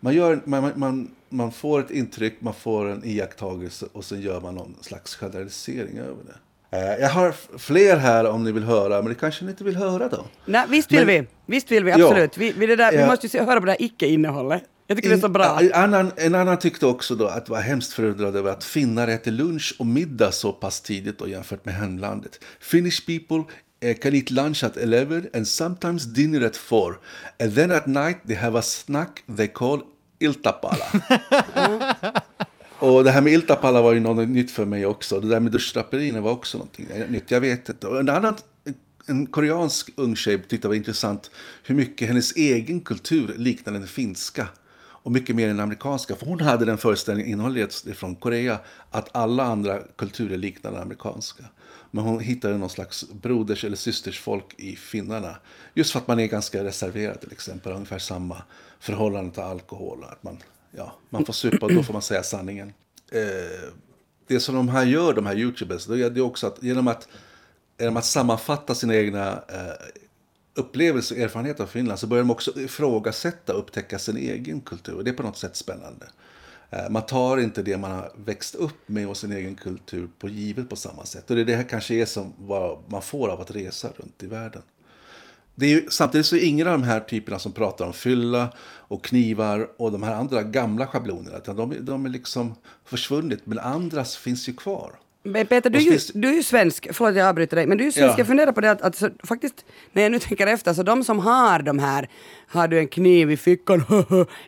man, 0.00 0.14
gör, 0.14 0.40
man, 0.44 0.62
man- 0.62 0.72
man, 0.76 1.10
man 1.28 1.52
får 1.52 1.80
ett 1.80 1.90
intryck, 1.90 2.40
man 2.40 2.54
får 2.54 2.88
en 2.88 3.04
iakttagelse 3.04 3.86
och 3.92 4.04
sen 4.04 4.20
gör 4.20 4.40
man 4.40 4.54
någon 4.54 4.76
slags 4.80 5.16
generalisering 5.16 5.98
över 5.98 6.24
det. 6.26 6.36
Eh, 6.72 6.78
Jag 7.00 7.08
har 7.10 7.34
fler 7.58 7.96
här 7.96 8.24
om 8.26 8.44
ni 8.44 8.52
vill 8.52 8.64
höra, 8.64 9.02
men 9.02 9.08
det 9.08 9.14
kanske 9.14 9.44
ni 9.44 9.50
inte 9.50 9.64
vill 9.64 9.76
höra 9.76 10.08
då? 10.08 10.24
Nej, 10.44 10.64
visst 10.68 10.92
vill 10.92 11.06
Men- 11.06 11.24
vi. 11.24 11.26
Visst 11.46 11.70
vill 11.70 11.84
vi, 11.84 11.90
Ja. 11.90 12.06
absolut. 12.06 12.36
Vi, 12.38 12.52
vi, 12.52 12.66
det 12.66 12.76
där, 12.76 12.90
vi 12.92 12.98
Ja. 12.98 13.06
måste 13.06 13.26
ju 13.26 13.30
se, 13.30 13.42
höra 13.42 13.60
på 13.60 13.66
det 13.66 13.72
här 13.72 13.82
icke-innehållet. 13.82 14.62
Jag 14.86 14.96
tycker 14.96 15.08
det 15.08 15.14
är 15.14 15.20
så 15.20 15.28
bra. 15.28 15.58
En 15.60 15.72
annan, 15.72 16.12
en 16.16 16.34
annan 16.34 16.58
tyckte 16.58 16.86
också 16.86 17.14
då 17.14 17.26
att 17.26 17.48
var 17.48 17.60
hemskt 17.60 17.92
förundrad 17.92 18.36
över 18.36 18.50
att 18.52 18.64
finnar 18.64 19.08
äter 19.08 19.30
lunch 19.30 19.74
och 19.78 19.86
middag 19.86 20.32
så 20.32 20.52
pass 20.52 20.80
tidigt 20.80 21.18
då 21.18 21.28
jämfört 21.28 21.64
med 21.64 21.74
hemlandet. 21.74 22.40
Finnish 22.60 23.06
people 23.06 23.52
eh, 23.82 23.96
can 23.96 24.14
eat 24.14 24.30
lunch 24.30 24.64
at 24.64 24.76
11 24.76 25.20
and 25.34 25.48
sometimes 25.48 26.04
dinner 26.04 26.46
at 26.46 26.56
4. 26.56 26.80
And 27.42 27.54
then 27.54 27.70
at 27.70 27.86
night 27.86 28.16
they 28.26 28.36
have 28.36 28.58
a 28.58 28.62
snack 28.62 29.22
they 29.36 29.46
call 29.48 29.80
iltapala. 30.18 30.84
Och 32.80 33.04
det 33.04 33.10
här 33.10 33.20
med 33.20 33.32
iltapala 33.32 33.82
var 33.82 33.92
ju 33.92 34.00
något 34.00 34.28
nytt 34.28 34.50
för 34.50 34.64
mig 34.64 34.86
också. 34.86 35.20
Det 35.20 35.28
där 35.28 35.40
med 35.40 35.52
duschdraperierna 35.52 36.20
var 36.20 36.32
också 36.32 36.58
något 36.58 36.78
nytt. 37.08 37.30
Jag 37.30 37.40
vet 37.40 37.68
inte. 37.68 37.86
Och 37.86 38.00
en 38.00 38.08
annan 38.08 38.34
en 39.06 39.26
koreansk 39.26 39.90
ung 39.96 40.16
tjej 40.16 40.38
tyckte 40.38 40.56
det 40.56 40.68
var 40.68 40.74
intressant 40.74 41.30
hur 41.64 41.74
mycket 41.74 42.08
hennes 42.08 42.36
egen 42.36 42.80
kultur 42.80 43.34
liknade 43.36 43.78
den 43.78 43.88
finska. 43.88 44.48
Och 45.02 45.12
mycket 45.12 45.36
mer 45.36 45.48
än 45.48 45.56
den 45.56 45.64
amerikanska. 45.64 46.16
För 46.16 46.26
hon 46.26 46.40
hade 46.40 46.64
den 46.64 46.78
föreställningen, 46.78 47.32
innehållet 47.32 47.84
från 47.94 48.14
Korea, 48.14 48.58
att 48.90 49.16
alla 49.16 49.44
andra 49.44 49.78
kulturer 49.96 50.36
liknade 50.36 50.76
den 50.76 50.82
amerikanska. 50.82 51.44
Men 51.90 52.04
hon 52.04 52.20
hittade 52.20 52.58
någon 52.58 52.70
slags 52.70 53.08
broders 53.10 53.64
eller 53.64 53.76
systersfolk 53.76 54.54
i 54.56 54.76
finnarna. 54.76 55.36
Just 55.74 55.92
för 55.92 55.98
att 55.98 56.08
man 56.08 56.20
är 56.20 56.26
ganska 56.26 56.64
reserverad 56.64 57.20
till 57.20 57.32
exempel. 57.32 57.72
Ungefär 57.72 57.98
samma 57.98 58.42
förhållande 58.80 59.30
till 59.30 59.42
alkohol. 59.42 60.04
Att 60.04 60.22
man, 60.22 60.36
ja, 60.70 60.92
man 61.10 61.24
får 61.24 61.32
supa 61.32 61.66
och 61.66 61.74
då 61.74 61.82
får 61.82 61.92
man 61.92 62.02
säga 62.02 62.22
sanningen. 62.22 62.72
Eh, 63.12 63.72
det 64.26 64.40
som 64.40 64.54
de 64.54 64.68
här 64.68 64.84
gör, 64.86 65.12
de 65.12 65.26
här 65.26 65.36
YouTubers, 65.36 65.86
det 65.86 66.04
är 66.04 66.20
också 66.20 66.46
att 66.46 66.62
genom 66.62 66.88
att, 66.88 67.08
genom 67.78 67.96
att 67.96 68.04
sammanfatta 68.04 68.74
sina 68.74 68.96
egna 68.96 69.32
eh, 69.32 69.72
upplevelser 70.54 71.16
och 71.16 71.22
erfarenheter 71.22 71.62
av 71.62 71.66
Finland 71.68 71.98
så 71.98 72.06
börjar 72.06 72.24
de 72.24 72.30
också 72.30 72.60
ifrågasätta 72.60 73.52
och 73.52 73.58
upptäcka 73.58 73.98
sin 73.98 74.16
egen 74.16 74.60
kultur. 74.60 74.94
Och 74.94 75.04
det 75.04 75.10
är 75.10 75.14
på 75.14 75.22
något 75.22 75.38
sätt 75.38 75.56
spännande. 75.56 76.06
Eh, 76.70 76.90
Man 76.90 77.06
tar 77.06 77.38
inte 77.38 77.62
det 77.62 77.76
man 77.76 77.90
har 77.90 78.12
växt 78.16 78.54
upp 78.54 78.88
med 78.88 79.08
och 79.08 79.16
sin 79.16 79.32
egen 79.32 79.54
kultur 79.54 80.08
på 80.18 80.28
givet 80.28 80.68
på 80.68 80.76
samma 80.76 81.04
sätt. 81.04 81.30
Och 81.30 81.36
det 81.36 81.42
är 81.42 81.46
det 81.46 81.56
här 81.56 81.68
kanske 81.68 81.94
är 81.94 82.06
som 82.06 82.32
vad 82.38 82.78
man 82.86 83.02
får 83.02 83.28
av 83.28 83.40
att 83.40 83.50
resa 83.50 83.88
runt 83.96 84.22
i 84.22 84.26
världen. 84.26 84.62
Det 85.54 85.66
är 85.66 85.70
ju, 85.70 85.86
samtidigt 85.90 86.26
så 86.26 86.36
är 86.36 86.44
ingen 86.44 86.66
av 86.66 86.72
de 86.72 86.82
här 86.82 87.00
typerna 87.00 87.38
som 87.38 87.52
pratar 87.52 87.84
om 87.86 87.92
fylla 87.92 88.48
och 88.78 89.04
knivar 89.04 89.68
och 89.78 89.92
de 89.92 90.02
här 90.02 90.14
andra 90.14 90.42
gamla 90.42 90.86
schablonerna. 90.86 91.36
Utan 91.36 91.56
de, 91.56 91.72
är- 91.72 91.80
de 91.80 92.04
är 92.06 92.10
liksom 92.10 92.54
försvunnit, 92.84 93.40
men 93.46 93.58
andras 93.58 94.16
finns 94.16 94.48
ju 94.48 94.52
kvar. 94.52 94.92
Men 95.22 95.46
Peter, 95.46 95.70
du 95.70 95.78
är, 95.78 95.82
ju, 95.82 95.98
du 96.14 96.28
är 96.28 96.32
ju 96.32 96.42
svensk, 96.42 96.88
förlåt 96.92 97.16
jag 97.16 97.28
avbryter 97.28 97.56
dig, 97.56 97.66
men 97.66 97.78
du 97.78 97.84
är 97.84 97.86
ju 97.86 97.92
svensk. 97.92 98.12
Ja. 98.12 98.18
Jag 98.18 98.26
funderar 98.26 98.52
på 98.52 98.60
det 98.60 98.70
att, 98.70 98.82
att 98.82 98.96
så, 98.96 99.08
faktiskt, 99.24 99.54
när 99.92 100.02
jag 100.02 100.12
nu 100.12 100.18
tänker 100.18 100.46
efter, 100.46 100.74
så 100.74 100.82
de 100.82 101.04
som 101.04 101.18
har 101.18 101.58
de 101.62 101.78
här, 101.78 102.08
har 102.48 102.68
du 102.68 102.78
en 102.78 102.88
kniv 102.88 103.30
i 103.30 103.36
fickan, 103.36 103.84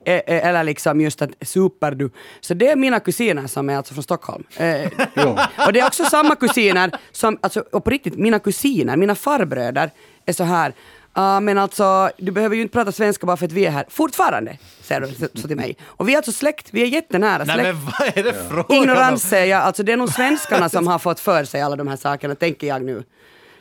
eh, 0.04 0.14
eh, 0.14 0.46
eller 0.46 0.64
liksom 0.64 1.00
just 1.00 1.22
att 1.22 1.30
super 1.40 1.90
du, 1.94 2.10
så 2.40 2.54
det 2.54 2.68
är 2.68 2.76
mina 2.76 3.00
kusiner 3.00 3.46
som 3.46 3.70
är 3.70 3.76
alltså 3.76 3.94
från 3.94 4.02
Stockholm. 4.02 4.44
Eh, 4.56 4.90
och 5.66 5.72
det 5.72 5.80
är 5.80 5.86
också 5.86 6.04
samma 6.04 6.36
kusiner 6.36 6.90
som, 7.12 7.38
alltså, 7.40 7.64
och 7.72 7.84
på 7.84 7.90
riktigt, 7.90 8.16
mina 8.18 8.38
kusiner, 8.38 8.96
mina 8.96 9.14
farbröder 9.14 9.90
är 10.26 10.32
så 10.32 10.44
här, 10.44 10.74
"Ah, 11.12 11.40
men 11.40 11.58
alltså, 11.58 12.10
du 12.18 12.32
behöver 12.32 12.56
ju 12.56 12.62
inte 12.62 12.72
prata 12.72 12.92
svenska 12.92 13.26
bara 13.26 13.36
för 13.36 13.46
att 13.46 13.52
vi 13.52 13.66
är 13.66 13.70
här. 13.70 13.84
Fortfarande, 13.88 14.58
säger 14.82 15.00
de 15.00 15.06
så, 15.14 15.26
så 15.40 15.48
till 15.48 15.56
mig. 15.56 15.76
Och 15.82 16.08
vi 16.08 16.12
är 16.12 16.16
alltså 16.16 16.32
släkt, 16.32 16.68
vi 16.70 16.82
är 16.82 16.86
jättenära 16.86 17.44
släkt. 17.44 17.56
Nej 17.62 17.72
men 17.72 17.84
vad 17.84 18.18
är 18.18 18.22
det 18.22 18.34
frågan? 18.50 18.82
Ignorans 18.82 19.22
säger 19.22 19.46
jag, 19.46 19.62
alltså 19.62 19.82
det 19.82 19.92
är 19.92 19.96
nog 19.96 20.08
svenskarna 20.12 20.68
som 20.68 20.86
har 20.86 20.98
fått 20.98 21.20
för 21.20 21.44
sig 21.44 21.62
alla 21.62 21.76
de 21.76 21.88
här 21.88 21.96
sakerna, 21.96 22.34
tänker 22.34 22.66
jag 22.66 22.82
nu. 22.82 23.04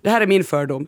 Det 0.02 0.10
här 0.10 0.22
är 0.22 0.28
min 0.28 0.44
fördom. 0.44 0.88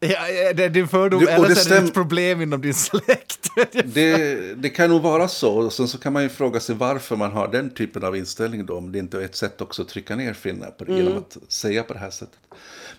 Ja, 0.00 0.18
det 0.54 0.64
är 0.64 0.68
din 0.68 0.88
fördom, 0.88 1.20
Du- 1.20 1.26
och 1.26 1.32
eller 1.32 1.48
det 1.48 1.54
så 1.54 1.74
är 1.74 1.80
det 1.80 1.86
ett 1.86 1.94
problem 1.94 2.42
inom 2.42 2.60
din 2.60 2.74
släkt. 2.74 3.38
Det, 3.84 4.54
det 4.62 4.68
kan 4.70 4.90
nog 4.90 5.02
vara 5.02 5.28
så. 5.28 5.54
Och 5.54 5.72
sen 5.72 5.88
så 5.88 5.98
kan 5.98 6.12
man 6.12 6.22
ju 6.22 6.28
fråga 6.28 6.60
sig 6.60 6.74
varför 6.74 7.16
man 7.16 7.32
har 7.32 7.48
den 7.48 7.70
typen 7.70 8.04
av 8.04 8.16
inställning 8.16 8.66
då. 8.66 8.76
Om 8.76 8.92
det 8.92 8.98
inte 8.98 9.16
är 9.18 9.22
ett 9.22 9.36
sätt 9.36 9.60
också 9.60 9.82
att 9.82 9.88
trycka 9.88 10.16
ner 10.16 10.32
finnar 10.34 10.70
på 10.70 10.84
det, 10.84 10.92
genom 10.92 11.18
att 11.18 11.36
säga 11.48 11.82
på 11.82 11.92
det 11.92 11.98
här 11.98 12.10
sättet. 12.10 12.38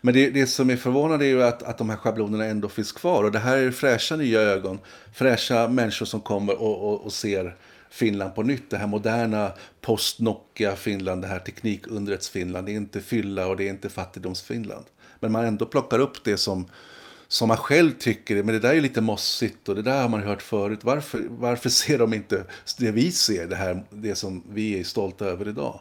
Men 0.06 0.14
det, 0.14 0.30
det 0.30 0.48
som 0.48 0.70
är 0.70 0.76
förvånande 0.76 1.26
är 1.26 1.30
ju 1.30 1.44
att, 1.44 1.64
att 1.64 1.78
de 1.78 1.90
här 1.90 1.98
schablonerna 1.98 2.46
ändå 2.46 2.70
finns 2.70 2.92
kvar. 2.92 3.24
Och 3.24 3.32
det 3.32 3.40
här 3.40 3.58
är 3.58 3.72
fräscha 3.72 4.16
nya 4.16 4.42
ögon. 4.42 4.80
Fräscha 5.14 5.68
människor 5.68 6.06
som 6.06 6.22
kommer 6.22 6.62
och, 6.62 6.90
och, 6.90 7.06
och 7.06 7.14
ser 7.14 7.56
Finland 7.90 8.36
på 8.36 8.44
nytt. 8.44 8.70
Det 8.70 8.78
här 8.78 8.88
moderna 8.88 9.52
post-Nokia-Finland, 9.82 11.22
det 11.22 11.28
här 11.28 11.40
teknikundrets-Finland. 11.40 12.66
Det 12.66 12.72
är 12.72 12.76
inte 12.76 13.02
fylla 13.02 13.48
och 13.48 13.58
det 13.58 13.64
är 13.64 13.70
inte 13.70 13.90
fattigdoms-Finland. 13.90 14.86
Men 15.20 15.32
man 15.32 15.46
ändå 15.46 15.66
plockar 15.66 16.00
upp 16.00 16.24
det 16.24 16.38
som 16.38 16.66
som 17.28 17.48
man 17.48 17.58
själv 17.58 17.92
tycker, 17.92 18.44
men 18.44 18.54
det 18.54 18.60
där 18.60 18.74
är 18.76 18.82
lite 18.82 19.02
mossigt 19.02 19.70
och 19.70 19.76
det 19.76 19.82
där 19.82 20.02
har 20.02 20.10
man 20.10 20.24
hört 20.24 20.42
förut. 20.42 20.80
Varför, 20.84 21.22
varför 21.30 21.70
ser 21.70 21.98
de 21.98 22.14
inte 22.14 22.44
det 22.78 22.92
vi 22.92 23.12
ser, 23.12 23.48
det, 23.48 23.56
här, 23.56 23.84
det 23.90 24.16
som 24.16 24.44
vi 24.50 24.80
är 24.80 24.84
stolta 24.84 25.26
över 25.26 25.48
idag? 25.48 25.80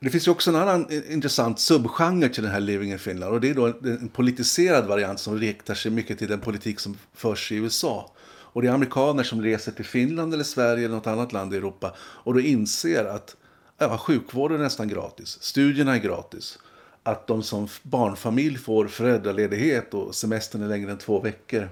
Det 0.00 0.10
finns 0.10 0.26
ju 0.26 0.30
också 0.30 0.50
en 0.50 0.56
annan 0.56 0.86
eh, 0.90 1.12
intressant 1.12 1.60
subgenre 1.60 2.28
till 2.28 2.42
den 2.42 2.52
här 2.52 2.60
Living 2.60 2.92
in 2.92 2.98
Finland 2.98 3.34
och 3.34 3.40
det 3.40 3.50
är 3.50 3.54
då 3.54 3.66
en, 3.66 4.08
politiserad 4.08 4.86
variant 4.86 5.20
som 5.20 5.38
riktar 5.38 5.74
sig 5.74 5.90
mycket 5.90 6.18
till 6.18 6.28
den 6.28 6.40
politik 6.40 6.80
som 6.80 6.98
förs 7.14 7.52
i 7.52 7.56
USA. 7.56 8.12
Och 8.26 8.62
det 8.62 8.68
är 8.68 8.72
amerikaner 8.72 9.22
som 9.22 9.42
reser 9.42 9.72
till 9.72 9.84
Finland 9.84 10.34
eller 10.34 10.44
Sverige 10.44 10.84
eller 10.84 10.94
något 10.94 11.06
annat 11.06 11.32
land 11.32 11.54
i 11.54 11.56
Europa 11.56 11.94
och 11.98 12.34
då 12.34 12.40
inser 12.40 13.04
att 13.04 13.36
ja, 13.78 13.98
sjukvården 13.98 14.60
är 14.60 14.64
nästan 14.64 14.88
gratis, 14.88 15.38
studierna 15.40 15.94
är 15.94 15.98
gratis 15.98 16.58
att 17.02 17.26
de 17.26 17.42
som 17.42 17.68
barnfamilj 17.82 18.58
får 18.58 18.88
föräldraledighet 18.88 19.94
och 19.94 20.14
semestern 20.14 20.62
är 20.62 20.68
längre 20.68 20.90
än 20.90 20.98
två 20.98 21.20
veckor. 21.20 21.68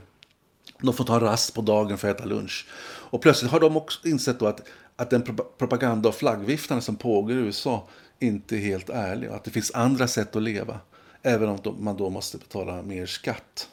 De 0.81 0.95
får 0.95 1.05
ta 1.05 1.21
rast 1.21 1.55
på 1.55 1.63
dagen 1.63 1.99
för 1.99 2.11
att 2.11 2.17
äta 2.17 2.25
lunch. 2.25 2.67
Och 3.11 3.23
plötsligt 3.23 3.51
har 3.53 3.61
de 3.61 3.77
också 3.77 4.09
insett 4.09 4.39
då 4.39 4.47
att, 4.47 4.69
att 4.97 5.11
den 5.11 5.23
propaganda 5.59 6.09
och 6.09 6.15
flaggviftande 6.15 6.83
som 6.83 6.97
pågår 6.97 7.33
i 7.33 7.35
USA 7.35 7.89
inte 8.21 8.57
är 8.57 8.61
helt 8.61 8.91
ärlig. 8.91 9.31
Och 9.31 9.37
att 9.37 9.45
det 9.45 9.51
finns 9.51 9.71
andra 9.75 10.09
sätt 10.09 10.37
att 10.37 10.43
leva. 10.43 10.81
Även 11.23 11.49
om 11.49 11.77
man 11.79 11.97
då 11.97 12.11
måste 12.11 12.39
betala 12.39 12.83
mer 12.83 13.07
skatt. 13.07 13.69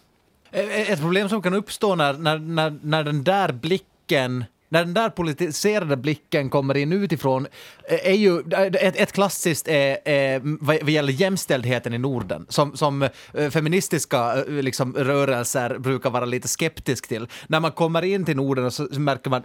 Ett 0.51 0.99
problem 0.99 1.29
som 1.29 1.41
kan 1.41 1.53
uppstå 1.53 1.95
när, 1.95 2.13
när, 2.13 2.37
när, 2.37 2.79
när 2.81 3.03
den 3.03 3.23
där 3.23 3.51
blicken 3.51 4.45
när 4.73 4.85
den 4.85 4.93
där 4.93 5.09
politiserade 5.09 5.97
blicken 5.97 6.49
kommer 6.49 6.77
in 6.77 6.93
utifrån, 6.93 7.47
är 7.87 8.13
ju 8.13 8.39
ett, 8.39 8.95
ett 8.95 9.11
klassiskt 9.11 9.67
är, 9.67 9.97
är, 10.05 10.41
vad, 10.43 10.89
gäller 10.89 11.13
jämställdheten 11.13 11.93
i 11.93 11.97
Norden, 11.97 12.45
som, 12.49 12.77
som 12.77 13.09
feministiska 13.51 14.35
liksom, 14.47 14.93
rörelser 14.95 15.77
brukar 15.77 16.09
vara 16.09 16.25
lite 16.25 16.47
skeptisk 16.47 17.07
till. 17.07 17.27
När 17.47 17.59
man 17.59 17.71
kommer 17.71 18.01
in 18.01 18.25
till 18.25 18.35
Norden 18.35 18.71
så 18.71 18.83
märker 18.83 19.29
man, 19.29 19.43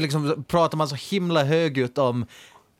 liksom, 0.00 0.44
pratar 0.48 0.78
man 0.78 0.88
så 0.88 0.96
himla 1.10 1.44
högljutt 1.44 1.98
om 1.98 2.26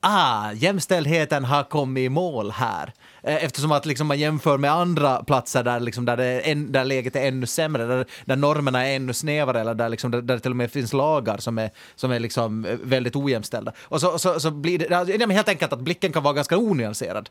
ah, 0.00 0.52
jämställdheten 0.52 1.44
har 1.44 1.62
kommit 1.62 2.00
i 2.00 2.08
mål 2.08 2.50
här. 2.50 2.92
Eh, 3.22 3.44
eftersom 3.44 3.72
att 3.72 3.86
liksom 3.86 4.06
man 4.06 4.18
jämför 4.18 4.58
med 4.58 4.72
andra 4.72 5.24
platser 5.24 5.62
där, 5.62 5.80
liksom 5.80 6.04
där, 6.04 6.16
det 6.16 6.40
en, 6.40 6.72
där 6.72 6.84
läget 6.84 7.16
är 7.16 7.28
ännu 7.28 7.46
sämre, 7.46 7.86
där, 7.86 8.06
där 8.24 8.36
normerna 8.36 8.86
är 8.86 8.96
ännu 8.96 9.12
snävare 9.12 9.60
eller 9.60 9.74
där, 9.74 9.88
liksom, 9.88 10.10
där, 10.10 10.22
där 10.22 10.34
det 10.34 10.40
till 10.40 10.50
och 10.50 10.56
med 10.56 10.70
finns 10.70 10.92
lagar 10.92 11.38
som 11.38 11.58
är, 11.58 11.70
som 11.94 12.10
är 12.10 12.20
liksom 12.20 12.64
eh, 12.64 12.76
väldigt 12.82 13.16
ojämställda. 13.16 13.72
Och 13.80 14.00
så, 14.00 14.18
så, 14.18 14.40
så 14.40 14.50
blir 14.50 14.78
det, 14.78 15.34
helt 15.34 15.48
enkelt 15.48 15.72
att 15.72 15.80
blicken 15.80 16.12
kan 16.12 16.22
vara 16.22 16.34
ganska 16.34 16.58
onyanserad. 16.58 17.28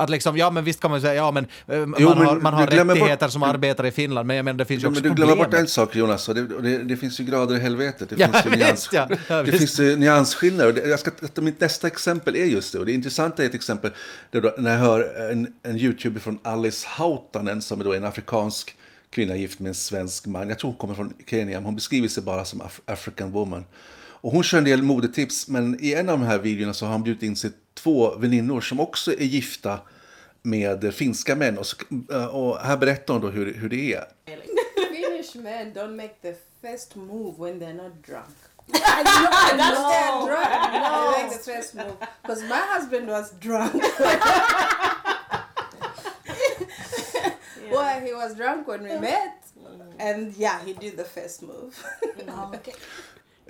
Att 0.00 0.10
liksom, 0.10 0.36
ja 0.36 0.50
men 0.50 0.64
visst 0.64 0.80
kan 0.80 0.90
man 0.90 1.00
säga, 1.00 1.14
ja 1.14 1.30
men 1.30 1.46
uh, 1.72 1.86
man, 1.86 2.00
jo, 2.00 2.08
men 2.08 2.26
har, 2.26 2.36
man 2.36 2.54
har 2.54 2.66
rättigheter 2.66 3.26
bort, 3.26 3.32
som 3.32 3.42
arbetare 3.42 3.88
i 3.88 3.90
Finland, 3.90 4.26
men 4.26 4.36
jag 4.36 4.44
menar 4.44 4.58
det 4.58 4.64
finns 4.64 4.82
ju 4.82 4.88
också 4.88 5.02
men 5.02 5.10
Du 5.10 5.14
glömmer 5.14 5.36
bort 5.36 5.54
en 5.54 5.66
sak 5.66 5.96
Jonas, 5.96 6.28
och 6.28 6.34
det, 6.34 6.62
det, 6.62 6.78
det, 6.78 6.96
finns 6.96 7.20
ju 7.20 7.24
grader 7.24 7.56
i 7.56 7.60
helvetet. 7.60 8.08
Det 8.08 8.16
finns 8.16 8.46
ju, 8.46 8.50
nyans, 8.56 8.88
ja, 8.92 9.08
ja, 9.28 9.42
det 9.42 9.52
finns 9.52 9.80
ju 9.80 9.96
nyansskillnader. 9.96 10.88
Jag 10.88 11.00
ska, 11.00 11.10
mitt 11.34 11.60
nästa 11.60 11.86
exempel 11.86 12.36
är 12.36 12.44
just 12.44 12.72
det, 12.72 12.78
och 12.78 12.86
det 12.86 12.92
intressanta 12.92 13.42
är 13.42 13.46
ett 13.46 13.54
exempel 13.54 13.90
där 14.30 14.52
när 14.58 14.70
jag 14.70 14.78
hör 14.78 15.30
en, 15.30 15.46
en 15.62 15.76
YouTuber 15.76 16.20
från 16.20 16.38
Alice 16.42 16.86
Hautanen, 16.90 17.62
som 17.62 17.80
är 17.80 17.84
då 17.84 17.94
en 17.94 18.04
afrikansk 18.04 18.76
kvinna 19.10 19.36
gift 19.36 19.60
med 19.60 19.68
en 19.68 19.74
svensk 19.74 20.26
man. 20.26 20.48
Jag 20.48 20.58
tror 20.58 20.70
hon 20.70 20.78
kommer 20.78 20.94
från 20.94 21.14
Kenya, 21.26 21.56
men 21.56 21.64
hon 21.64 21.74
beskriver 21.74 22.08
sig 22.08 22.22
bara 22.22 22.44
som 22.44 22.60
Af 22.60 22.80
African 22.84 23.32
woman. 23.32 23.64
Och 24.22 24.32
hon 24.32 24.42
kör 24.42 24.58
en 24.58 24.64
del 24.64 24.82
modetips, 24.82 25.48
men 25.48 25.84
i 25.84 25.94
en 25.94 26.08
av 26.08 26.18
de 26.18 26.26
här 26.26 26.38
videorna 26.38 26.74
så 26.74 26.84
har 26.84 26.92
han 26.92 27.02
bjudit 27.02 27.22
in 27.22 27.36
sig 27.36 27.50
två 27.82 28.14
väninnor 28.16 28.60
som 28.60 28.80
också 28.80 29.12
är 29.12 29.24
gifta 29.24 29.78
med 30.42 30.94
finska 30.94 31.36
män. 31.36 31.58
Och, 31.58 31.66
så, 31.66 31.76
och 32.32 32.58
här 32.58 32.76
berättar 32.76 33.14
hon 33.14 33.22
då 33.22 33.28
hur, 33.28 33.54
hur 33.54 33.68
det 33.68 33.94
är. 33.94 34.04
Finnish 34.76 35.34
men 35.34 35.72
don't 35.72 35.96
make 35.96 36.14
the 36.22 36.34
first 36.62 36.96
move 36.96 37.34
when 37.38 37.60
they're 37.60 37.82
not 37.82 37.92
drunk. 38.06 38.36
I 38.72 39.02
know, 39.02 39.30
I 39.32 39.56
know. 39.56 39.90
they're 39.90 40.26
drunk. 40.26 40.72
No. 40.72 41.12
They 41.12 41.22
make 41.22 41.36
the 41.36 41.52
first 41.52 41.74
move. 41.74 41.96
Because 42.22 42.42
my 42.42 42.60
husband 42.74 43.08
was 43.08 43.32
drunk. 43.40 43.82
yeah. 44.00 44.94
Well, 47.70 48.00
he 48.00 48.12
was 48.12 48.34
drunk 48.34 48.66
when 48.68 48.82
we 48.82 48.98
met. 48.98 49.36
And 49.98 50.34
yeah, 50.36 50.64
he 50.64 50.72
did 50.72 50.96
the 50.96 51.04
first 51.04 51.42
move. 51.42 51.84
oh, 52.28 52.52
okay. 52.54 52.72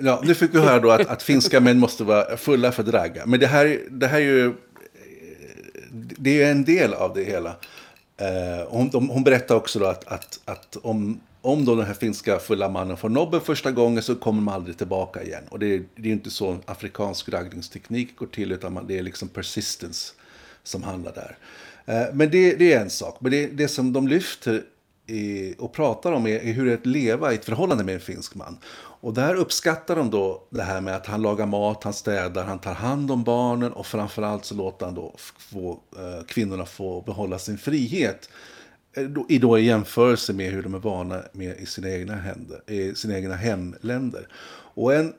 Ja, 0.03 0.21
nu 0.25 0.35
fick 0.35 0.55
vi 0.55 0.59
höra 0.59 0.79
då 0.79 0.91
att, 0.91 1.07
att 1.07 1.23
finska 1.23 1.61
män 1.61 1.79
måste 1.79 2.05
vara 2.05 2.37
fulla 2.37 2.73
för 2.73 2.83
dragga. 2.83 3.27
Men 3.27 3.41
det 3.41 3.47
här, 3.47 3.81
det 3.91 4.07
här 4.07 4.17
är 4.17 4.25
ju 4.25 4.55
det 5.93 6.43
är 6.43 6.51
en 6.51 6.65
del 6.65 6.95
av 6.95 7.15
det 7.15 7.25
hela. 7.25 7.57
Eh, 8.17 8.69
hon, 8.69 8.91
de, 8.91 9.09
hon 9.09 9.25
berättar 9.25 9.55
också 9.55 9.79
då 9.79 9.87
att, 9.87 10.09
att, 10.09 10.41
att 10.45 10.77
om, 10.83 11.21
om 11.41 11.65
då 11.65 11.75
den 11.75 11.87
här 11.87 11.95
finska 11.95 12.39
fulla 12.39 12.69
mannen 12.69 12.97
får 12.97 13.09
nobben 13.09 13.41
första 13.41 13.71
gången 13.71 14.03
så 14.03 14.15
kommer 14.15 14.43
man 14.43 14.55
aldrig 14.55 14.79
tillbaka 14.79 15.23
igen. 15.23 15.43
Och 15.49 15.59
det, 15.59 15.83
det 15.97 16.09
är 16.09 16.13
inte 16.13 16.31
så 16.31 16.59
afrikansk 16.65 17.29
raggningsteknik 17.29 18.17
går 18.17 18.27
till 18.27 18.53
utan 18.53 18.73
man, 18.73 18.87
det 18.87 18.99
är 18.99 19.03
liksom 19.03 19.29
persistence 19.29 20.13
som 20.63 20.83
handlar 20.83 21.13
där. 21.13 21.37
Eh, 21.85 22.15
men 22.15 22.31
det, 22.31 22.55
det, 22.55 22.73
är 22.73 22.81
en 22.81 22.91
sak. 22.91 23.17
Men 23.21 23.33
det, 23.33 23.47
det 23.47 23.69
som 23.69 23.93
de 23.93 24.09
lyfter 24.09 24.63
i, 25.07 25.55
och 25.59 25.73
pratar 25.73 26.13
om 26.13 26.27
är, 26.27 26.39
är 26.39 26.53
hur 26.53 26.67
det 26.67 26.73
är 26.73 26.77
att 26.77 26.87
leva 26.87 27.33
i 27.33 27.35
ett 27.35 27.45
förhållande 27.45 27.85
med 27.85 27.95
en 27.95 28.01
finsk 28.01 28.35
man. 28.35 28.59
Och 29.01 29.15
där 29.15 29.35
uppskattar 29.35 29.97
de 29.97 30.11
då 30.11 30.47
det 30.51 30.63
här 30.63 30.81
med 30.81 30.97
att 30.97 31.07
han 31.07 31.23
lagar 31.23 31.47
mat, 31.47 31.85
han 31.85 31.93
städar, 31.93 32.45
han 32.45 32.59
tar 32.59 32.75
hand 32.75 33.11
om 33.11 33.25
barnen 33.25 33.73
och 33.73 33.87
framförallt 33.87 34.45
så 34.45 34.55
låter 34.55 34.87
han 34.87 34.95
då 34.95 35.15
få, 35.39 35.81
eh, 35.97 36.25
kvinnorna 36.27 36.67
få 36.67 37.01
behålla 37.01 37.39
sin 37.39 37.59
frihet. 37.59 38.29
Eh, 38.93 39.07
I, 39.29 39.39
då 39.39 39.59
i 39.59 39.65
jämförelse 39.65 40.33
med 40.33 40.53
hur 40.53 40.63
de 40.63 40.75
är 40.75 40.79
vana 40.79 41.23
med 41.33 41.57
i 41.61 41.67
sina 41.67 41.91
egna, 41.91 42.15
händer, 42.15 42.71
i 42.71 42.95
sina 42.95 43.17
egna 43.19 43.35
hemländer. 43.35 44.29
Och 44.75 44.95
en 44.95 45.15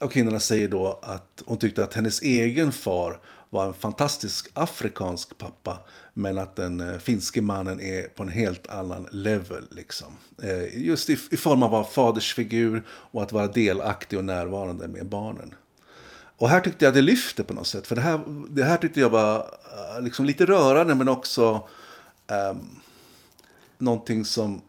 av 0.00 0.08
kvinnorna 0.08 0.40
säger 0.40 0.68
då 0.68 1.00
att 1.02 1.42
hon 1.46 1.58
tyckte 1.58 1.84
att 1.84 1.94
hennes 1.94 2.22
egen 2.22 2.72
far 2.72 3.20
var 3.50 3.66
en 3.66 3.74
fantastisk 3.74 4.48
afrikansk 4.54 5.38
pappa. 5.38 5.78
Men 6.14 6.38
att 6.38 6.56
den 6.56 6.80
eh, 6.80 6.98
finske 6.98 7.42
mannen 7.42 7.80
är 7.80 8.02
på 8.02 8.22
en 8.22 8.28
helt 8.28 8.66
annan 8.66 9.08
level. 9.10 9.64
Liksom. 9.70 10.16
Eh, 10.42 10.84
just 10.84 11.10
i, 11.10 11.18
i 11.30 11.36
form 11.36 11.62
av 11.62 11.66
att 11.66 11.72
vara 11.72 11.84
fadersfigur 11.84 12.82
och 12.88 13.22
att 13.22 13.32
vara 13.32 13.46
delaktig 13.46 14.18
och 14.18 14.24
närvarande 14.24 14.88
med 14.88 15.06
barnen. 15.06 15.54
Och 16.36 16.48
här 16.48 16.60
tyckte 16.60 16.84
jag 16.84 16.94
det 16.94 17.02
lyfte 17.02 17.44
på 17.44 17.54
något 17.54 17.66
sätt. 17.66 17.86
För 17.86 17.96
det 17.96 18.02
här, 18.02 18.20
det 18.48 18.64
här 18.64 18.76
tyckte 18.76 19.00
jag 19.00 19.10
var 19.10 19.36
eh, 19.96 20.02
liksom 20.02 20.24
lite 20.24 20.46
rörande 20.46 20.94
men 20.94 21.08
också 21.08 21.68
um, 22.50 22.80
någonting 23.78 24.24
som, 24.24 24.62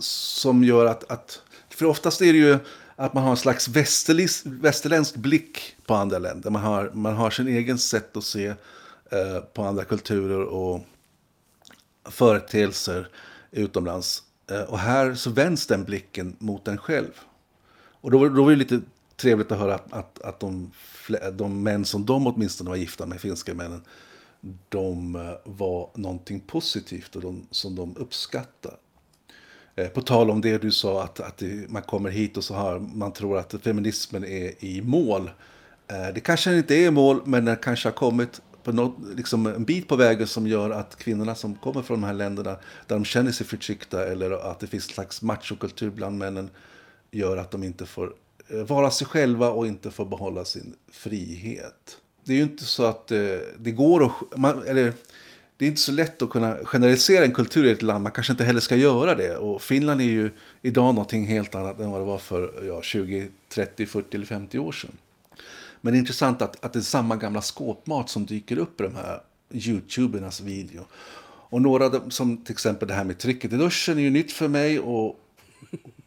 som 0.00 0.64
gör 0.64 0.86
att, 0.86 1.10
att... 1.10 1.42
För 1.70 1.86
oftast 1.86 2.20
är 2.20 2.32
det 2.32 2.38
ju 2.38 2.58
att 2.96 3.14
man 3.14 3.22
har 3.22 3.30
en 3.30 3.36
slags 3.36 3.68
västerländsk 4.44 5.16
blick 5.16 5.76
på 5.86 5.94
andra 5.94 6.18
länder. 6.18 6.50
Man 6.50 6.62
har, 6.62 6.90
man 6.94 7.14
har 7.14 7.30
sin 7.30 7.48
egen 7.48 7.78
sätt 7.78 8.16
att 8.16 8.24
se 8.24 8.54
eh, 9.10 9.40
på 9.40 9.62
andra 9.62 9.84
kulturer 9.84 10.42
och 10.42 10.80
företeelser 12.04 13.08
utomlands. 13.50 14.22
Eh, 14.50 14.62
och 14.62 14.78
här 14.78 15.14
så 15.14 15.30
vänds 15.30 15.66
den 15.66 15.84
blicken 15.84 16.36
mot 16.38 16.68
en 16.68 16.78
själv. 16.78 17.20
Och 18.00 18.10
då, 18.10 18.28
då 18.28 18.44
var 18.44 18.50
det 18.50 18.56
lite 18.56 18.80
trevligt 19.16 19.52
att 19.52 19.58
höra 19.58 19.74
att, 19.74 19.92
att, 19.92 20.22
att 20.22 20.40
de, 20.40 20.70
de 21.32 21.62
män 21.62 21.84
som 21.84 22.06
de 22.06 22.26
åtminstone 22.26 22.70
var 22.70 22.76
gifta 22.76 23.06
med, 23.06 23.20
finska 23.20 23.54
männen, 23.54 23.82
de 24.68 25.16
eh, 25.16 25.32
var 25.44 25.90
någonting 25.94 26.40
positivt 26.40 27.16
och 27.16 27.22
de, 27.22 27.46
som 27.50 27.74
de 27.74 27.96
uppskattade. 27.96 28.76
Eh, 29.76 29.88
på 29.88 30.02
tal 30.02 30.30
om 30.30 30.40
det 30.40 30.58
du 30.58 30.70
sa, 30.70 31.02
att, 31.02 31.20
att 31.20 31.42
man 31.68 31.82
kommer 31.82 32.10
hit 32.10 32.36
och 32.36 32.44
så 32.44 32.54
har 32.54 32.78
man 32.78 33.12
tror 33.12 33.38
att 33.38 33.54
feminismen 33.62 34.24
är 34.24 34.64
i 34.64 34.82
mål. 34.82 35.30
Eh, 35.88 36.14
det 36.14 36.20
kanske 36.20 36.56
inte 36.56 36.74
är 36.74 36.86
i 36.86 36.90
mål, 36.90 37.22
men 37.24 37.44
den 37.44 37.56
kanske 37.56 37.88
har 37.88 37.94
kommit 37.94 38.40
på 38.68 38.74
något, 38.74 38.96
liksom 39.16 39.46
en 39.46 39.64
bit 39.64 39.88
på 39.88 39.96
vägen 39.96 40.26
som 40.26 40.46
gör 40.46 40.70
att 40.70 40.96
kvinnorna 40.96 41.34
som 41.34 41.54
kommer 41.54 41.82
från 41.82 42.00
de 42.00 42.06
här 42.06 42.14
länderna, 42.14 42.50
där 42.86 42.96
de 42.96 43.04
känner 43.04 43.32
sig 43.32 43.46
förtryckta 43.46 44.06
eller 44.06 44.50
att 44.50 44.60
det 44.60 44.66
finns 44.66 44.88
en 44.88 44.94
slags 44.94 45.22
machokultur 45.22 45.90
bland 45.90 46.18
männen, 46.18 46.50
gör 47.10 47.36
att 47.36 47.50
de 47.50 47.64
inte 47.64 47.86
får 47.86 48.12
eh, 48.48 48.62
vara 48.62 48.90
sig 48.90 49.06
själva 49.06 49.50
och 49.50 49.66
inte 49.66 49.90
får 49.90 50.04
behålla 50.04 50.44
sin 50.44 50.74
frihet. 50.92 51.98
Det 52.24 52.32
är 52.32 52.36
ju 52.36 52.42
inte 52.42 52.64
så 52.64 52.84
att 52.84 53.10
eh, 53.10 53.18
det 53.58 53.70
går 53.70 54.04
att... 54.04 54.38
Man, 54.38 54.62
eller, 54.62 54.92
det 55.56 55.64
är 55.64 55.68
inte 55.68 55.80
så 55.80 55.92
lätt 55.92 56.22
att 56.22 56.30
kunna 56.30 56.56
generalisera 56.64 57.24
en 57.24 57.34
kultur 57.34 57.64
i 57.64 57.70
ett 57.70 57.82
land. 57.82 58.02
Man 58.02 58.12
kanske 58.12 58.32
inte 58.32 58.44
heller 58.44 58.60
ska 58.60 58.76
göra 58.76 59.14
det. 59.14 59.36
Och 59.36 59.62
Finland 59.62 60.00
är 60.00 60.04
ju 60.04 60.30
idag 60.62 60.94
någonting 60.94 61.26
helt 61.26 61.54
annat 61.54 61.80
än 61.80 61.90
vad 61.90 62.00
det 62.00 62.04
var 62.04 62.18
för 62.18 62.64
ja, 62.66 62.82
20, 62.82 63.28
30, 63.48 63.86
40 63.86 64.16
eller 64.16 64.26
50 64.26 64.58
år 64.58 64.72
sedan. 64.72 64.92
Men 65.80 65.92
det 65.92 65.96
är 65.96 66.00
intressant 66.00 66.42
att, 66.42 66.64
att 66.64 66.72
det 66.72 66.78
är 66.78 66.82
samma 66.82 67.16
gamla 67.16 67.42
skåpmat 67.42 68.08
som 68.08 68.26
dyker 68.26 68.58
upp 68.58 68.80
i 68.80 68.84
de 68.84 68.94
här 68.94 69.20
YouTubernas 69.52 70.40
video. 70.40 70.84
Och 71.50 71.62
några 71.62 72.10
som 72.10 72.36
till 72.36 72.52
exempel 72.52 72.88
det 72.88 72.94
här 72.94 73.04
med 73.04 73.18
trycket 73.18 73.52
i 73.52 73.56
duschen 73.56 73.98
är 73.98 74.02
ju 74.02 74.10
nytt 74.10 74.32
för 74.32 74.48
mig. 74.48 74.80
Och, 74.80 75.20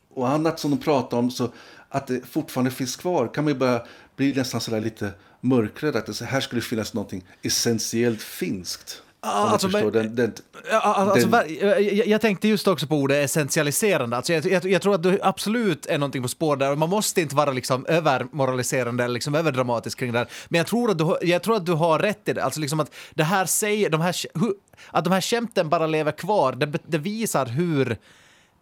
och 0.10 0.30
annat 0.30 0.60
som 0.60 0.72
de 0.72 0.78
pratar 0.80 1.18
om. 1.18 1.32
Så 1.32 1.52
att 1.90 2.08
det 2.08 2.26
fortfarande 2.26 2.72
finns 2.72 2.96
kvar 2.96 3.34
kan 3.34 3.44
man 3.44 3.54
ju 3.54 3.60
börja 3.60 3.86
bli 4.16 4.34
nästan 4.34 4.62
sådär 4.62 4.82
lite 4.82 5.12
mörkrädd. 5.42 5.96
Att 5.96 6.06
det, 6.06 6.26
här 6.26 6.42
skulle 6.42 6.62
finnas 6.62 6.94
någonting 6.94 7.24
essentiellt 7.42 8.22
finskt. 8.22 9.04
Alltså, 9.24 9.68
men, 9.68 9.92
den, 9.92 10.16
den, 10.16 10.34
alltså, 10.72 11.28
den... 11.28 11.56
Jag, 11.98 12.08
jag, 12.08 12.22
tänkte 12.22 12.48
just 12.48 12.68
också 12.68 12.88
på 12.88 12.96
ordet 12.96 13.26
essentialiserande. 13.26 14.18
Alltså, 14.18 14.34
jag, 14.34 14.46
jag, 14.46 14.66
jag, 14.66 14.82
tror 14.82 14.96
att 14.96 15.04
du 15.04 15.20
absolut 15.22 15.86
är 15.86 15.98
någonting 15.98 16.22
på 16.22 16.28
spår 16.28 16.56
där. 16.56 16.76
Man 16.76 16.90
måste 16.90 17.22
inte 17.22 17.36
vara 17.36 17.52
liksom 17.52 17.86
övermoraliserande 17.86 19.04
eller 19.04 19.14
liksom 19.14 19.36
överdramatisk 19.36 20.00
kring 20.00 20.12
det 20.12 20.20
här. 20.20 20.28
Men 20.50 20.58
jag 20.58 20.68
tror, 20.68 20.92
att 20.92 20.98
du, 20.98 21.18
jag 21.22 21.44
tror 21.44 21.56
att 21.56 21.66
du 21.66 21.74
har 21.74 22.00
rätt 22.00 22.30
i 22.30 22.34
det. 22.34 22.44
Alltså 22.44 22.60
liksom 22.60 22.80
att 22.80 22.96
det 23.14 23.24
här 23.24 23.46
säger, 23.46 23.90
de 23.90 24.02
här, 24.02 24.16
att 24.92 25.04
de 25.04 25.14
här 25.14 25.22
skämten 25.22 25.70
bara 25.70 25.88
lever 25.88 26.12
kvar, 26.12 26.54
det, 26.54 26.80
det 26.88 26.98
visar 26.98 27.46
hur 27.46 27.98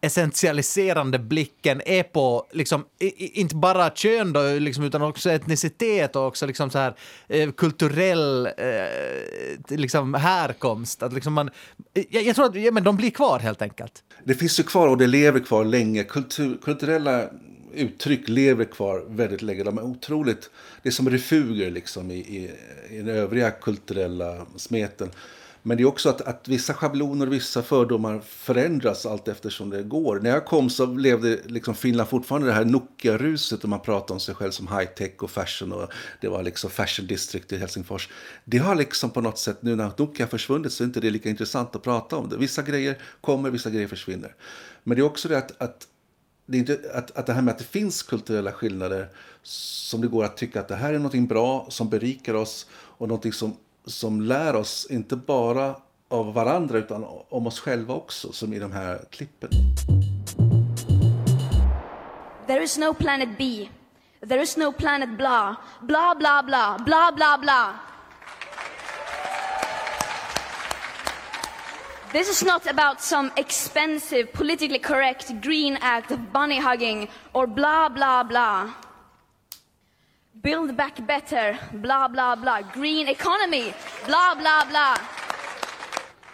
essentialiserande 0.02 1.20
blicken 1.20 1.82
är 1.86 2.04
på, 2.04 2.48
liksom, 2.52 2.86
inte 3.18 3.56
bara 3.56 3.90
kön 3.90 4.34
då, 4.34 4.60
liksom, 4.60 4.84
utan 4.84 5.02
också 5.02 5.30
etnicitet 5.32 6.16
och 6.16 6.28
också 6.28 6.46
liksom, 6.46 6.70
så 6.70 6.78
här, 6.78 6.96
eh, 7.28 7.52
kulturell 7.52 8.46
eh, 8.46 9.78
liksom, 9.78 10.14
härkomst. 10.14 11.04
Att, 11.04 11.14
liksom, 11.14 11.34
man, 11.34 11.50
jag, 11.94 12.24
jag, 12.24 12.36
tror 12.36 12.46
att 12.46 12.56
ja, 12.56 12.72
men 12.72 12.84
de 12.84 12.98
blir 12.98 13.12
kvar 13.12 13.40
helt 13.40 13.62
enkelt. 13.62 14.04
Det 14.24 14.34
finns 14.34 14.60
ju 14.60 14.64
kvar 14.64 14.88
och 14.88 14.98
det 14.98 15.08
lever 15.08 15.40
kvar 15.40 15.66
länge. 15.66 16.04
Kultur, 16.04 16.58
kulturella 16.64 17.30
uttryck 17.74 18.30
lever 18.30 18.66
kvar 18.66 19.06
väldigt 19.10 19.42
länge. 19.42 19.64
De 19.64 19.78
är 19.78 19.84
otroligt, 19.84 20.50
det 20.84 20.90
är 20.90 20.94
som 20.94 21.10
refuger 21.10 21.72
liksom, 21.72 22.12
i, 22.12 22.18
i, 22.18 22.52
i 22.90 22.98
den 22.98 23.16
övriga 23.16 23.52
kulturella 23.52 24.46
smeten. 24.56 25.12
Men 25.70 25.78
det 25.78 25.84
är 25.84 25.86
också 25.86 26.10
att, 26.10 26.22
att 26.22 26.48
vissa 26.48 26.74
schabloner 26.74 27.28
och 27.28 27.34
vissa 27.34 27.64
fördomar 27.64 28.20
förändras 28.20 29.06
allt 29.06 29.28
eftersom 29.28 29.70
det 29.70 29.84
går. 29.84 30.20
När 30.20 30.30
jag 30.30 30.46
kom 30.46 30.70
så 30.70 30.86
levde 30.86 31.40
liksom 31.46 31.76
Finland 31.76 32.10
fortfarande 32.10 32.48
det 32.48 32.54
här 32.54 32.66
Nokia-ruset 32.66 33.64
och 33.64 33.70
man 33.70 33.80
pratade 33.80 34.14
om 34.14 34.20
sig 34.20 34.36
själv 34.36 34.52
som 34.52 34.68
high-tech 34.68 35.24
och 35.24 35.32
fashion 35.32 35.72
och 35.72 35.90
det 36.22 36.28
var 36.28 36.44
liksom 36.44 36.70
fashion 36.70 37.08
district 37.08 37.52
i 37.52 37.58
Helsingfors. 37.58 38.10
Det 38.46 38.58
har 38.58 38.76
liksom 38.76 39.10
på 39.10 39.22
något 39.22 39.38
sätt 39.38 39.58
nu 39.62 39.76
när 39.76 39.92
Nokia 39.98 40.26
har 40.26 40.30
försvunnit 40.30 40.74
så 40.74 40.84
är 40.84 40.86
inte 40.86 41.00
det 41.00 41.10
lika 41.10 41.30
intressant 41.30 41.76
att 41.76 41.84
prata 41.84 42.16
om 42.16 42.30
det. 42.30 42.38
Vissa 42.38 42.62
grejer 42.62 42.98
kommer, 43.22 43.50
vissa 43.50 43.70
grejer 43.70 43.88
försvinner. 43.88 44.36
Men 44.84 44.96
det 44.96 45.02
är 45.02 45.06
också 45.06 45.28
det 45.28 45.38
att, 45.38 45.62
att 45.62 45.88
det, 46.46 46.58
är 46.58 46.60
inte, 46.60 46.80
att, 46.94 47.18
att 47.18 47.26
det 47.26 47.34
här 47.34 47.42
med 47.42 47.52
att 47.52 47.60
det 47.60 47.64
finns 47.64 48.04
kulturella 48.04 48.52
skillnader 48.52 49.08
som 49.44 50.02
det 50.02 50.08
går 50.08 50.24
att 50.24 50.38
tycka 50.38 50.60
att 50.60 50.68
det 50.68 50.76
här 50.76 50.94
är 50.94 51.00
något 51.00 51.30
bra 51.30 51.68
som 51.70 51.90
berikar 51.90 52.34
oss 52.34 52.68
och 52.72 53.08
något 53.08 53.36
som, 53.36 53.58
som 53.86 54.22
lär 54.22 54.56
oss 54.56 54.88
inte 54.90 55.16
bara 55.16 55.76
av 56.10 56.34
varandra 56.34 56.78
utan 56.78 57.06
om 57.30 57.48
oss 57.48 57.60
själva 57.60 57.94
också, 57.94 58.32
som 58.32 58.54
i 58.54 58.60
de 58.60 58.72
här 58.72 59.06
klippen. 59.10 59.50
There 62.48 62.64
is 62.64 62.78
no 62.78 62.94
planet 62.94 63.30
B. 63.38 63.70
There 64.28 64.42
is 64.42 64.58
no 64.58 64.72
planet 64.72 65.18
blah. 65.18 65.56
Blah, 65.82 66.16
blah, 66.20 66.42
blah. 66.42 66.78
Blah, 66.78 67.12
blah, 67.16 67.38
blah. 67.38 67.74
This 72.12 72.28
is 72.28 72.44
not 72.44 72.66
about 72.68 73.02
some 73.02 73.32
expensive, 73.36 74.34
politically 74.34 74.80
correct 74.80 75.42
green 75.42 75.78
act 75.80 76.12
of 76.12 76.34
bunny 76.34 76.60
hugging 76.60 77.08
or 77.34 77.46
blah, 77.46 77.88
blah, 77.88 78.24
blah. 78.24 78.74
Build 80.42 80.78
back 80.78 81.06
better, 81.08 81.58
blah, 81.74 82.08
blah, 82.08 82.36
blah. 82.36 82.60
Green 82.74 83.08
economy, 83.08 83.74
blah, 84.06 84.36
blah, 84.40 84.64
blah. 84.70 84.96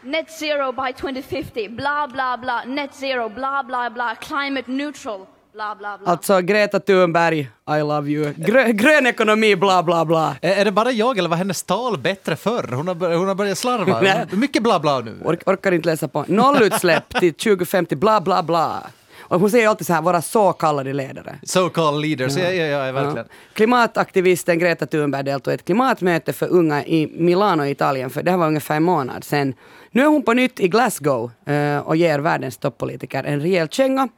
Net 0.04 0.30
zero 0.40 0.72
by 0.72 0.92
2050, 0.92 1.68
blah, 1.70 2.08
blah, 2.08 2.38
blah. 2.38 2.64
Net 2.66 2.94
zero, 2.96 3.30
blah, 3.30 3.64
blah, 3.64 3.90
blah. 3.90 4.14
Climate 4.16 4.68
neutral, 4.68 5.28
blah, 5.54 5.76
blah, 5.76 5.98
blah. 5.98 6.10
Alltså 6.12 6.42
Greta 6.42 6.80
Thunberg, 6.80 7.38
I 7.38 7.82
love 7.82 8.10
you. 8.12 8.34
Grö, 8.38 8.72
grön 8.72 9.08
ekonomi, 9.08 9.56
bla 9.56 9.84
bla 9.84 10.06
bla. 10.06 10.36
Är, 10.42 10.54
är 10.62 10.66
det 10.66 10.72
bara 10.72 10.92
jag 10.92 11.18
eller 11.18 11.30
var 11.30 11.38
hennes 11.38 11.64
tal 11.64 11.98
bättre 11.98 12.36
förr? 12.36 12.68
Hon 12.72 12.88
har, 12.88 13.16
hon 13.16 13.28
har 13.28 13.36
börjat 13.36 13.58
slarva. 13.58 14.26
Mycket 14.32 14.64
bla 14.64 14.80
bla 14.80 15.00
nu. 15.00 15.22
Ork, 15.24 15.42
orkar 15.46 15.72
inte 15.72 15.90
läsa 15.90 16.08
på. 16.08 16.26
Nollutsläpp 16.28 17.20
till 17.20 17.34
2050, 17.34 17.96
bla 17.96 18.22
bla 18.22 18.44
bla. 18.44 18.84
Och 19.28 19.40
hon 19.40 19.52
säger 19.52 19.68
alltid 19.68 19.88
så 19.88 19.94
här, 19.94 20.02
våra 20.02 20.22
så 20.22 20.54
kallade 20.54 20.94
ledare. 20.94 21.40
So 21.44 21.70
called 21.70 22.02
leaders, 22.02 22.38
ja, 22.38 22.44
ja, 22.44 22.66
ja, 22.66 22.86
ja 22.86 22.92
verkligen. 22.92 23.18
Ja. 23.18 23.36
Klimataktivisten 23.54 24.60
Greta 24.60 24.86
Thunberg 24.86 25.24
deltog 25.24 25.54
i 25.54 25.56
ett 25.56 25.66
klimatmöte 25.66 26.34
för 26.34 26.48
unga 26.48 26.86
i 26.86 27.08
Milano 27.08 27.66
i 27.66 27.72
Italien, 27.72 28.10
för 28.10 28.24
det 28.24 28.32
här 28.32 28.38
var 28.38 28.48
ungefär 28.48 28.76
en 28.76 28.84
månad 28.84 29.24
sedan. 29.24 29.54
Nu 29.92 30.02
är 30.02 30.08
hon 30.08 30.24
på 30.24 30.34
nytt 30.34 30.60
i 30.60 30.68
Glasgow 30.68 31.32
eh, 31.46 31.78
och 31.78 31.96
ger 31.96 32.20
världens 32.20 32.58
toppolitiker 32.58 33.24
en 33.24 33.42
rejäl 33.42 33.68
känga 33.68 34.10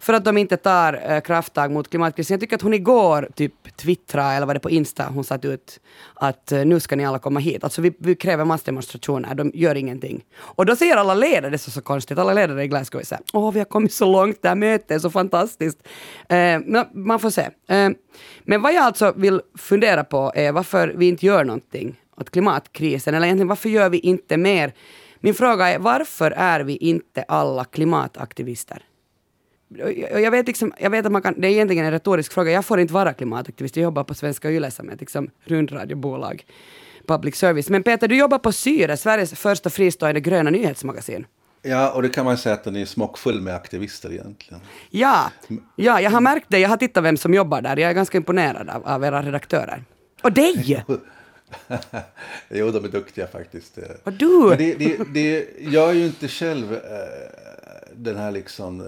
för 0.00 0.12
att 0.12 0.24
de 0.24 0.38
inte 0.38 0.56
tar 0.56 1.12
äh, 1.12 1.20
krafttag 1.20 1.70
mot 1.70 1.90
klimatkrisen. 1.90 2.34
Jag 2.34 2.40
tycker 2.40 2.56
att 2.56 2.62
hon 2.62 2.74
igår 2.74 3.28
typ 3.34 3.76
twittrade, 3.76 4.34
eller 4.34 4.46
var 4.46 4.54
det 4.54 4.60
på 4.60 4.70
Insta, 4.70 5.04
hon 5.14 5.24
satt 5.24 5.44
ut 5.44 5.80
att 6.14 6.52
äh, 6.52 6.64
nu 6.64 6.80
ska 6.80 6.96
ni 6.96 7.06
alla 7.06 7.18
komma 7.18 7.40
hit. 7.40 7.64
Alltså 7.64 7.82
vi, 7.82 7.92
vi 7.98 8.14
kräver 8.14 8.44
massdemonstrationer, 8.44 9.34
de 9.34 9.50
gör 9.54 9.74
ingenting. 9.74 10.24
Och 10.38 10.66
då 10.66 10.76
säger 10.76 10.96
alla 10.96 11.14
ledare, 11.14 11.50
det 11.50 11.56
är 11.56 11.58
så, 11.58 11.70
så 11.70 11.80
konstigt, 11.80 12.18
alla 12.18 12.32
ledare 12.32 12.64
i 12.64 12.68
Glasgow 12.68 13.02
säger 13.02 13.22
åh 13.32 13.52
vi 13.52 13.58
har 13.58 13.64
kommit 13.64 13.92
så 13.92 14.12
långt, 14.12 14.42
det 14.42 14.48
här 14.48 14.56
mötet 14.56 14.90
är 14.90 14.98
så 14.98 15.10
fantastiskt. 15.10 15.78
Äh, 16.28 16.36
men 16.64 16.84
man 16.92 17.18
får 17.18 17.30
se. 17.30 17.50
Men 18.44 18.62
vad 18.62 18.74
jag 18.74 18.84
alltså 18.84 19.12
vill 19.16 19.40
fundera 19.58 20.04
på 20.04 20.32
är 20.34 20.52
varför 20.52 20.94
vi 20.96 21.08
inte 21.08 21.26
gör 21.26 21.44
någonting 21.44 22.00
åt 22.16 22.30
klimatkrisen, 22.30 23.14
eller 23.14 23.26
egentligen 23.26 23.48
varför 23.48 23.68
gör 23.68 23.88
vi 23.88 23.98
inte 23.98 24.36
mer? 24.36 24.72
Min 25.20 25.34
fråga 25.34 25.68
är 25.68 25.78
varför 25.78 26.30
är 26.30 26.60
vi 26.60 26.76
inte 26.76 27.22
alla 27.22 27.64
klimataktivister? 27.64 28.82
Jag 30.12 30.30
vet, 30.30 30.46
liksom, 30.46 30.72
jag 30.78 30.90
vet 30.90 31.06
att 31.06 31.12
man 31.12 31.22
kan, 31.22 31.40
det 31.40 31.48
är 31.48 31.50
egentligen 31.50 31.84
en 31.84 31.90
retorisk 31.90 32.32
fråga. 32.32 32.52
Jag 32.52 32.64
får 32.64 32.80
inte 32.80 32.94
vara 32.94 33.12
klimataktivist. 33.12 33.76
Jag 33.76 33.82
jobbar 33.84 34.04
på 34.04 34.14
Svenska 34.14 34.50
Yle 34.50 34.70
som 34.70 34.90
ett 34.90 35.00
liksom, 35.00 35.30
rundradiobolag, 35.44 36.44
public 37.06 37.36
service. 37.36 37.68
Men 37.68 37.82
Peter, 37.82 38.08
du 38.08 38.16
jobbar 38.16 38.38
på 38.38 38.52
Syre, 38.52 38.96
Sveriges 38.96 39.32
första 39.32 39.70
fristående 39.70 40.20
gröna 40.20 40.50
nyhetsmagasin. 40.50 41.26
Ja, 41.62 41.90
och 41.90 42.02
det 42.02 42.08
kan 42.08 42.24
man 42.24 42.38
säga 42.38 42.54
att 42.54 42.64
den 42.64 42.76
är 42.76 42.84
smockfull 42.84 43.40
med 43.40 43.54
aktivister 43.54 44.12
egentligen. 44.12 44.60
Ja, 44.90 45.32
ja, 45.76 46.00
jag 46.00 46.10
har 46.10 46.20
märkt 46.20 46.46
det. 46.48 46.58
Jag 46.58 46.68
har 46.68 46.76
tittat 46.76 47.04
vem 47.04 47.16
som 47.16 47.34
jobbar 47.34 47.62
där. 47.62 47.76
Jag 47.76 47.90
är 47.90 47.94
ganska 47.94 48.18
imponerad 48.18 48.68
av, 48.68 48.86
av 48.86 49.04
era 49.04 49.22
redaktörer. 49.22 49.84
Och 50.22 50.32
dig! 50.32 50.84
jo, 52.48 52.70
de 52.70 52.84
är 52.84 52.88
duktiga 52.88 53.26
faktiskt. 53.26 53.78
Och 54.04 54.12
du! 54.12 54.46
Men 54.48 54.58
det, 54.58 54.74
det, 54.74 54.98
det, 55.14 55.48
jag 55.58 55.90
är 55.90 55.94
ju 55.94 56.06
inte 56.06 56.28
själv 56.28 56.72
eh, 56.72 56.80
den 57.94 58.16
här 58.16 58.30
liksom 58.30 58.80
eh, 58.80 58.86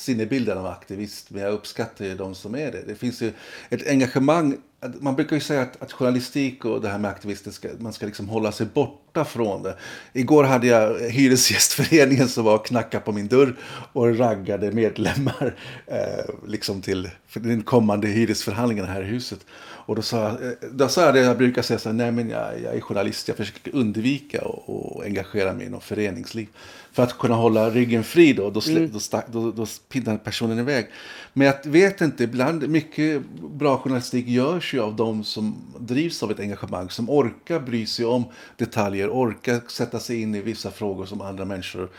sinnebilden 0.00 0.58
av 0.58 0.66
aktivist, 0.66 1.30
men 1.30 1.42
jag 1.42 1.52
uppskattar 1.52 2.04
ju 2.04 2.14
de 2.14 2.34
som 2.34 2.54
är 2.54 2.72
det. 2.72 2.82
Det 2.86 2.94
finns 2.94 3.22
ju 3.22 3.32
ett 3.70 3.88
engagemang. 3.88 4.56
Man 5.00 5.14
brukar 5.16 5.36
ju 5.36 5.40
säga 5.40 5.62
att, 5.62 5.82
att 5.82 5.92
journalistik 5.92 6.64
och 6.64 6.80
det 6.80 6.88
här 6.88 6.98
med 6.98 7.10
aktivister, 7.10 7.50
ska, 7.50 7.68
man 7.78 7.92
ska 7.92 8.06
liksom 8.06 8.28
hålla 8.28 8.52
sig 8.52 8.66
borta 8.74 9.24
från 9.24 9.62
det. 9.62 9.76
Igår 10.12 10.44
hade 10.44 10.66
jag 10.66 10.98
Hyresgästföreningen 11.10 12.28
som 12.28 12.44
var 12.44 12.54
och 12.54 12.66
knackade 12.66 13.04
på 13.04 13.12
min 13.12 13.28
dörr 13.28 13.56
och 13.92 14.18
raggade 14.18 14.72
medlemmar 14.72 15.56
eh, 15.86 16.34
liksom 16.46 16.82
till 16.82 17.10
för 17.26 17.40
den 17.40 17.62
kommande 17.62 18.08
hyresförhandlingen 18.08 18.86
här 18.86 19.02
i 19.02 19.06
huset. 19.06 19.46
Och 19.86 19.96
då 19.96 20.02
sa, 20.02 20.18
jag- 20.22 20.54
då 20.72 20.88
sa 20.88 21.04
jag 21.04 21.14
det 21.14 21.20
jag 21.20 21.38
brukar 21.38 21.62
säga, 21.62 21.78
så 21.78 21.88
här, 21.88 21.96
nej 21.96 22.12
men 22.12 22.30
jag, 22.30 22.60
jag 22.64 22.74
är 22.76 22.80
journalist, 22.80 23.28
jag 23.28 23.36
försöker 23.36 23.74
undvika 23.74 24.42
och, 24.44 24.96
och 24.96 25.04
engagera 25.04 25.52
mig 25.52 25.66
i 25.66 25.68
något 25.68 25.84
föreningsliv. 25.84 26.48
För 26.92 27.02
att 27.02 27.18
kunna 27.18 27.34
hålla 27.34 27.70
ryggen 27.70 28.04
fri 28.04 28.32
då, 28.32 28.50
då, 28.50 28.60
slä, 28.60 28.86
då, 28.86 28.98
stack, 28.98 29.26
då, 29.32 29.52
då 29.52 29.66
pinnar 29.88 30.16
personen 30.16 30.58
iväg. 30.58 30.86
Men 31.32 31.46
jag 31.46 31.66
vet 31.66 32.00
inte, 32.00 32.24
ibland, 32.24 32.68
mycket 32.68 33.22
bra 33.50 33.78
journalistik 33.78 34.26
görs 34.26 34.74
ju 34.74 34.80
av 34.80 34.96
de 34.96 35.24
som 35.24 35.56
drivs 35.78 36.22
av 36.22 36.30
ett 36.30 36.40
engagemang, 36.40 36.90
som 36.90 37.10
orkar 37.10 37.60
bry 37.60 37.86
sig 37.86 38.04
om 38.04 38.24
detaljer, 38.56 39.08
orkar 39.10 39.60
sätta 39.68 40.00
sig 40.00 40.22
in 40.22 40.34
i 40.34 40.40
vissa 40.40 40.70
frågor 40.70 41.06
som 41.06 41.20
andra 41.20 41.44
människor 41.44 41.90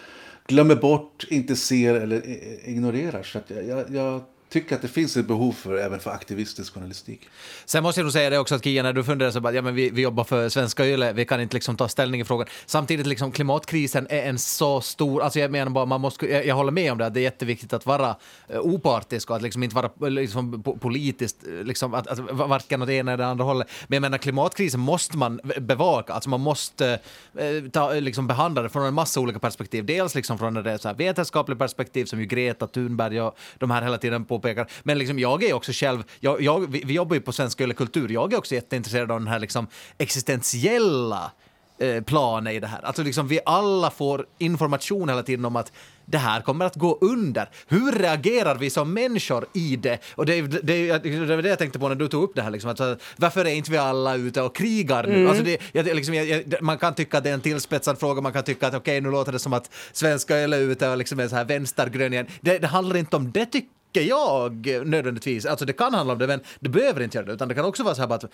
glömmer 0.47 0.75
bort, 0.75 1.25
inte 1.29 1.55
ser 1.55 1.95
eller 1.95 2.21
ignorerar. 2.69 3.23
Så 3.23 3.37
att 3.37 3.49
jag, 3.49 3.67
jag, 3.67 3.95
jag 3.95 4.21
tycker 4.51 4.75
att 4.75 4.81
det 4.81 4.87
finns 4.87 5.17
ett 5.17 5.27
behov 5.27 5.51
för 5.51 5.77
även 5.77 5.99
för 5.99 6.11
aktivistisk 6.11 6.73
journalistik. 6.73 7.29
Sen 7.65 7.83
måste 7.83 8.01
jag 8.01 8.05
nog 8.05 8.13
säga 8.13 8.29
det 8.29 8.37
också 8.37 8.55
att 8.55 8.63
Kia, 8.63 8.83
när 8.83 8.93
du 8.93 9.03
funderar 9.03 9.31
så 9.31 9.41
bara, 9.41 9.53
ja 9.53 9.61
men 9.61 9.75
vi, 9.75 9.89
vi 9.89 10.01
jobbar 10.01 10.23
för 10.23 10.49
Svenska 10.49 10.85
Yle, 10.85 11.13
vi 11.13 11.25
kan 11.25 11.41
inte 11.41 11.55
liksom 11.55 11.77
ta 11.77 11.87
ställning 11.87 12.21
i 12.21 12.25
frågan. 12.25 12.47
Samtidigt 12.65 13.07
liksom 13.07 13.31
klimatkrisen 13.31 14.07
är 14.09 14.29
en 14.29 14.39
så 14.39 14.81
stor, 14.81 15.21
alltså 15.21 15.39
jag 15.39 15.51
menar 15.51 15.71
bara, 15.71 15.85
man 15.85 16.01
måste, 16.01 16.25
jag, 16.25 16.45
jag 16.45 16.55
håller 16.55 16.71
med 16.71 16.91
om 16.91 16.97
det, 16.97 17.05
att 17.05 17.13
det 17.13 17.19
är 17.19 17.21
jätteviktigt 17.21 17.73
att 17.73 17.85
vara 17.85 18.15
eh, 18.47 18.59
opartisk 18.59 19.29
och 19.29 19.35
att 19.35 19.41
liksom 19.41 19.63
inte 19.63 19.75
vara 19.75 19.89
eh, 20.01 20.09
liksom, 20.09 20.63
politiskt, 20.63 21.47
eh, 21.47 21.65
liksom, 21.65 21.93
att, 21.93 22.07
att 22.07 22.19
varken 22.31 22.81
åt 22.81 22.87
det 22.87 22.93
ena 22.93 23.11
eller 23.11 23.23
det 23.23 23.29
andra 23.29 23.45
hållet. 23.45 23.67
Men 23.87 23.95
jag 23.95 24.01
menar 24.01 24.17
klimatkrisen 24.17 24.79
måste 24.79 25.17
man 25.17 25.39
bevaka, 25.57 26.13
alltså 26.13 26.29
man 26.29 26.41
måste 26.41 26.99
eh, 27.37 27.69
ta, 27.71 27.93
liksom 27.93 28.27
behandla 28.27 28.61
det 28.61 28.69
från 28.69 28.85
en 28.85 28.93
massa 28.93 29.19
olika 29.19 29.39
perspektiv. 29.39 29.85
Dels 29.85 30.15
liksom 30.15 30.37
från 30.37 30.53
det 30.53 30.93
vetenskapliga 30.97 31.57
perspektiv 31.57 32.05
som 32.05 32.19
ju 32.19 32.25
Greta 32.25 32.67
Thunberg 32.67 33.21
och 33.21 33.37
de 33.57 33.71
här 33.71 33.81
hela 33.81 33.97
tiden 33.97 34.25
påpekar. 34.41 34.67
Men 34.83 34.97
liksom 34.97 35.19
jag 35.19 35.43
är 35.43 35.53
också 35.53 35.71
själv, 35.71 36.03
jag, 36.19 36.41
jag, 36.41 36.71
vi, 36.71 36.83
vi 36.85 36.93
jobbar 36.93 37.15
ju 37.15 37.21
på 37.21 37.31
Svenska 37.31 37.63
Yle 37.63 37.73
Kultur, 37.73 38.09
jag 38.09 38.33
är 38.33 38.37
också 38.37 38.55
jätteintresserad 38.55 39.11
av 39.11 39.19
den 39.19 39.27
här 39.27 39.39
liksom 39.39 39.67
existentiella 39.97 41.31
eh, 41.79 42.03
planet 42.03 42.53
i 42.53 42.59
det 42.59 42.67
här. 42.67 42.81
Alltså 42.81 43.03
liksom 43.03 43.27
vi 43.27 43.39
alla 43.45 43.91
får 43.91 44.25
information 44.37 45.09
hela 45.09 45.23
tiden 45.23 45.45
om 45.45 45.55
att 45.55 45.71
det 46.05 46.17
här 46.17 46.41
kommer 46.41 46.65
att 46.65 46.75
gå 46.75 46.97
under. 47.01 47.49
Hur 47.67 47.91
reagerar 47.91 48.55
vi 48.55 48.69
som 48.69 48.93
människor 48.93 49.45
i 49.53 49.75
det? 49.75 49.99
Och 50.15 50.25
det, 50.25 50.41
det, 50.41 50.59
det, 50.61 50.99
det 50.99 51.35
var 51.35 51.43
det 51.43 51.49
jag 51.49 51.59
tänkte 51.59 51.79
på 51.79 51.89
när 51.89 51.95
du 51.95 52.07
tog 52.07 52.23
upp 52.23 52.35
det 52.35 52.41
här. 52.41 52.51
Liksom, 52.51 52.71
att, 52.71 52.77
så, 52.77 52.95
varför 53.17 53.45
är 53.45 53.53
inte 53.53 53.71
vi 53.71 53.77
alla 53.77 54.15
ute 54.15 54.41
och 54.41 54.55
krigar 54.55 55.07
nu? 55.07 55.27
Alltså 55.27 55.43
det, 55.43 55.61
jag, 55.71 55.85
liksom, 55.85 56.13
jag, 56.13 56.43
man 56.61 56.77
kan 56.77 56.95
tycka 56.95 57.17
att 57.17 57.23
det 57.23 57.29
är 57.29 57.33
en 57.33 57.41
tillspetsad 57.41 57.99
fråga, 57.99 58.21
man 58.21 58.33
kan 58.33 58.43
tycka 58.43 58.67
att 58.67 58.73
okej, 58.73 59.01
nu 59.01 59.11
låter 59.11 59.31
det 59.31 59.39
som 59.39 59.53
att 59.53 59.69
svenska 59.91 60.37
är 60.37 60.59
ute 60.59 60.89
och 60.89 60.97
liksom 60.97 61.19
är 61.19 61.27
så 61.27 61.35
här 61.35 61.45
vänstergrön 61.45 62.13
igen. 62.13 62.27
Det, 62.41 62.57
det 62.57 62.67
handlar 62.67 62.97
inte 62.97 63.15
om 63.15 63.31
det 63.31 63.45
tycker 63.45 63.80
tycker 63.91 64.09
jag 64.09 64.65
nödvändigtvis. 64.85 65.45
Alltså 65.45 65.65
det 65.65 65.73
kan 65.73 65.93
handla 65.93 66.13
om 66.13 66.19
det, 66.19 66.27
men 66.27 66.39
det 66.59 66.69
behöver 66.69 67.01
inte 67.01 67.17
göra 67.17 67.25
det. 67.25 67.33
Utan 67.33 67.47
det 67.47 67.55
kan 67.55 67.65
också 67.65 67.83
vara 67.83 67.95
så 67.95 68.01
här 68.01 68.07
bara 68.07 68.15
att, 68.15 68.31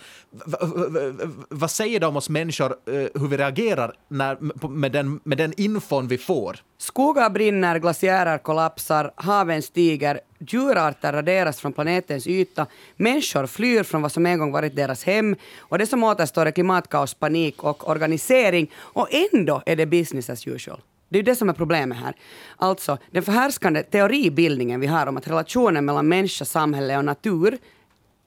vad 1.50 1.72
säger 1.72 2.00
det 2.00 2.08
om 2.08 2.18
oss 2.18 2.30
människor, 2.30 2.72
eh, 2.72 2.94
hur 2.94 3.28
vi 3.28 3.38
reagerar 3.38 3.94
när, 4.08 4.38
med, 4.70 4.92
den, 4.92 5.20
med 5.24 5.38
den 5.38 5.54
infon 5.58 6.08
vi 6.08 6.18
får? 6.18 6.58
Skogar 6.78 7.30
brinner, 7.30 7.80
glaciärer 7.80 8.38
kollapsar, 8.38 9.12
haven 9.16 9.62
stiger, 9.62 10.20
djurarter 10.40 11.14
raderas 11.14 11.62
från 11.62 11.74
planetens 11.74 12.28
yta, 12.28 12.66
människor 12.96 13.48
flyr 13.48 13.84
från 13.84 14.02
vad 14.02 14.12
som 14.12 14.26
en 14.26 14.40
gång 14.40 14.52
varit 14.52 14.76
deras 14.76 15.04
hem 15.04 15.36
och 15.60 15.78
det 15.78 15.88
som 15.88 16.04
återstår 16.04 16.46
är 16.46 16.52
klimatkaos, 16.52 17.14
panik 17.14 17.64
och 17.64 17.90
organisering 17.90 18.72
och 18.78 19.08
ändå 19.34 19.62
är 19.66 19.76
det 19.76 19.86
business 19.86 20.30
as 20.30 20.48
usual. 20.48 20.82
Det 21.10 21.18
är 21.18 21.20
ju 21.20 21.26
det 21.26 21.36
som 21.36 21.50
är 21.50 21.54
problemet 21.54 21.98
här. 21.98 22.16
Alltså, 22.58 22.98
den 23.12 23.24
förhärskande 23.24 23.84
teoribildningen 23.84 24.80
vi 24.80 24.88
har 24.88 25.08
om 25.08 25.18
att 25.18 25.28
relationen 25.28 25.86
mellan 25.86 26.08
människa, 26.08 26.46
samhälle 26.46 26.98
och 26.98 27.06
natur 27.06 27.58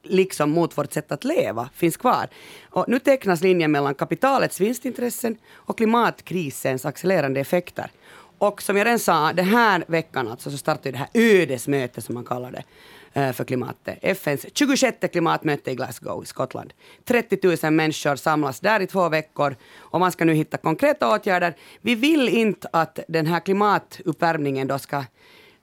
liksom 0.03 0.51
mot 0.51 0.77
vårt 0.77 0.93
sätt 0.93 1.11
att 1.11 1.23
leva 1.23 1.69
finns 1.75 1.97
kvar. 1.97 2.27
Och 2.69 2.85
nu 2.87 2.99
tecknas 2.99 3.41
linjen 3.41 3.71
mellan 3.71 3.95
kapitalets 3.95 4.61
vinstintressen 4.61 5.37
och 5.53 5.77
klimatkrisens 5.77 6.85
accelererande 6.85 7.39
effekter. 7.39 7.91
Och 8.37 8.61
som 8.61 8.77
jag 8.77 8.85
redan 8.85 8.99
sa, 8.99 9.33
den 9.33 9.45
här 9.45 9.83
veckan 9.87 10.27
alltså 10.27 10.51
så 10.51 10.57
startar 10.57 10.91
det 10.91 10.97
här 10.97 11.09
ödesmötet 11.13 12.03
som 12.03 12.15
man 12.15 12.25
kallar 12.25 12.51
det 12.51 12.63
Eh, 13.13 13.31
för 13.31 13.43
klimatet. 13.43 13.97
FNs 14.01 14.45
26 14.53 14.97
klimatmöte 15.11 15.71
i 15.71 15.75
Glasgow 15.75 16.23
i 16.23 16.25
Skottland. 16.25 16.73
30 17.05 17.57
000 17.63 17.73
människor 17.73 18.15
samlas 18.15 18.59
där 18.59 18.79
i 18.79 18.87
två 18.87 19.09
veckor 19.09 19.55
och 19.77 19.99
man 19.99 20.11
ska 20.11 20.25
nu 20.25 20.33
hitta 20.33 20.57
konkreta 20.57 21.15
åtgärder. 21.15 21.55
Vi 21.81 21.95
vill 21.95 22.29
inte 22.29 22.69
att 22.73 22.99
den 23.07 23.25
här 23.25 23.39
klimatuppvärmningen 23.39 24.67
då 24.67 24.79
ska 24.79 25.03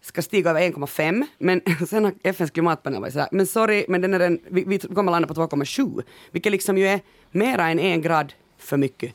ska 0.00 0.22
stiga 0.22 0.50
över 0.50 0.60
1,5, 0.60 1.26
men 1.38 1.60
sen 1.88 2.04
har 2.04 2.14
FNs 2.22 2.50
klimatpanel 2.50 3.00
varit 3.00 3.12
sådär, 3.12 3.28
men 3.32 3.46
sorry, 3.46 3.84
men 3.88 4.00
den 4.00 4.14
är 4.14 4.18
den, 4.18 4.40
vi, 4.50 4.64
vi 4.66 4.78
kommer 4.78 5.12
landa 5.12 5.28
på 5.28 5.34
2,7, 5.34 6.02
vilket 6.30 6.52
liksom 6.52 6.78
ju 6.78 6.86
är 6.86 7.00
mera 7.30 7.68
än 7.68 7.78
en 7.78 8.02
grad 8.02 8.32
för 8.58 8.76
mycket. 8.76 9.14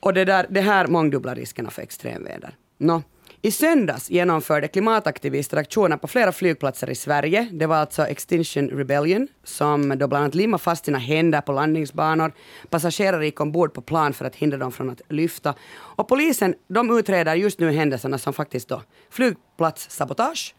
Och 0.00 0.14
det, 0.14 0.24
där, 0.24 0.46
det 0.50 0.60
här 0.60 0.86
mångdubblar 0.86 1.34
riskerna 1.34 1.70
för 1.70 1.82
extremväder. 1.82 2.56
No. 2.78 3.02
I 3.42 3.50
söndags 3.50 4.10
genomförde 4.10 4.68
klimataktivister 4.68 5.56
aktioner 5.56 5.96
på 5.96 6.08
flera 6.08 6.32
flygplatser 6.32 6.90
i 6.90 6.94
Sverige. 6.94 7.48
Det 7.52 7.66
var 7.66 7.76
alltså 7.76 8.06
Extinction 8.06 8.68
Rebellion 8.68 9.28
som 9.44 9.98
då 9.98 10.08
bland 10.08 10.24
annat 10.24 10.34
limmade 10.34 10.62
fast 10.62 10.84
sina 10.84 10.98
händer 10.98 11.40
på 11.40 11.52
landningsbanor. 11.52 12.32
Passagerare 12.70 13.24
gick 13.24 13.40
ombord 13.40 13.74
på 13.74 13.80
plan 13.80 14.12
för 14.12 14.24
att 14.24 14.36
hindra 14.36 14.58
dem 14.58 14.72
från 14.72 14.90
att 14.90 15.00
lyfta. 15.08 15.54
Och 15.72 16.08
polisen 16.08 16.54
de 16.68 16.98
utreder 16.98 17.34
just 17.34 17.60
nu 17.60 17.72
händelserna 17.72 18.18
som 18.18 18.32
faktiskt 18.32 18.68
då 18.68 18.82
flygplatssabotage 19.10 20.54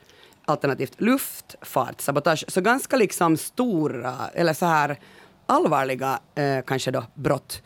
alternativt 0.45 1.01
luftfartssabotage. 1.01 2.45
Så 2.47 2.61
ganska 2.61 2.97
liksom 2.97 3.37
stora, 3.37 4.15
eller 4.33 4.53
så 4.53 4.65
här 4.65 4.99
allvarliga 5.45 6.19
eh, 6.35 6.61
kanske 6.67 6.91
då 6.91 7.03
brott. 7.15 7.61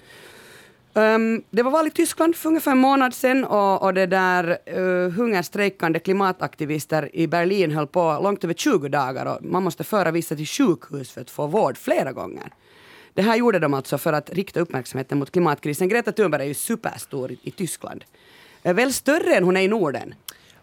Um, 0.98 1.44
det 1.50 1.64
var 1.64 1.72
val 1.72 1.88
i 1.88 1.92
Tyskland 1.92 2.36
för 2.36 2.50
ungefär 2.50 2.72
en 2.72 2.78
månad 2.78 3.14
sedan 3.14 3.44
och, 3.44 3.82
och 3.82 3.94
det 3.94 4.06
där 4.06 4.58
uh, 4.78 5.10
hungerstrejkande 5.10 6.00
klimataktivister 6.00 7.16
i 7.16 7.28
Berlin 7.28 7.72
höll 7.72 7.88
på 7.88 8.20
långt 8.24 8.44
över 8.44 8.54
20 8.54 8.88
dagar 8.88 9.26
och 9.26 9.46
man 9.46 9.64
måste 9.64 9.84
föra 9.84 10.12
vissa 10.12 10.36
till 10.36 10.48
sjukhus 10.48 11.12
för 11.12 11.22
att 11.22 11.30
få 11.30 11.48
vård 11.48 11.78
flera 11.78 12.12
gånger. 12.12 12.54
Det 13.14 13.22
här 13.22 13.36
gjorde 13.36 13.60
de 13.60 13.74
alltså 13.74 13.98
för 13.98 14.14
att 14.14 14.30
rikta 14.30 14.60
uppmärksamheten 14.60 15.20
mot 15.20 15.32
klimatkrisen. 15.32 15.90
Greta 15.90 16.12
Thunberg 16.12 16.42
är 16.42 16.48
ju 16.48 16.54
superstor 16.54 17.32
i, 17.32 17.40
i 17.44 17.52
Tyskland. 17.52 18.06
Eh, 18.64 18.74
väl 18.74 18.94
större 18.94 19.36
än 19.36 19.44
hon 19.44 19.58
är 19.58 19.62
i 19.62 19.68
Norden. 19.68 20.16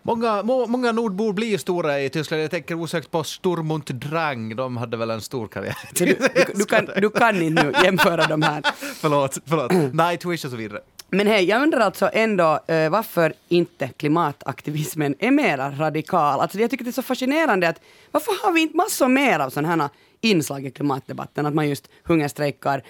Många, 0.02 0.42
må, 0.42 0.66
många 0.66 0.92
nordbor 0.92 1.32
blir 1.32 1.58
stora 1.58 2.00
i 2.00 2.10
Tyskland. 2.10 2.42
Jag 2.42 2.50
tänker 2.50 2.74
osökt 2.74 3.10
på 3.10 3.24
Sturm 3.24 3.82
Drang. 3.86 4.56
De 4.56 4.76
hade 4.76 4.96
väl 4.96 5.10
en 5.10 5.20
stor 5.20 5.48
karriär. 5.48 5.76
Du, 5.94 6.04
du, 6.06 6.18
du, 6.54 6.64
kan, 6.64 6.88
du 6.96 7.10
kan 7.10 7.42
inte 7.42 7.64
nu 7.64 7.72
jämföra 7.84 8.26
de 8.26 8.42
här. 8.42 8.62
förlåt, 9.00 9.38
förlåt. 9.46 9.72
Nightwish 9.72 10.44
och 10.44 10.50
så 10.50 10.56
vidare. 10.56 10.80
Men 11.10 11.26
hej, 11.26 11.44
jag 11.44 11.62
undrar 11.62 11.80
alltså 11.80 12.10
ändå 12.12 12.52
uh, 12.52 12.88
varför 12.88 13.32
inte 13.48 13.88
klimataktivismen 13.88 15.14
är 15.18 15.30
mera 15.30 15.70
radikal. 15.70 16.40
Alltså 16.40 16.58
jag 16.58 16.70
tycker 16.70 16.84
det 16.84 16.90
är 16.90 16.92
så 16.92 17.02
fascinerande 17.02 17.68
att 17.68 17.80
varför 18.10 18.44
har 18.44 18.52
vi 18.52 18.60
inte 18.60 18.76
massor 18.76 19.08
mer 19.08 19.38
av 19.38 19.50
sådana 19.50 19.82
här 19.82 19.88
inslag 20.20 20.66
i 20.66 20.70
klimatdebatten? 20.70 21.46
Att 21.46 21.54
man 21.54 21.68
just 21.68 21.88
hungerstrejkar, 22.04 22.82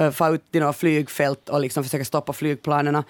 uh, 0.00 0.10
far 0.10 0.34
ut 0.34 0.52
till 0.52 0.60
några 0.60 0.72
flygfält 0.72 1.48
och 1.48 1.60
liksom 1.60 1.84
försöker 1.84 2.04
stoppa 2.04 2.32
flygplanen. 2.32 2.94
Uh, 2.94 3.02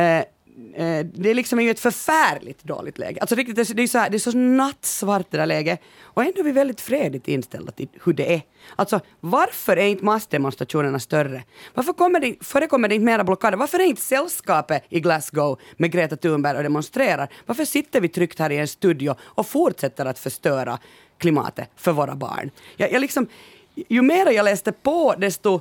Eh, 0.00 0.24
Eh, 0.74 1.04
det 1.04 1.04
liksom 1.04 1.28
är 1.28 1.34
liksom 1.34 1.60
ju 1.60 1.70
ett 1.70 1.80
förfärligt 1.80 2.64
dåligt 2.64 2.98
läge. 2.98 3.20
Alltså 3.20 3.34
riktigt, 3.34 3.76
det 3.76 3.82
är, 3.82 3.86
så 3.86 3.98
här, 3.98 4.10
det 4.10 4.16
är 4.16 4.18
så 4.18 4.36
nattsvart 4.36 5.26
det 5.30 5.36
där 5.36 5.46
läget. 5.46 5.80
Och 6.02 6.22
ändå 6.22 6.40
är 6.40 6.44
vi 6.44 6.52
väldigt 6.52 6.80
fredligt 6.80 7.28
inställda 7.28 7.72
till 7.72 7.88
hur 8.04 8.12
det 8.12 8.34
är. 8.34 8.42
Alltså 8.76 9.00
varför 9.20 9.76
är 9.76 9.86
inte 9.86 10.04
massdemonstrationerna 10.04 10.98
större? 10.98 11.44
Varför 11.74 11.92
kommer 11.92 12.20
det, 12.20 12.36
förekommer 12.40 12.88
det 12.88 12.94
inte 12.94 13.04
mera 13.04 13.24
blockader? 13.24 13.58
Varför 13.58 13.78
är 13.78 13.84
inte 13.84 14.02
sällskapet 14.02 14.84
i 14.88 15.00
Glasgow 15.00 15.60
med 15.76 15.92
Greta 15.92 16.16
Thunberg 16.16 16.56
och 16.56 16.62
demonstrerar? 16.62 17.28
Varför 17.46 17.64
sitter 17.64 18.00
vi 18.00 18.08
tryggt 18.08 18.38
här 18.38 18.50
i 18.50 18.58
en 18.58 18.68
studio 18.68 19.14
och 19.20 19.46
fortsätter 19.46 20.06
att 20.06 20.18
förstöra 20.18 20.78
klimatet 21.18 21.70
för 21.76 21.92
våra 21.92 22.14
barn? 22.14 22.50
Jag, 22.76 22.92
jag 22.92 23.00
liksom, 23.00 23.26
ju 23.74 24.02
mer 24.02 24.30
jag 24.30 24.44
läste 24.44 24.72
på 24.72 25.14
desto 25.18 25.60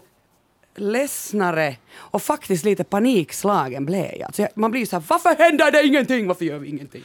ledsnare 0.75 1.75
och 1.95 2.21
faktiskt 2.21 2.65
lite 2.65 2.83
panikslagen 2.83 3.85
blev 3.85 4.11
jag. 4.11 4.21
Alltså 4.21 4.47
man 4.55 4.71
blir 4.71 4.85
så 4.85 4.95
här, 4.95 5.03
varför 5.07 5.35
händer 5.43 5.71
det 5.71 5.83
ingenting? 5.83 6.27
Varför 6.27 6.45
gör 6.45 6.59
vi 6.59 6.69
ingenting? 6.69 7.01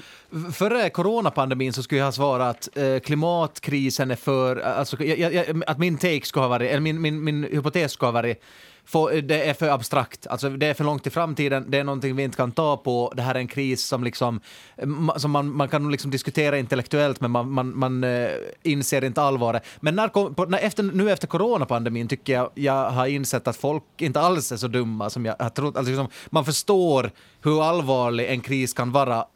Före 0.53 0.91
coronapandemin 0.91 1.73
så 1.73 1.83
skulle 1.83 1.99
jag 1.99 2.07
ha 2.07 2.13
svarat 2.13 2.51
att 2.51 2.77
eh, 2.77 2.99
klimatkrisen 2.99 4.11
är 4.11 4.17
för, 4.17 4.57
alltså, 4.57 5.05
jag, 5.05 5.35
jag, 5.35 5.65
att 5.67 5.79
min 5.79 5.99
take 5.99 6.25
skulle 6.25 6.43
ha 6.43 6.49
varit, 6.49 6.71
eller 6.71 6.81
min, 6.81 7.01
min, 7.01 7.25
min 7.25 7.45
hypotes 7.45 7.93
skulle 7.93 8.07
ha 8.07 8.13
varit 8.13 8.43
för, 8.87 9.15
eh, 9.17 9.23
det 9.23 9.49
är 9.49 9.55
för 9.55 9.69
abstrakt, 9.69 10.27
alltså 10.27 10.49
det 10.49 10.67
är 10.67 10.75
för 10.75 10.85
långt 10.85 11.07
i 11.07 11.11
framtiden, 11.11 11.65
det 11.69 11.79
är 11.79 11.85
någonting 11.85 12.17
vi 12.17 12.23
inte 12.23 12.37
kan 12.37 12.53
ta 12.53 12.77
på, 12.77 13.13
det 13.17 13.23
här 13.23 13.35
är 13.35 13.39
en 13.39 13.49
kris 13.49 13.85
som, 13.85 14.05
liksom, 14.05 14.41
eh, 14.77 15.17
som 15.17 15.31
man, 15.31 15.57
man 15.57 15.69
kan 15.69 15.91
liksom 15.91 16.11
diskutera 16.11 16.59
intellektuellt 16.59 17.21
men 17.21 17.31
man, 17.31 17.51
man, 17.51 17.79
man 17.79 18.05
eh, 18.05 18.31
inser 18.63 19.05
inte 19.05 19.23
allvaret. 19.23 19.63
Men 19.81 19.97
när, 19.97 20.09
på, 20.09 20.45
när 20.45 20.59
efter, 20.59 20.83
nu 20.83 21.11
efter 21.11 21.27
coronapandemin 21.27 22.09
tycker 22.09 22.33
jag 22.33 22.51
jag 22.55 22.91
har 22.91 23.07
insett 23.07 23.49
att 23.49 23.57
folk 23.57 23.85
inte 23.99 24.21
alls 24.21 24.53
är 24.53 24.57
så 24.57 24.69
dumma 24.69 25.11
som 25.11 25.25
jag 25.25 25.37
har 25.39 25.51
trott. 25.51 25.77
Alltså 25.77 25.91
liksom, 25.91 26.09
man 26.31 26.45
förstår 26.45 27.11
hur 27.43 27.63
allvarlig 27.63 28.27
en 28.31 28.41
kris 28.41 28.73
kan 28.73 28.93
vara 28.93 29.27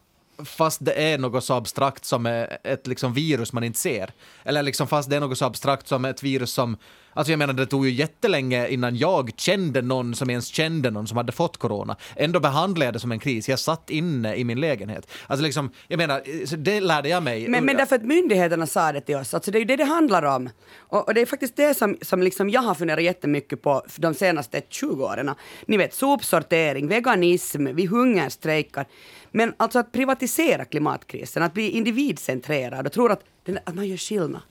fast 0.44 0.84
det 0.84 0.92
är 0.92 1.18
något 1.18 1.44
så 1.44 1.54
abstrakt 1.54 2.04
som 2.04 2.26
ett 2.64 2.86
liksom 2.86 3.12
virus 3.12 3.52
man 3.52 3.64
inte 3.64 3.78
ser. 3.78 4.10
Eller 4.44 4.62
liksom 4.62 4.88
fast 4.88 5.10
det 5.10 5.16
är 5.16 5.20
något 5.20 5.38
så 5.38 5.44
abstrakt 5.44 5.88
som 5.88 6.04
ett 6.04 6.22
virus 6.22 6.52
som 6.52 6.76
Alltså 7.18 7.32
jag 7.32 7.38
menar, 7.38 7.54
det 7.54 7.66
tog 7.66 7.86
ju 7.86 7.92
jättelänge 7.92 8.68
innan 8.68 8.96
jag 8.96 9.30
kände 9.36 9.82
någon 9.82 10.14
som 10.14 10.30
ens 10.30 10.46
kände 10.46 10.90
någon 10.90 11.06
som 11.06 11.16
hade 11.16 11.32
fått 11.32 11.56
corona. 11.56 11.96
Ändå 12.16 12.40
behandlade 12.40 12.84
jag 12.84 12.94
det 12.94 13.00
som 13.00 13.12
en 13.12 13.18
kris. 13.18 13.48
Jag 13.48 13.58
satt 13.58 13.90
inne 13.90 14.36
i 14.36 14.44
min 14.44 14.60
lägenhet. 14.60 15.10
Alltså 15.26 15.44
liksom, 15.44 15.70
jag 15.88 15.98
menar, 15.98 16.22
det 16.56 16.80
lärde 16.80 17.08
jag 17.08 17.22
mig. 17.22 17.48
Men, 17.48 17.64
men 17.64 17.76
därför 17.76 17.96
att 17.96 18.02
myndigheterna 18.02 18.66
sa 18.66 18.92
det 18.92 19.00
till 19.00 19.16
oss. 19.16 19.34
Alltså 19.34 19.50
det 19.50 19.58
är 19.58 19.60
ju 19.60 19.66
det 19.66 19.76
det 19.76 19.84
handlar 19.84 20.22
om. 20.22 20.50
Och, 20.78 21.08
och 21.08 21.14
det 21.14 21.20
är 21.20 21.26
faktiskt 21.26 21.56
det 21.56 21.74
som, 21.74 21.96
som 22.02 22.22
liksom 22.22 22.50
jag 22.50 22.62
har 22.62 22.74
funderat 22.74 23.02
jättemycket 23.02 23.62
på 23.62 23.82
de 23.96 24.14
senaste 24.14 24.62
20 24.68 25.04
åren. 25.04 25.30
Ni 25.66 25.76
vet, 25.76 25.94
sopsortering, 25.94 26.88
veganism, 26.88 27.64
vi 27.74 27.86
hungerstrejkar. 27.86 28.86
Men 29.30 29.54
alltså 29.56 29.78
att 29.78 29.92
privatisera 29.92 30.64
klimatkrisen, 30.64 31.42
att 31.42 31.54
bli 31.54 31.70
individcentrerad 31.70 32.86
och 32.86 32.92
tro 32.92 33.08
att, 33.08 33.22
att 33.64 33.74
man 33.74 33.86
gör 33.86 33.96
skillnad. 33.96 34.42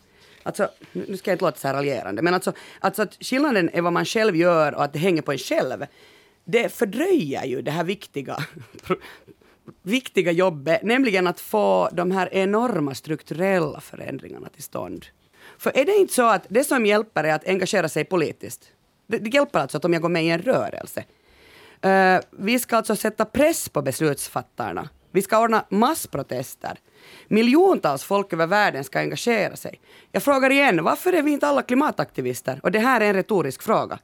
Alltså, 0.47 0.69
nu 0.91 1.17
ska 1.17 1.31
jag 1.31 1.35
inte 1.35 1.45
låta 1.45 1.57
så 1.57 1.67
här 1.67 1.75
raljerande, 1.75 2.21
men 2.21 2.33
alltså, 2.33 2.53
alltså 2.79 3.01
att 3.01 3.17
skillnaden 3.19 3.69
är 3.73 3.81
vad 3.81 3.93
man 3.93 4.05
själv 4.05 4.35
gör 4.35 4.75
och 4.75 4.83
att 4.83 4.93
det 4.93 4.99
hänger 4.99 5.21
på 5.21 5.31
en 5.31 5.37
själv. 5.37 5.85
Det 6.45 6.69
fördröjer 6.69 7.45
ju 7.45 7.61
det 7.61 7.71
här 7.71 7.83
viktiga, 7.83 8.37
viktiga 9.81 10.31
jobbet, 10.31 10.83
nämligen 10.83 11.27
att 11.27 11.39
få 11.39 11.89
de 11.93 12.11
här 12.11 12.33
enorma 12.33 12.95
strukturella 12.95 13.81
förändringarna 13.81 14.49
till 14.49 14.63
stånd. 14.63 15.05
För 15.57 15.77
är 15.77 15.85
det 15.85 15.95
inte 15.95 16.13
så 16.13 16.25
att 16.25 16.45
det 16.49 16.63
som 16.63 16.85
hjälper 16.85 17.23
är 17.23 17.33
att 17.33 17.47
engagera 17.47 17.89
sig 17.89 18.05
politiskt? 18.05 18.71
Det, 19.07 19.17
det 19.17 19.29
hjälper 19.29 19.59
alltså 19.59 19.77
att 19.77 19.85
om 19.85 19.93
jag 19.93 20.01
går 20.01 20.09
med 20.09 20.25
i 20.25 20.29
en 20.29 20.41
rörelse. 20.41 21.03
Uh, 21.85 22.19
vi 22.31 22.59
ska 22.59 22.77
alltså 22.77 22.95
sätta 22.95 23.25
press 23.25 23.69
på 23.69 23.81
beslutsfattarna. 23.81 24.89
Vi 25.11 25.21
ska 25.21 25.39
ordna 25.39 25.65
massprotester. 25.69 26.79
Miljontals 27.27 28.03
folk 28.03 28.33
över 28.33 28.47
världen 28.47 28.83
ska 28.83 28.99
engagera 28.99 29.55
sig. 29.55 29.79
Jag 30.11 30.23
frågar 30.23 30.49
igen, 30.49 30.83
varför 30.83 31.13
är 31.13 31.21
vi 31.21 31.31
inte 31.31 31.47
alla 31.47 31.61
klimataktivister? 31.61 32.59
Och 32.63 32.71
det 32.71 32.79
här 32.79 33.01
är 33.01 33.05
en 33.05 33.13
retorisk 33.13 33.61
fråga. 33.61 33.99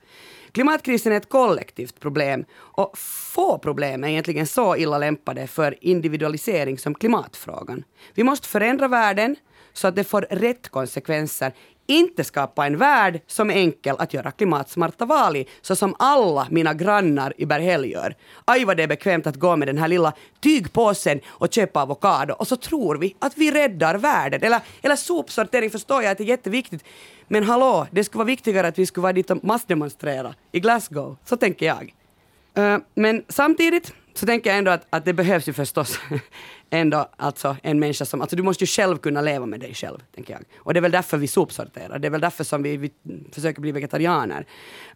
Klimatkrisen 0.52 1.12
är 1.12 1.18
ett 1.18 1.30
kollektivt 1.30 2.00
problem 2.00 2.46
och 2.56 2.98
få 2.98 3.58
problem 3.58 4.04
är 4.04 4.08
egentligen 4.08 4.48
så 4.48 4.76
illa 4.76 4.98
lämpade 4.98 5.48
för 5.48 5.76
individualisering 5.82 6.78
som 6.78 6.96
klimatfrågan. 6.96 7.84
Vi 8.14 8.24
måste 8.24 8.48
förändra 8.48 8.88
världen 8.88 9.36
så 9.74 9.88
att 9.88 9.96
det 9.96 10.04
får 10.04 10.22
rätt 10.30 10.70
konsekvenser 10.70 11.54
inte 11.88 12.24
skapa 12.24 12.66
en 12.66 12.78
värld 12.78 13.22
som 13.28 13.50
är 13.50 13.54
enkel 13.54 13.96
att 14.00 14.14
göra 14.14 14.32
klimatsmarta 14.32 15.06
val 15.06 15.36
i, 15.36 15.46
så 15.62 15.76
som 15.76 15.96
alla 16.00 16.48
mina 16.50 16.74
grannar 16.74 17.34
i 17.38 17.46
Berghäll 17.46 17.92
gör. 17.92 18.16
Aj 18.46 18.66
vad 18.66 18.78
det 18.78 18.84
är 18.84 18.88
bekvämt 18.88 19.28
att 19.28 19.36
gå 19.36 19.56
med 19.56 19.68
den 19.68 19.78
här 19.78 19.88
lilla 19.88 20.14
tygpåsen 20.40 21.20
och 21.28 21.54
köpa 21.54 21.82
avokado 21.82 22.34
och 22.34 22.48
så 22.48 22.56
tror 22.56 22.98
vi 22.98 23.16
att 23.20 23.38
vi 23.38 23.52
räddar 23.52 23.96
världen. 23.96 24.44
Eller, 24.44 24.60
eller 24.82 24.96
sopsortering 24.96 25.70
förstår 25.70 26.04
jag 26.04 26.12
att 26.12 26.18
det 26.18 26.24
är 26.24 26.26
jätteviktigt. 26.26 26.84
Men 27.28 27.44
hallå, 27.44 27.88
det 27.92 28.04
skulle 28.04 28.20
vara 28.20 28.26
viktigare 28.26 28.68
att 28.68 28.80
vi 28.80 28.86
skulle 28.86 29.02
vara 29.02 29.14
dit 29.14 29.32
och 29.32 29.44
massdemonstrera 29.44 30.34
i 30.52 30.60
Glasgow. 30.60 31.18
Så 31.26 31.38
tänker 31.38 31.66
jag. 31.66 31.94
Eh, 32.54 32.78
men 32.94 33.24
samtidigt 33.30 33.94
så 34.14 34.26
tänker 34.26 34.50
jag 34.50 34.58
ändå 34.58 34.72
att, 34.72 34.88
att 34.90 35.06
det 35.06 35.14
behövs 35.14 35.48
ju 35.48 35.54
förstås 35.54 36.00
ändå 36.74 37.10
alltså 37.18 37.58
en 37.64 37.80
människa 37.80 38.06
som, 38.06 38.22
alltså 38.22 38.36
du 38.36 38.44
måste 38.44 38.64
ju 38.64 38.68
själv 38.68 38.98
kunna 38.98 39.22
leva 39.22 39.46
med 39.46 39.60
dig 39.60 39.74
själv, 39.74 40.00
tänker 40.16 40.34
jag. 40.34 40.44
Och 40.58 40.74
det 40.74 40.80
är 40.80 40.82
väl 40.82 40.92
därför 40.92 41.18
vi 41.18 41.28
sopsorterar, 41.28 42.00
det 42.00 42.08
är 42.08 42.10
väl 42.10 42.22
därför 42.22 42.44
som 42.44 42.64
vi, 42.64 42.78
vi 42.78 42.92
försöker 43.32 43.62
bli 43.62 43.72
vegetarianer. 43.72 44.46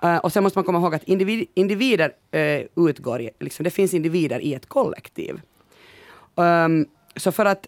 Uh, 0.04 0.18
och 0.18 0.34
sen 0.34 0.44
måste 0.44 0.60
man 0.60 0.64
komma 0.64 0.80
ihåg 0.80 0.96
att 0.96 1.04
individ, 1.04 1.48
individer 1.54 2.12
uh, 2.36 2.88
utgår, 2.90 3.30
liksom, 3.40 3.64
det 3.64 3.70
finns 3.70 3.94
individer 3.94 4.40
i 4.40 4.54
ett 4.54 4.66
kollektiv. 4.66 5.42
Um, 6.36 6.86
så 7.16 7.32
för 7.32 7.46
att 7.46 7.68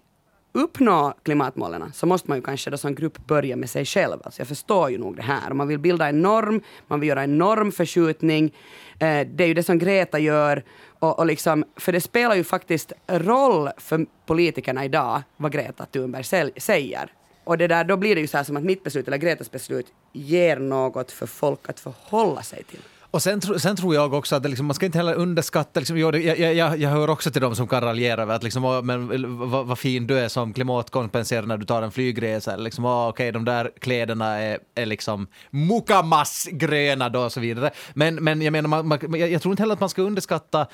uppnå 0.51 1.13
klimatmålen 1.23 1.93
så 1.93 2.05
måste 2.05 2.29
man 2.29 2.37
ju 2.37 2.41
kanske 2.41 2.69
då 2.69 2.77
som 2.77 2.95
grupp 2.95 3.27
börja 3.27 3.55
med 3.55 3.69
sig 3.69 3.85
själv. 3.85 4.19
Alltså 4.23 4.41
jag 4.41 4.47
förstår 4.47 4.89
ju 4.91 4.97
nog 4.97 5.15
det 5.15 5.21
här. 5.21 5.53
Man 5.53 5.67
vill 5.67 5.79
bilda 5.79 6.07
en 6.07 6.21
norm, 6.21 6.61
man 6.87 6.99
vill 6.99 7.09
göra 7.09 7.23
en 7.23 7.37
normförskjutning. 7.37 8.55
Eh, 8.99 9.27
det 9.27 9.43
är 9.43 9.47
ju 9.47 9.53
det 9.53 9.63
som 9.63 9.79
Greta 9.79 10.19
gör. 10.19 10.63
Och, 10.99 11.19
och 11.19 11.25
liksom, 11.25 11.65
för 11.75 11.91
det 11.91 12.01
spelar 12.01 12.35
ju 12.35 12.43
faktiskt 12.43 12.93
roll 13.07 13.69
för 13.77 14.05
politikerna 14.25 14.85
idag 14.85 15.21
vad 15.37 15.51
Greta 15.51 15.85
Thunberg 15.85 16.51
säger. 16.57 17.13
Och 17.43 17.57
det 17.57 17.67
där, 17.67 17.83
då 17.83 17.97
blir 17.97 18.15
det 18.15 18.21
ju 18.21 18.27
så 18.27 18.37
här 18.37 18.43
som 18.43 18.57
att 18.57 18.63
mitt 18.63 18.83
beslut 18.83 19.07
eller 19.07 19.17
Gretas 19.17 19.51
beslut 19.51 19.87
ger 20.13 20.59
något 20.59 21.11
för 21.11 21.25
folk 21.25 21.69
att 21.69 21.79
förhålla 21.79 22.41
sig 22.41 22.63
till. 22.63 22.79
Och 23.11 23.21
sen, 23.21 23.39
tro- 23.39 23.59
sen 23.59 23.75
tror 23.75 23.95
jag 23.95 24.13
också 24.13 24.35
att 24.35 24.49
liksom, 24.49 24.65
man 24.65 24.73
ska 24.73 24.85
inte 24.85 24.97
heller 24.97 25.13
underskatta, 25.13 25.79
liksom, 25.79 25.97
jag, 25.97 26.15
jag, 26.23 26.55
jag, 26.55 26.79
jag 26.79 26.89
hör 26.89 27.09
också 27.09 27.31
till 27.31 27.41
dem 27.41 27.55
som 27.55 27.67
kan 27.67 27.81
raljera 27.81 28.21
över 28.21 28.35
att 28.35 28.43
liksom, 28.43 28.65
åh, 28.65 28.81
men, 28.81 29.49
vad, 29.49 29.65
vad 29.65 29.79
fin 29.79 30.07
du 30.07 30.19
är 30.19 30.27
som 30.27 30.53
klimatkompenserar 30.53 31.45
när 31.45 31.57
du 31.57 31.65
tar 31.65 31.81
en 31.81 31.91
flygresa. 31.91 32.55
Liksom, 32.55 32.85
åh, 32.85 33.07
okej, 33.07 33.31
de 33.31 33.45
där 33.45 33.71
kläderna 33.79 34.25
är, 34.39 34.59
är 34.75 34.85
liksom 34.85 35.27
mukamas-gröna 35.49 37.09
då 37.09 37.21
och 37.21 37.31
så 37.31 37.39
vidare. 37.39 37.71
Men, 37.93 38.15
men 38.15 38.41
jag 38.41 38.51
menar, 38.51 38.69
man, 38.69 38.87
man, 38.87 38.99
jag, 39.19 39.31
jag 39.31 39.41
tror 39.41 39.51
inte 39.51 39.63
heller 39.63 39.73
att 39.73 39.79
man 39.79 39.89
ska 39.89 40.01
underskatta 40.01 40.67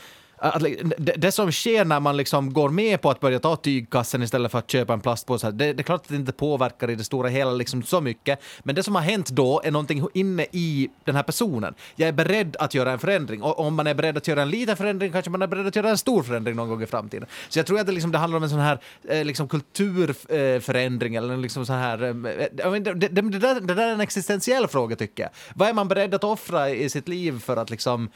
att, 0.49 0.63
det, 0.97 1.13
det 1.17 1.31
som 1.31 1.51
sker 1.51 1.85
när 1.85 1.99
man 1.99 2.17
liksom 2.17 2.53
går 2.53 2.69
med 2.69 3.01
på 3.01 3.09
att 3.09 3.19
börja 3.19 3.39
ta 3.39 3.55
tygkassen 3.55 4.23
istället 4.23 4.51
för 4.51 4.59
att 4.59 4.71
köpa 4.71 4.93
en 4.93 5.01
plastpåse, 5.01 5.51
det, 5.51 5.73
det 5.73 5.81
är 5.81 5.83
klart 5.83 6.01
att 6.01 6.09
det 6.09 6.15
inte 6.15 6.31
påverkar 6.31 6.89
i 6.89 6.95
det 6.95 7.03
stora 7.03 7.29
hela 7.29 7.51
liksom 7.51 7.83
så 7.83 8.01
mycket, 8.01 8.39
men 8.63 8.75
det 8.75 8.83
som 8.83 8.95
har 8.95 9.01
hänt 9.01 9.29
då 9.29 9.61
är 9.63 9.71
någonting 9.71 10.07
inne 10.13 10.45
i 10.51 10.89
den 11.03 11.15
här 11.15 11.23
personen. 11.23 11.73
Jag 11.95 12.09
är 12.09 12.13
beredd 12.13 12.55
att 12.59 12.73
göra 12.73 12.91
en 12.91 12.99
förändring 12.99 13.41
och 13.43 13.59
om 13.59 13.75
man 13.75 13.87
är 13.87 13.93
beredd 13.93 14.17
att 14.17 14.27
göra 14.27 14.41
en 14.41 14.49
liten 14.49 14.77
förändring 14.77 15.11
kanske 15.11 15.31
man 15.31 15.41
är 15.41 15.47
beredd 15.47 15.67
att 15.67 15.75
göra 15.75 15.89
en 15.89 15.97
stor 15.97 16.23
förändring 16.23 16.55
någon 16.55 16.69
gång 16.69 16.83
i 16.83 16.85
framtiden. 16.85 17.27
Så 17.49 17.59
jag 17.59 17.65
tror 17.65 17.79
att 17.79 17.85
det, 17.85 17.91
liksom, 17.91 18.11
det 18.11 18.17
handlar 18.17 18.37
om 18.37 18.43
en 18.43 18.49
sån 18.49 18.59
här 18.59 18.79
eh, 19.09 19.25
liksom 19.25 19.47
kulturförändring 19.47 21.15
eh, 21.15 21.23
eller 21.23 21.33
en 21.33 21.41
liksom 21.41 21.65
sån 21.65 21.75
här... 21.75 22.03
eh, 22.03 22.13
det, 22.13 22.93
det, 22.93 23.07
det, 23.07 23.39
där, 23.39 23.61
det 23.61 23.73
där 23.73 23.87
är 23.87 23.93
en 23.93 24.01
existentiell 24.01 24.67
fråga 24.67 24.95
tycker 24.95 25.23
jag. 25.23 25.29
Vad 25.55 25.69
är 25.69 25.73
man 25.73 25.87
beredd 25.87 26.13
att 26.13 26.23
offra 26.23 26.69
i 26.69 26.89
sitt 26.89 27.07
liv 27.07 27.39
för 27.39 27.57
att 27.57 27.69
liksom 27.69 28.09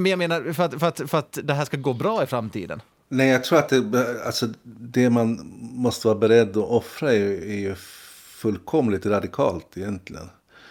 men 0.00 0.10
jag 0.10 0.18
menar, 0.18 0.52
för 0.52 0.62
att, 0.64 0.80
för, 0.80 0.86
att, 0.88 1.10
för 1.10 1.18
att 1.18 1.38
det 1.42 1.54
här 1.54 1.64
ska 1.64 1.76
gå 1.76 1.92
bra 1.94 2.22
i 2.22 2.26
framtiden. 2.26 2.82
Nej, 3.08 3.28
jag 3.28 3.44
tror 3.44 3.58
att 3.58 3.68
det, 3.68 4.22
alltså, 4.26 4.48
det 4.64 5.10
man 5.10 5.40
måste 5.60 6.06
vara 6.06 6.18
beredd 6.18 6.48
att 6.50 6.56
offra 6.56 7.12
är, 7.12 7.20
är 7.26 7.58
ju 7.58 7.74
fullkomligt 8.38 9.06
radikalt 9.06 9.76
egentligen. 9.76 10.28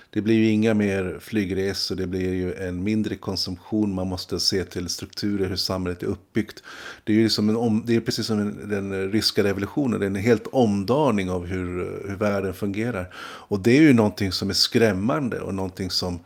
Det 0.10 0.22
blir 0.22 0.36
ju 0.36 0.50
inga 0.50 0.74
mer 0.74 1.18
flygresor, 1.22 1.96
det 1.96 2.08
blir 2.08 2.34
ju 2.34 2.54
en 2.54 2.84
mindre 2.84 3.16
konsumtion. 3.16 3.94
Man 3.94 4.08
måste 4.08 4.40
se 4.40 4.64
till 4.64 4.90
strukturer, 4.90 5.50
hur 5.50 5.56
samhället 5.56 6.04
är 6.04 6.08
uppbyggt. 6.08 6.64
Det 7.04 7.14
är 7.14 7.18
ju 7.18 7.24
liksom 7.24 7.50
en 7.50 7.84
det 7.86 7.96
är 7.96 8.00
precis 8.00 8.26
som 8.26 8.40
en- 8.40 8.70
den 8.70 9.12
ryska 9.12 9.44
revolutionen, 9.44 10.00
det 10.00 10.06
är 10.06 10.08
en 10.08 10.16
helt 10.16 10.48
omdaning 10.52 11.30
av 11.30 11.46
hur, 11.46 11.66
hur 12.08 12.16
världen 12.16 12.54
fungerar. 12.54 13.14
Och 13.16 13.60
det 13.60 13.78
är 13.78 13.82
ju 13.82 13.94
någonting 13.94 14.32
som 14.32 14.50
är 14.50 14.54
skrämmande 14.54 15.40
och 15.40 15.56
någonting 15.56 15.90
som 15.90 16.20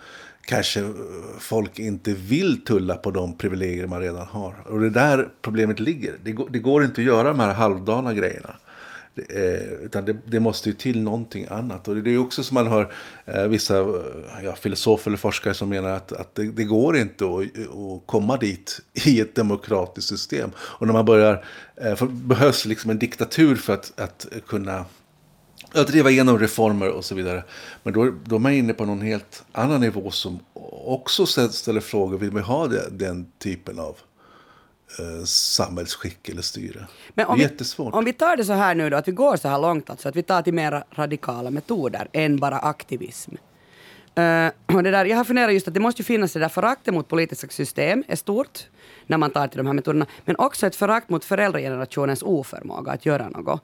kanske 0.47 0.93
folk 1.39 1.79
inte 1.79 2.13
vill 2.13 2.65
tulla 2.65 2.95
på 2.95 3.11
de 3.11 3.37
privilegier 3.37 3.87
man 3.87 4.01
redan 4.01 4.27
har. 4.27 4.55
Och 4.65 4.79
det 4.79 4.85
är 4.85 4.89
där 4.89 5.29
problemet 5.41 5.79
ligger. 5.79 6.15
Det 6.23 6.31
går, 6.31 6.49
det 6.49 6.59
går 6.59 6.83
inte 6.83 7.01
att 7.01 7.07
göra 7.07 7.27
de 7.27 7.39
här 7.39 7.53
halvdana 7.53 8.13
grejerna. 8.13 8.55
Det, 9.15 9.21
eh, 9.21 9.85
utan 9.85 10.05
det, 10.05 10.17
det 10.25 10.39
måste 10.39 10.69
ju 10.69 10.75
till 10.75 11.01
någonting 11.01 11.45
annat. 11.49 11.87
Och 11.87 11.95
det 11.95 12.13
är 12.13 12.17
också 12.17 12.43
som 12.43 12.55
man 12.55 12.67
hör 12.67 12.93
eh, 13.25 13.43
vissa 13.43 13.79
eh, 13.79 13.85
ja, 14.43 14.55
filosofer 14.55 15.09
eller 15.09 15.17
forskare 15.17 15.53
som 15.53 15.69
menar 15.69 15.89
att, 15.89 16.11
att 16.11 16.35
det, 16.35 16.51
det 16.51 16.63
går 16.63 16.97
inte 16.97 17.25
att, 17.25 17.41
att 17.41 18.01
komma 18.05 18.37
dit 18.37 18.81
i 19.05 19.21
ett 19.21 19.35
demokratiskt 19.35 20.09
system. 20.09 20.51
Och 20.57 20.87
när 20.87 20.93
man 20.93 21.05
börjar, 21.05 21.45
eh, 21.75 21.95
för, 21.95 22.05
behövs 22.05 22.65
liksom 22.65 22.91
en 22.91 22.99
diktatur 22.99 23.55
för 23.55 23.73
att, 23.73 23.99
att 23.99 24.27
kunna 24.47 24.85
att 25.73 25.87
driva 25.87 26.09
igenom 26.09 26.39
reformer 26.39 26.89
och 26.89 27.05
så 27.05 27.15
vidare. 27.15 27.43
Men 27.83 27.93
då, 27.93 28.13
då 28.25 28.35
är 28.35 28.39
man 28.39 28.51
inne 28.51 28.73
på 28.73 28.85
någon 28.85 29.01
helt 29.01 29.43
annan 29.51 29.81
nivå 29.81 30.11
som 30.11 30.39
också 30.85 31.25
ställer 31.25 31.79
frågor. 31.79 32.17
Vill 32.17 32.31
vi 32.31 32.41
ha 32.41 32.67
det, 32.67 32.89
den 32.91 33.31
typen 33.39 33.79
av 33.79 33.97
eh, 34.99 35.23
samhällsskick 35.25 36.29
eller 36.29 36.41
styre? 36.41 36.87
Men 37.13 37.25
om 37.25 37.37
det 37.37 37.43
är 37.43 37.47
vi, 37.47 37.53
jättesvårt. 37.53 37.93
om 37.93 38.05
vi 38.05 38.13
tar 38.13 38.37
det 38.37 38.45
så 38.45 38.53
här 38.53 38.75
nu 38.75 38.89
då, 38.89 38.97
att 38.97 39.07
vi 39.07 39.11
går 39.11 39.37
så 39.37 39.47
här 39.47 39.59
långt, 39.59 39.89
alltså 39.89 40.09
att 40.09 40.15
vi 40.15 40.23
tar 40.23 40.41
till 40.41 40.53
mer 40.53 40.83
radikala 40.91 41.51
metoder 41.51 42.07
än 42.13 42.37
bara 42.37 42.59
aktivism. 42.59 43.35
Och 44.73 44.83
det 44.83 44.91
där, 44.91 45.05
jag 45.05 45.17
har 45.17 45.23
funderat 45.23 45.53
just 45.53 45.67
att 45.67 45.73
det 45.73 45.79
måste 45.79 46.01
ju 46.01 46.05
finnas 46.05 46.33
det 46.33 46.39
där 46.39 46.49
föraktet 46.49 46.93
mot 46.93 47.07
politiska 47.07 47.49
system 47.49 48.03
är 48.07 48.15
stort 48.15 48.67
när 49.07 49.17
man 49.17 49.31
tar 49.31 49.47
till 49.47 49.57
de 49.57 49.67
här 49.67 49.73
metoderna, 49.73 50.05
men 50.25 50.35
också 50.35 50.67
ett 50.67 50.75
förakt 50.75 51.09
mot 51.09 51.25
föräldragenerationens 51.25 52.21
oförmåga 52.21 52.91
att 52.91 53.05
göra 53.05 53.29
något. 53.29 53.61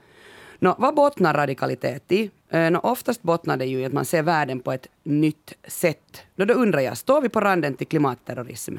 No, 0.63 0.75
vad 0.77 0.95
bottnar 0.95 1.33
radikalitet 1.33 2.11
i? 2.11 2.31
Eh, 2.49 2.71
no, 2.71 2.77
oftast 2.77 3.21
bottnar 3.21 3.57
det 3.57 3.65
ju 3.65 3.79
i 3.79 3.85
att 3.85 3.93
man 3.93 4.05
ser 4.05 4.23
världen 4.23 4.59
på 4.59 4.71
ett 4.71 4.87
nytt 5.03 5.53
sätt. 5.67 6.21
No, 6.35 6.45
då 6.45 6.53
undrar 6.53 6.79
jag, 6.79 6.97
står 6.97 7.21
vi 7.21 7.29
på 7.29 7.39
randen 7.41 7.73
till 7.73 7.87
klimatterrorism? 7.87 8.77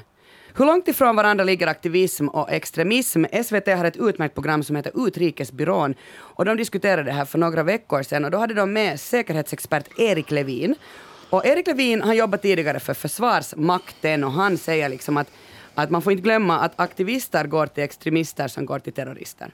Hur 0.54 0.66
långt 0.66 0.88
ifrån 0.88 1.16
varandra 1.16 1.44
ligger 1.44 1.66
aktivism 1.66 2.28
och 2.28 2.52
extremism? 2.52 3.24
SVT 3.44 3.66
har 3.66 3.84
ett 3.84 3.96
utmärkt 3.96 4.34
program 4.34 4.62
som 4.62 4.76
heter 4.76 5.06
Utrikesbyrån 5.06 5.94
och 6.14 6.44
de 6.44 6.56
diskuterade 6.56 7.02
det 7.02 7.12
här 7.12 7.24
för 7.24 7.38
några 7.38 7.62
veckor 7.62 8.02
sedan 8.02 8.24
och 8.24 8.30
då 8.30 8.38
hade 8.38 8.54
de 8.54 8.72
med 8.72 9.00
säkerhetsexpert 9.00 9.98
Erik 9.98 10.30
Levin. 10.30 10.74
Och 11.30 11.46
Erik 11.46 11.66
Levin 11.66 12.02
han 12.02 12.16
jobbat 12.16 12.42
tidigare 12.42 12.80
för 12.80 12.94
Försvarsmakten 12.94 14.24
och 14.24 14.32
han 14.32 14.58
säger 14.58 14.88
liksom 14.88 15.16
att, 15.16 15.30
att 15.74 15.90
man 15.90 16.02
får 16.02 16.12
inte 16.12 16.22
glömma 16.22 16.58
att 16.58 16.80
aktivister 16.80 17.44
går 17.46 17.66
till 17.66 17.84
extremister 17.84 18.48
som 18.48 18.66
går 18.66 18.78
till 18.78 18.92
terrorister. 18.92 19.50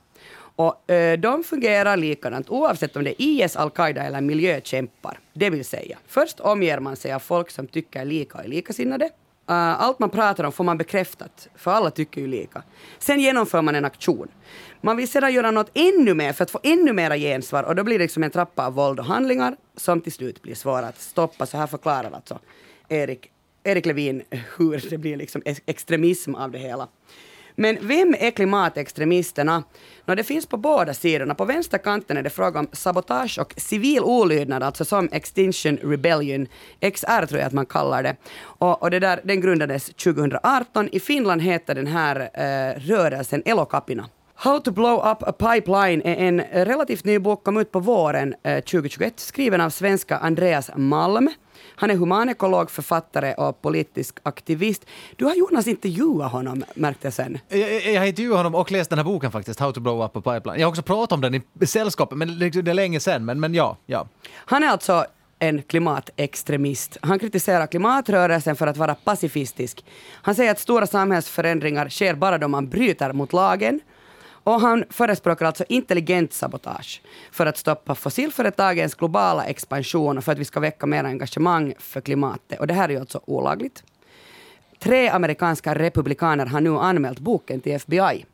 Och 0.57 0.91
eh, 0.91 1.19
de 1.19 1.45
fungerar 1.45 1.97
likadant 1.97 2.51
oavsett 2.51 2.97
om 2.97 3.05
det 3.05 3.11
är 3.11 3.15
IS, 3.19 3.57
al-Qaida 3.57 4.03
eller 4.03 4.21
miljökämpar. 4.21 5.19
Det 5.33 5.51
vill 5.51 5.65
säga, 5.65 5.99
först 6.07 6.41
omger 6.41 6.81
man 6.81 6.97
sig 6.97 7.13
av 7.13 7.19
folk 7.19 7.51
som 7.51 7.67
tycker 7.67 8.05
lika 8.05 8.39
och 8.39 8.45
är 8.45 8.49
likasinnade. 8.49 9.05
Uh, 9.51 9.83
allt 9.83 9.99
man 9.99 10.11
pratar 10.11 10.45
om 10.45 10.53
får 10.53 10.65
man 10.65 10.79
bekräftat, 10.79 11.49
för 11.55 11.71
alla 11.71 11.91
tycker 11.91 12.21
ju 12.21 12.27
lika. 12.27 12.63
Sen 12.99 13.21
genomför 13.21 13.63
man 13.63 13.75
en 13.75 13.85
aktion. 13.85 14.29
Man 14.81 14.97
vill 14.97 15.09
sedan 15.09 15.35
göra 15.35 15.51
något 15.51 15.71
ännu 15.75 16.15
mer 16.15 16.33
för 16.33 16.45
att 16.45 16.51
få 16.51 16.61
ännu 16.63 16.93
mera 16.93 17.17
gensvar 17.17 17.63
och 17.63 17.75
då 17.75 17.85
blir 17.85 17.99
det 17.99 18.05
liksom 18.05 18.23
en 18.23 18.31
trappa 18.31 18.67
av 18.67 18.75
våld 18.75 18.99
och 18.99 19.05
handlingar 19.05 19.57
som 19.77 20.01
till 20.01 20.13
slut 20.13 20.43
blir 20.43 20.55
svåra 20.55 20.87
att 20.87 21.01
stoppa. 21.01 21.47
Så 21.47 21.57
här 21.57 21.67
förklarar 21.67 22.11
alltså 22.11 22.39
Erik, 22.89 23.31
Erik 23.65 23.87
Levin 23.87 24.23
hur 24.31 24.91
det 24.91 24.99
blir 24.99 25.17
liksom 25.17 25.43
extremism 25.67 26.35
av 26.35 26.51
det 26.51 26.59
hela. 26.59 26.89
Men 27.61 27.79
vem 27.81 28.15
är 28.19 28.31
klimatextremisterna? 28.31 29.63
No, 30.07 30.15
det 30.15 30.25
finns 30.25 30.47
på 30.47 30.57
båda 30.57 30.95
sidorna. 30.95 31.35
På 31.35 31.45
vänsterkanten 31.45 32.17
är 32.17 32.23
det 32.23 32.31
fråga 32.31 32.61
om 32.61 32.69
sabotage 32.73 33.39
och 33.39 33.55
civil 33.57 34.01
olydnad, 34.01 34.63
alltså 34.63 34.85
som 34.85 35.09
Extinction 35.13 35.77
Rebellion, 35.77 36.47
XR 36.81 37.27
tror 37.27 37.41
jag 37.41 37.47
att 37.47 37.53
man 37.53 37.67
kallar 37.67 38.03
det. 38.03 38.17
Och, 38.43 38.83
och 38.83 38.91
det 38.91 38.99
där, 38.99 39.21
den 39.25 39.41
grundades 39.41 39.87
2018. 39.87 40.89
I 40.93 41.01
Finland 41.01 41.43
heter 41.43 41.75
den 41.75 41.87
här 41.87 42.21
eh, 42.21 42.81
rörelsen 42.81 43.43
Elokapina. 43.45 44.09
How 44.35 44.59
to 44.59 44.71
blow 44.71 45.11
up 45.11 45.23
a 45.23 45.33
pipeline 45.33 46.03
är 46.05 46.17
en 46.17 46.41
relativt 46.41 47.05
ny 47.05 47.19
bok, 47.19 47.45
kom 47.45 47.57
ut 47.57 47.73
på 47.73 47.81
våren 47.81 48.35
eh, 48.43 48.61
2021, 48.61 49.21
skriven 49.21 49.61
av 49.61 49.71
svenska 49.71 50.19
Andreas 50.19 50.71
Malm. 50.77 51.31
Han 51.81 51.91
är 51.91 51.97
humanekolog, 51.97 52.71
författare 52.71 53.35
och 53.35 53.63
politisk 53.63 54.17
aktivist. 54.23 54.87
Du 55.17 55.25
har 55.25 55.35
Jonas 55.35 55.67
intervjuat 55.67 56.33
honom, 56.33 56.65
märkte 56.75 57.07
jag 57.07 57.15
sen. 57.15 57.39
Jag, 57.49 57.93
jag, 57.95 58.09
intervjuat 58.09 58.37
honom 58.37 58.55
och 58.55 58.73
läst 58.73 58.91
den 58.91 58.99
här 58.99 59.05
boken 59.05 59.33
faktiskt, 59.33 59.61
How 59.61 59.73
to 59.73 59.81
blow 59.81 60.05
up 60.05 60.17
a 60.17 60.21
pipeline. 60.21 60.61
Jag 60.61 60.67
har 60.67 60.71
också 60.71 60.83
pratat 60.83 61.13
om 61.13 61.21
den 61.21 61.35
i 61.35 61.67
sällskapet, 61.67 62.19
men 62.19 62.39
det 62.39 62.57
är 62.57 62.75
länge 62.75 63.01
sedan. 63.01 63.25
Men, 63.25 63.41
men 63.41 63.55
ja, 63.55 63.77
ja. 63.87 64.09
Han 64.35 64.63
är 64.63 64.69
alltså 64.69 65.05
en 65.39 65.63
klimatextremist. 65.63 66.97
Han 67.03 67.19
kritiserar 67.19 67.67
klimatrörelsen 67.67 68.57
för 68.57 68.67
att 68.67 68.77
vara 68.77 68.95
pacifistisk. 68.95 69.85
Han 70.13 70.35
säger 70.35 70.51
att 70.51 70.59
stora 70.59 70.87
samhällsförändringar 70.87 71.89
sker 71.89 72.15
bara 72.15 72.39
då 72.39 72.49
man 72.49 72.69
bryter 72.69 73.13
mot 73.13 73.33
lagen. 73.33 73.81
Och 74.45 74.61
han 74.61 74.85
förespråkar 74.91 75.47
alltså 75.47 75.65
intelligent 75.69 76.33
sabotage 76.33 77.03
för 77.33 77.47
att 77.47 77.57
stoppa 77.57 77.95
fossilföretagens 77.95 78.95
globala 78.95 79.45
expansion 79.45 80.19
och 80.19 80.25
för 80.25 80.33
att 80.33 80.39
vi 80.39 80.45
ska 80.45 80.61
väcka 80.61 80.87
mer 80.87 81.05
engagemang 81.05 81.75
för 81.79 82.01
klimatet. 82.01 82.61
Och 82.61 82.67
det 82.67 82.75
här 82.75 82.89
är 82.89 82.93
ju 82.93 83.01
alltså 83.01 83.21
olagligt. 83.25 83.85
Tre 84.79 85.09
amerikanska 85.09 85.75
republikaner 85.75 86.47
har 86.47 86.61
nu 86.61 86.79
anmält 86.79 87.19
boken 87.19 87.61
till 87.61 87.73
FBI. 87.73 88.25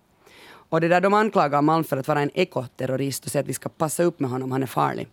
Och 0.69 0.81
det 0.81 0.89
där 0.89 1.01
de 1.01 1.15
anklagar 1.15 1.63
Malm 1.63 1.85
för 1.85 1.97
att 1.97 2.09
vara 2.09 2.21
en 2.21 2.31
ekoterrorist 2.35 3.25
och 3.25 3.31
säger 3.31 3.43
att 3.43 3.49
vi 3.49 3.55
ska 3.55 3.69
passa 3.69 4.03
upp 4.03 4.21
med 4.21 4.31
honom, 4.31 4.53
han 4.53 4.63
är 4.63 4.67
farlig. 4.67 5.09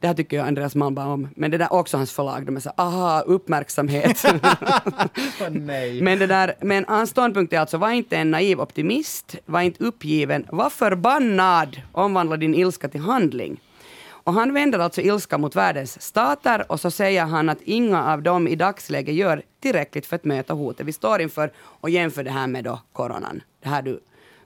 Det 0.00 0.06
här 0.06 0.14
tycker 0.14 0.36
jag 0.36 0.46
Andreas 0.46 0.74
Malm 0.74 0.94
bara 0.94 1.06
om. 1.06 1.28
Men 1.36 1.50
det 1.50 1.58
där 1.58 1.72
också 1.72 1.96
hans 1.96 2.12
förlag, 2.12 2.46
de 2.46 2.56
är 2.56 2.60
så 2.60 2.70
aha, 2.76 3.20
uppmärksamhet. 3.20 4.24
nej. 5.50 6.02
men, 6.02 6.18
det 6.18 6.26
där, 6.26 6.54
men 6.60 6.84
hans 6.88 7.10
ståndpunkt 7.10 7.52
är 7.52 7.58
alltså, 7.58 7.78
var 7.78 7.90
inte 7.90 8.16
en 8.16 8.30
naiv 8.30 8.60
optimist, 8.60 9.36
var 9.46 9.60
inte 9.60 9.84
uppgiven, 9.84 10.46
var 10.50 10.70
förbannad, 10.70 11.82
omvandla 11.92 12.36
din 12.36 12.54
ilska 12.54 12.88
till 12.88 13.00
handling. 13.00 13.60
Och 14.28 14.34
han 14.34 14.54
vänder 14.54 14.78
alltså 14.78 15.00
ilska 15.00 15.38
mot 15.38 15.56
världens 15.56 16.02
stater 16.02 16.72
och 16.72 16.80
så 16.80 16.90
säger 16.90 17.24
han 17.24 17.48
att 17.48 17.62
inga 17.62 18.12
av 18.12 18.22
dem 18.22 18.48
i 18.48 18.56
dagsläget 18.56 19.14
gör 19.14 19.42
tillräckligt 19.60 20.06
för 20.06 20.16
att 20.16 20.24
möta 20.24 20.54
hotet 20.54 20.86
vi 20.86 20.92
står 20.92 21.20
inför 21.20 21.52
och 21.58 21.90
jämför 21.90 22.24
det 22.24 22.30
här 22.30 22.46
med 22.46 22.64
då 22.64 22.80
coronan. 22.92 23.42
Det 23.62 23.68
här 23.68 23.82
du 23.82 24.00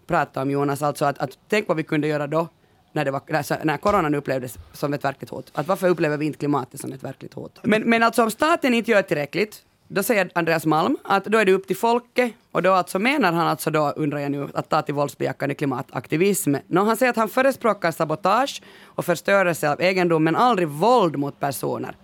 pratade 0.06 0.42
om 0.42 0.50
Jonas, 0.50 0.82
alltså 0.82 1.04
att, 1.04 1.18
att 1.18 1.38
tänk 1.48 1.68
vad 1.68 1.76
vi 1.76 1.82
kunde 1.82 2.08
göra 2.08 2.26
då 2.26 2.48
när, 2.92 3.04
det 3.04 3.10
var, 3.10 3.64
när 3.64 3.76
coronan 3.76 4.14
upplevdes 4.14 4.58
som 4.72 4.94
ett 4.94 5.04
verkligt 5.04 5.30
hot. 5.30 5.50
Att 5.54 5.68
varför 5.68 5.88
upplever 5.88 6.16
vi 6.16 6.26
inte 6.26 6.38
klimatet 6.38 6.80
som 6.80 6.92
ett 6.92 7.04
verkligt 7.04 7.34
hot? 7.34 7.58
Men, 7.62 7.82
men 7.82 8.02
alltså 8.02 8.22
om 8.22 8.30
staten 8.30 8.74
inte 8.74 8.90
gör 8.90 9.02
tillräckligt, 9.02 9.62
då 9.88 10.02
säger 10.02 10.30
Andreas 10.34 10.66
Malm 10.66 10.96
att 11.04 11.24
då 11.24 11.38
är 11.38 11.44
det 11.44 11.52
upp 11.52 11.66
till 11.66 11.76
folket 11.76 12.32
och 12.52 12.62
då 12.62 12.72
alltså 12.72 12.98
menar 12.98 13.32
han 13.32 13.46
alltså 13.46 13.70
då, 13.70 13.90
undrar 13.96 14.18
jag 14.18 14.30
nu, 14.30 14.48
att 14.54 14.68
ta 14.68 14.82
till 14.82 14.94
våldsbejakande 14.94 15.54
klimataktivism. 15.54 16.54
Nå, 16.66 16.84
han 16.84 16.96
säger 16.96 17.10
att 17.10 17.16
han 17.16 17.28
förespråkar 17.28 17.90
sabotage 17.90 18.62
och 18.84 19.04
förstörelse 19.04 19.70
av 19.70 19.80
egendom 19.80 20.24
men 20.24 20.36
aldrig 20.36 20.68
våld 20.68 21.18
mot 21.18 21.40
personer. 21.40 21.96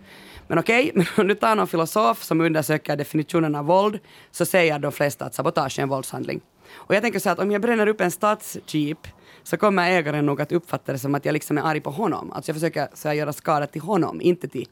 Men 0.46 0.58
okej, 0.58 0.92
men 0.94 1.06
om 1.16 1.28
du 1.28 1.34
tar 1.34 1.56
någon 1.56 1.66
filosof 1.66 2.22
som 2.22 2.40
undersöker 2.40 2.96
definitionen 2.96 3.54
av 3.54 3.64
våld 3.64 3.98
så 4.30 4.46
säger 4.46 4.78
de 4.78 4.92
flesta 4.92 5.24
att 5.24 5.34
sabotage 5.34 5.78
är 5.78 5.82
en 5.82 5.88
våldshandling. 5.88 6.40
Och 6.72 6.94
jag 6.94 7.02
tänker 7.02 7.18
så 7.18 7.30
att 7.30 7.38
om 7.38 7.50
jag 7.50 7.62
bränner 7.62 7.86
upp 7.86 8.00
en 8.00 8.10
stadsjeep 8.10 9.06
så 9.48 9.56
kommer 9.56 9.90
ägaren 9.90 10.26
nog 10.26 10.40
att 10.40 10.52
uppfatta 10.52 10.92
det 10.92 10.98
som 10.98 11.14
att 11.14 11.24
jag 11.24 11.32
liksom 11.32 11.58
är 11.58 11.62
arg 11.62 11.80
på 11.80 11.90
honom. 11.90 12.32
Alltså 12.32 12.48
jag 12.48 12.56
försöker 12.56 12.88
så 12.94 13.08
jag 13.08 13.16
göra 13.16 13.32
skada 13.32 13.66
till 13.66 13.80
honom, 13.80 14.20
inte 14.20 14.48
till 14.48 14.68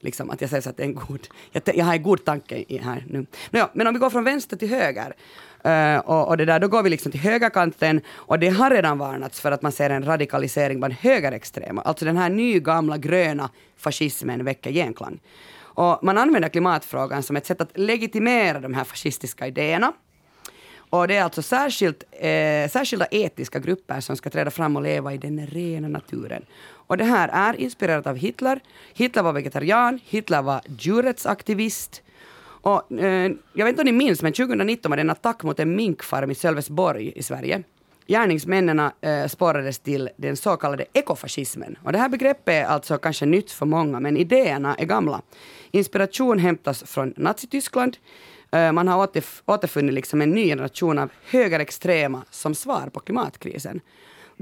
liksom 0.00 0.30
att 0.30 0.40
jag 0.40 0.50
säger 0.50 0.60
så 0.60 0.70
att 0.70 0.76
det 0.76 0.82
är 0.82 0.86
en 0.86 0.94
god, 0.94 1.28
jag, 1.52 1.62
jag 1.74 1.84
har 1.84 1.94
en 1.94 2.02
god 2.02 2.24
tanke 2.24 2.64
i 2.68 2.78
här 2.78 3.04
nu. 3.08 3.26
Nåja, 3.50 3.70
men 3.72 3.86
om 3.86 3.94
vi 3.94 4.00
går 4.00 4.10
från 4.10 4.24
vänster 4.24 4.56
till 4.56 4.68
höger, 4.68 5.14
uh, 5.66 5.98
och, 5.98 6.28
och, 6.28 6.36
det 6.36 6.44
där, 6.44 6.60
då 6.60 6.68
går 6.68 6.82
vi 6.82 6.90
liksom 6.90 7.12
till 7.12 7.20
högerkanten 7.20 8.00
och 8.08 8.38
det 8.38 8.48
har 8.48 8.70
redan 8.70 8.98
varnats 8.98 9.40
för 9.40 9.52
att 9.52 9.62
man 9.62 9.72
ser 9.72 9.90
en 9.90 10.04
radikalisering 10.04 10.78
bland 10.78 10.94
högerextrema. 10.94 11.82
Alltså 11.82 12.04
den 12.04 12.16
här 12.16 12.30
nygamla 12.30 12.98
gröna 12.98 13.50
fascismen 13.76 14.44
väcker 14.44 14.72
genklang. 14.72 15.20
Och 15.58 15.98
man 16.02 16.18
använder 16.18 16.48
klimatfrågan 16.48 17.22
som 17.22 17.36
ett 17.36 17.46
sätt 17.46 17.60
att 17.60 17.78
legitimera 17.78 18.60
de 18.60 18.74
här 18.74 18.84
fascistiska 18.84 19.46
idéerna. 19.46 19.92
Och 20.90 21.08
det 21.08 21.16
är 21.16 21.22
alltså 21.22 21.42
särskilt, 21.42 22.04
eh, 22.12 22.70
särskilda 22.70 23.06
etiska 23.10 23.58
grupper 23.58 24.00
som 24.00 24.16
ska 24.16 24.30
träda 24.30 24.50
fram 24.50 24.76
och 24.76 24.82
leva 24.82 25.14
i 25.14 25.18
den 25.18 25.46
rena 25.46 25.88
naturen. 25.88 26.44
Och 26.72 26.96
det 26.96 27.04
här 27.04 27.28
är 27.32 27.60
inspirerat 27.60 28.06
av 28.06 28.16
Hitler. 28.16 28.60
Hitler 28.94 29.22
var 29.22 29.32
vegetarian, 29.32 30.00
Hitler 30.04 30.42
var 30.42 30.60
djurrättsaktivist. 30.78 32.02
Och, 32.62 32.92
eh, 32.92 33.32
jag 33.52 33.64
vet 33.64 33.72
inte 33.72 33.82
om 33.82 33.86
ni 33.86 33.92
minns, 33.92 34.22
men 34.22 34.32
2019 34.32 34.90
var 34.90 34.96
det 34.96 35.00
en 35.00 35.10
attack 35.10 35.42
mot 35.42 35.60
en 35.60 35.76
minkfarm 35.76 36.30
i 36.30 36.34
Sölvesborg 36.34 37.12
i 37.16 37.22
Sverige. 37.22 37.62
Gärningsmännen 38.06 38.78
eh, 39.00 39.26
spårades 39.26 39.78
till 39.78 40.10
den 40.16 40.36
så 40.36 40.56
kallade 40.56 40.84
ekofascismen. 40.92 41.78
Och 41.84 41.92
det 41.92 41.98
här 41.98 42.08
begreppet 42.08 42.54
är 42.54 42.64
alltså 42.64 42.98
kanske 42.98 43.26
nytt 43.26 43.50
för 43.50 43.66
många, 43.66 44.00
men 44.00 44.16
idéerna 44.16 44.74
är 44.74 44.84
gamla. 44.84 45.22
Inspiration 45.70 46.38
hämtas 46.38 46.82
från 46.82 47.14
Nazityskland. 47.16 47.96
Eh, 48.52 48.72
man 48.72 48.88
har 48.88 48.98
återf 48.98 49.42
återfunnit 49.46 49.94
liksom 49.94 50.20
en 50.22 50.30
ny 50.30 50.46
generation 50.46 50.98
av 50.98 51.10
högerextrema 51.24 52.24
som 52.30 52.54
svar 52.54 52.90
på 52.92 53.00
klimatkrisen 53.00 53.80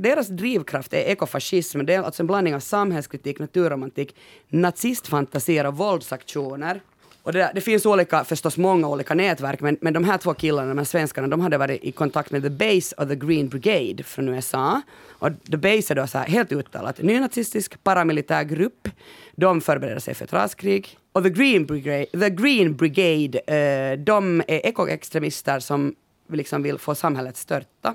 deras 0.02 0.28
drivkraft 0.28 0.92
är 0.92 0.98
ekofascism. 0.98 1.86
Det 1.86 1.94
är 1.94 2.02
alltså 2.02 2.22
en 2.22 2.26
blandning 2.26 2.54
av 2.54 2.60
samhällskritik, 2.60 3.38
naturromantik, 3.38 4.16
nazistfantasier 4.48 5.66
och 5.66 5.76
våldsaktioner. 5.76 6.80
Och 7.22 7.32
det, 7.32 7.50
det, 7.54 7.60
finns 7.60 7.86
olika, 7.86 8.24
förstås 8.24 8.56
många 8.56 8.88
olika 8.88 9.14
nätverk, 9.14 9.60
men, 9.60 9.76
men 9.80 9.92
de 9.92 10.04
här 10.04 10.18
två 10.18 10.34
killarna, 10.34 10.68
de 10.68 10.78
här 10.78 10.84
svenskarna, 10.84 11.28
de 11.28 11.40
hade 11.40 11.58
varit 11.58 11.84
i 11.84 11.92
kontakt 11.92 12.30
med 12.30 12.42
The 12.42 12.50
Base 12.50 12.94
of 12.98 13.08
the 13.08 13.14
Green 13.14 13.48
Brigade 13.48 14.02
från 14.02 14.28
USA. 14.28 14.82
Och 15.08 15.30
The 15.50 15.56
Base 15.56 15.92
är 15.92 15.94
då 15.94 16.06
så 16.06 16.18
här, 16.18 16.26
helt 16.26 16.52
uttalat 16.52 17.02
nynazistisk 17.02 17.84
paramilitär 17.84 18.44
grupp. 18.44 18.88
De 19.36 19.60
förbereder 19.60 20.00
sig 20.00 20.14
för 20.14 20.24
ett 20.24 20.32
raskrig. 20.32 20.98
Och 21.18 21.24
The 21.24 21.30
Green 21.30 21.66
Brigade, 21.66 22.06
the 22.06 22.30
Green 22.30 22.76
Brigade 22.76 23.38
eh, 23.38 23.98
de 23.98 24.40
är 24.40 24.66
ekoextremister 24.66 25.60
som 25.60 25.94
liksom 26.28 26.62
vill 26.62 26.78
få 26.78 26.94
samhället 26.94 27.36
störta. 27.36 27.94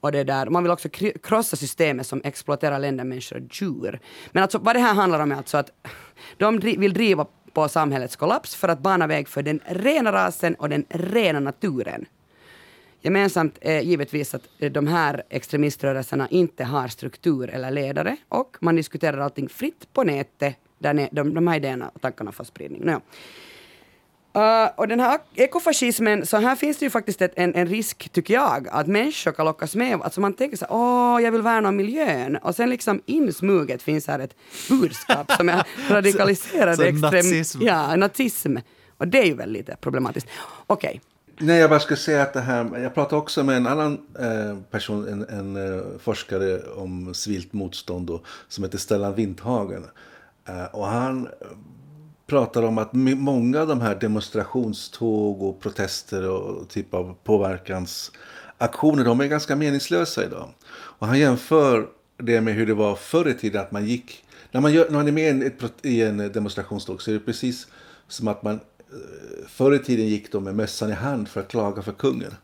Och 0.00 0.12
det 0.12 0.24
där, 0.24 0.46
man 0.46 0.62
vill 0.62 0.72
också 0.72 0.88
krossa 1.22 1.56
systemet 1.56 2.06
som 2.06 2.20
exploaterar 2.24 2.78
länder, 2.78 3.04
människor 3.04 3.36
och 3.36 3.42
djur. 3.50 4.00
Men 4.32 4.42
alltså, 4.42 4.58
vad 4.58 4.76
det 4.76 4.80
här 4.80 4.94
handlar 4.94 5.20
om 5.20 5.32
är 5.32 5.36
alltså 5.36 5.56
att 5.56 5.70
de 6.36 6.58
vill 6.58 6.92
driva 6.92 7.26
på 7.52 7.68
samhällets 7.68 8.16
kollaps 8.16 8.54
för 8.54 8.68
att 8.68 8.78
bana 8.78 9.06
väg 9.06 9.28
för 9.28 9.42
den 9.42 9.60
rena 9.66 10.12
rasen 10.12 10.54
och 10.54 10.68
den 10.68 10.84
rena 10.88 11.40
naturen. 11.40 12.06
Gemensamt 13.00 13.58
är 13.60 13.80
givetvis 13.80 14.34
att 14.34 14.42
eh, 14.58 14.72
de 14.72 14.86
här 14.86 15.22
extremiströrelserna 15.30 16.28
inte 16.28 16.64
har 16.64 16.88
struktur 16.88 17.50
eller 17.50 17.70
ledare 17.70 18.16
och 18.28 18.56
man 18.60 18.76
diskuterar 18.76 19.18
allting 19.18 19.48
fritt 19.48 19.92
på 19.92 20.04
nätet 20.04 20.56
där 20.80 21.08
de, 21.12 21.34
de 21.34 21.46
här 21.46 21.56
idéerna 21.56 21.90
och 21.94 22.00
tankarna 22.00 22.32
får 22.32 22.44
spridning. 22.44 22.84
No. 22.84 23.00
Uh, 24.36 24.70
och 24.76 24.88
den 24.88 25.00
här 25.00 25.18
ekofascismen, 25.34 26.26
så 26.26 26.36
här 26.36 26.56
finns 26.56 26.78
det 26.78 26.84
ju 26.84 26.90
faktiskt 26.90 27.22
ett, 27.22 27.32
en, 27.36 27.54
en 27.54 27.66
risk, 27.66 28.08
tycker 28.12 28.34
jag, 28.34 28.68
att 28.68 28.86
människor 28.86 29.32
kan 29.32 29.46
lockas 29.46 29.74
med. 29.74 30.00
Alltså 30.02 30.20
man 30.20 30.32
tänker 30.34 30.56
så 30.56 30.64
här, 30.64 30.74
åh, 30.74 31.22
jag 31.22 31.32
vill 31.32 31.42
värna 31.42 31.68
om 31.68 31.76
miljön. 31.76 32.36
Och 32.36 32.54
sen 32.54 32.70
liksom 32.70 33.02
insmuget 33.06 33.82
finns 33.82 34.06
här 34.06 34.18
ett 34.18 34.34
budskap 34.68 35.32
som 35.32 35.48
är 35.48 35.66
radikaliserad 35.90 36.76
så, 36.76 36.82
så 36.82 36.88
extrem... 36.88 37.10
Nazism. 37.12 37.62
Ja, 37.62 37.96
nazism. 37.96 38.56
Och 38.96 39.08
det 39.08 39.18
är 39.18 39.26
ju 39.26 39.34
väl 39.34 39.50
lite 39.50 39.76
problematiskt. 39.80 40.28
Okej. 40.66 40.88
Okay. 40.88 41.00
Nej, 41.46 41.58
jag 41.58 41.70
bara 41.70 41.80
ska 41.80 41.96
säga 41.96 42.22
att 42.22 42.32
det 42.32 42.40
här, 42.40 42.78
jag 42.78 42.94
pratade 42.94 43.22
också 43.22 43.44
med 43.44 43.56
en 43.56 43.66
annan 43.66 43.98
eh, 44.18 44.58
person, 44.70 45.08
en, 45.08 45.38
en 45.38 45.56
eh, 45.56 45.84
forskare 45.98 46.62
om 46.62 47.14
civilt 47.14 47.52
motstånd 47.52 48.06
då, 48.06 48.20
som 48.48 48.64
heter 48.64 48.78
Stellan 48.78 49.14
Windhagen. 49.14 49.86
Eh, 50.48 50.64
och 50.64 50.86
han 50.86 51.26
eh, 51.26 51.30
pratar 52.26 52.62
om 52.62 52.78
att 52.78 52.92
många 52.92 53.60
av 53.60 53.66
de 53.66 53.80
här 53.80 53.94
demonstrationståg 53.94 55.42
och 55.42 55.60
protester 55.60 56.28
och 56.28 56.68
typ 56.68 56.94
av 56.94 57.16
påverkansaktioner, 57.24 59.04
de 59.04 59.20
är 59.20 59.26
ganska 59.26 59.56
meningslösa 59.56 60.24
idag. 60.24 60.48
Och 60.70 61.06
han 61.06 61.18
jämför 61.18 61.86
det 62.16 62.40
med 62.40 62.54
hur 62.54 62.66
det 62.66 62.74
var 62.74 62.94
förr 62.96 63.28
i 63.28 63.34
tiden, 63.34 63.60
att 63.62 63.72
man 63.72 63.86
gick... 63.86 64.24
När 64.52 64.60
man, 64.60 64.72
gör, 64.72 64.84
när 64.84 64.96
man 64.96 65.08
är 65.08 65.12
med 65.12 65.52
i 65.82 66.02
en 66.02 66.16
demonstrationståg 66.16 67.02
så 67.02 67.10
är 67.10 67.14
det 67.14 67.20
precis 67.20 67.66
som 68.08 68.28
att 68.28 68.42
man 68.42 68.54
eh, 68.54 69.46
förr 69.48 69.74
i 69.74 69.78
tiden 69.78 70.06
gick 70.06 70.32
då 70.32 70.40
med 70.40 70.54
mössan 70.54 70.90
i 70.90 70.92
hand 70.92 71.28
för 71.28 71.40
att 71.40 71.48
klaga 71.48 71.82
för 71.82 71.92
kungen. 71.92 72.34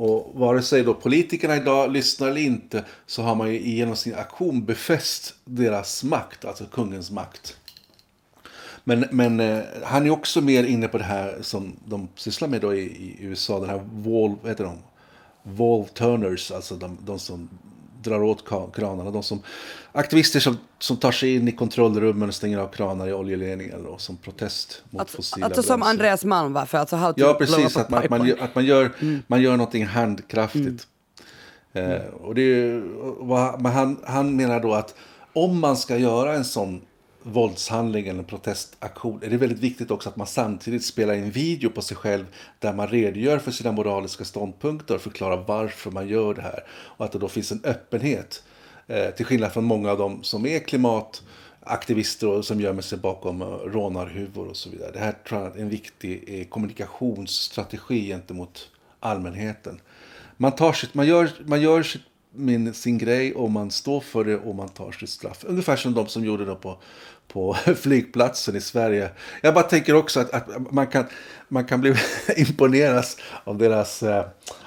Och 0.00 0.30
vare 0.34 0.62
sig 0.62 0.82
då 0.82 0.94
politikerna 0.94 1.56
idag 1.56 1.92
lyssnar 1.92 2.28
eller 2.28 2.40
inte 2.40 2.84
så 3.06 3.22
har 3.22 3.34
man 3.34 3.48
ju 3.50 3.70
genom 3.70 3.96
sin 3.96 4.14
aktion 4.14 4.64
befäst 4.64 5.34
deras 5.44 6.04
makt, 6.04 6.44
alltså 6.44 6.64
kungens 6.64 7.10
makt. 7.10 7.56
Men, 8.84 9.04
men 9.10 9.40
eh, 9.40 9.62
han 9.82 10.06
är 10.06 10.10
också 10.10 10.40
mer 10.40 10.64
inne 10.64 10.88
på 10.88 10.98
det 10.98 11.04
här 11.04 11.38
som 11.42 11.76
de 11.84 12.08
sysslar 12.14 12.48
med 12.48 12.60
då 12.60 12.74
i, 12.74 12.80
i 12.80 13.16
USA. 13.20 13.60
Den 13.60 13.70
här 13.70 13.88
wall, 13.92 14.36
vad 14.42 14.50
heter 14.50 14.64
de? 14.64 14.78
Wall 15.42 15.88
turners, 15.88 16.50
alltså 16.50 16.74
de, 16.74 16.98
de 17.06 17.18
som 17.18 17.48
drar 18.02 18.22
åt 18.22 18.44
kranarna. 18.74 19.10
De 19.10 19.22
som, 19.22 19.42
aktivister 19.92 20.40
som, 20.40 20.56
som 20.78 20.96
tar 20.96 21.12
sig 21.12 21.34
in 21.34 21.48
i 21.48 21.52
kontrollrummen 21.52 22.28
och 22.28 22.34
stänger 22.34 22.58
av 22.58 22.68
kranar 22.68 23.08
i 23.08 23.12
oljeledningar 23.12 23.78
då, 23.84 23.98
som 23.98 24.16
protest 24.16 24.82
mot 24.90 25.00
alltså, 25.00 25.16
fossila 25.16 25.46
Alltså 25.46 25.62
som 25.62 25.82
Andreas 25.82 26.24
Malm 26.24 26.52
var 26.52 26.66
för 26.66 26.78
alltså 26.78 26.96
how 26.96 27.14
Ja, 27.16 27.34
precis. 27.34 27.76
Att 27.76 27.90
man, 27.90 28.04
att 28.04 28.10
man, 28.10 28.32
att 28.40 28.54
man, 28.54 28.64
gör, 28.64 28.92
mm. 29.00 29.22
man 29.26 29.42
gör 29.42 29.56
någonting 29.56 29.86
handkraftigt. 29.86 30.86
Mm. 31.72 31.92
Eh, 31.92 32.06
och 32.06 32.34
det 32.34 32.42
är, 32.42 33.68
han, 33.68 33.96
han 34.04 34.36
menar 34.36 34.60
då 34.60 34.74
att 34.74 34.94
om 35.32 35.60
man 35.60 35.76
ska 35.76 35.96
göra 35.96 36.34
en 36.34 36.44
sån 36.44 36.80
våldshandling 37.32 38.06
eller 38.06 38.18
en 38.18 38.24
protestaktion 38.24 39.22
är 39.22 39.30
det 39.30 39.36
väldigt 39.36 39.58
viktigt 39.58 39.90
också 39.90 40.08
att 40.08 40.16
man 40.16 40.26
samtidigt 40.26 40.84
spelar 40.84 41.14
in 41.14 41.30
video 41.30 41.70
på 41.70 41.82
sig 41.82 41.96
själv 41.96 42.26
där 42.58 42.72
man 42.72 42.88
redogör 42.88 43.38
för 43.38 43.50
sina 43.50 43.72
moraliska 43.72 44.24
ståndpunkter 44.24 44.94
och 44.94 45.00
förklarar 45.00 45.44
varför 45.46 45.90
man 45.90 46.08
gör 46.08 46.34
det 46.34 46.42
här. 46.42 46.64
Och 46.70 47.04
att 47.04 47.12
det 47.12 47.18
då 47.18 47.28
finns 47.28 47.52
en 47.52 47.60
öppenhet. 47.64 48.42
Eh, 48.86 49.10
till 49.10 49.26
skillnad 49.26 49.52
från 49.52 49.64
många 49.64 49.90
av 49.90 49.98
dem 49.98 50.22
som 50.22 50.46
är 50.46 50.58
klimataktivister 50.58 52.28
och 52.28 52.44
som 52.44 52.60
gömmer 52.60 52.82
sig 52.82 52.98
bakom 52.98 53.42
eh, 53.42 53.46
rånarhuvor 53.46 54.48
och 54.48 54.56
så 54.56 54.70
vidare. 54.70 54.90
Det 54.92 54.98
här 54.98 55.14
tror 55.28 55.40
jag 55.40 55.56
är 55.56 55.60
en 55.60 55.68
viktig 55.68 56.24
eh, 56.26 56.46
kommunikationsstrategi 56.46 58.06
gentemot 58.06 58.70
allmänheten. 59.00 59.80
Man, 60.36 60.52
tar 60.52 60.72
sitt, 60.72 60.94
man, 60.94 61.06
gör, 61.06 61.30
man 61.44 61.60
gör 61.60 61.82
sitt 61.82 62.02
min, 62.32 62.74
sin 62.74 62.98
grej 62.98 63.34
och 63.34 63.50
man 63.50 63.70
står 63.70 64.00
för 64.00 64.24
det 64.24 64.36
och 64.36 64.54
man 64.54 64.68
tar 64.68 64.92
sitt 64.92 65.10
straff. 65.10 65.44
Ungefär 65.44 65.76
som 65.76 65.94
de 65.94 66.06
som 66.06 66.24
gjorde 66.24 66.44
det 66.44 66.54
på, 66.54 66.78
på 67.32 67.54
flygplatsen 67.76 68.56
i 68.56 68.60
Sverige. 68.60 69.10
Jag 69.42 69.54
bara 69.54 69.64
tänker 69.64 69.94
också 69.94 70.20
att, 70.20 70.30
att 70.30 70.72
man, 70.72 70.86
kan, 70.86 71.04
man 71.48 71.64
kan 71.64 71.80
bli 71.80 71.94
imponeras 72.36 73.16
av 73.44 73.58
deras 73.58 74.02
eh, 74.02 74.24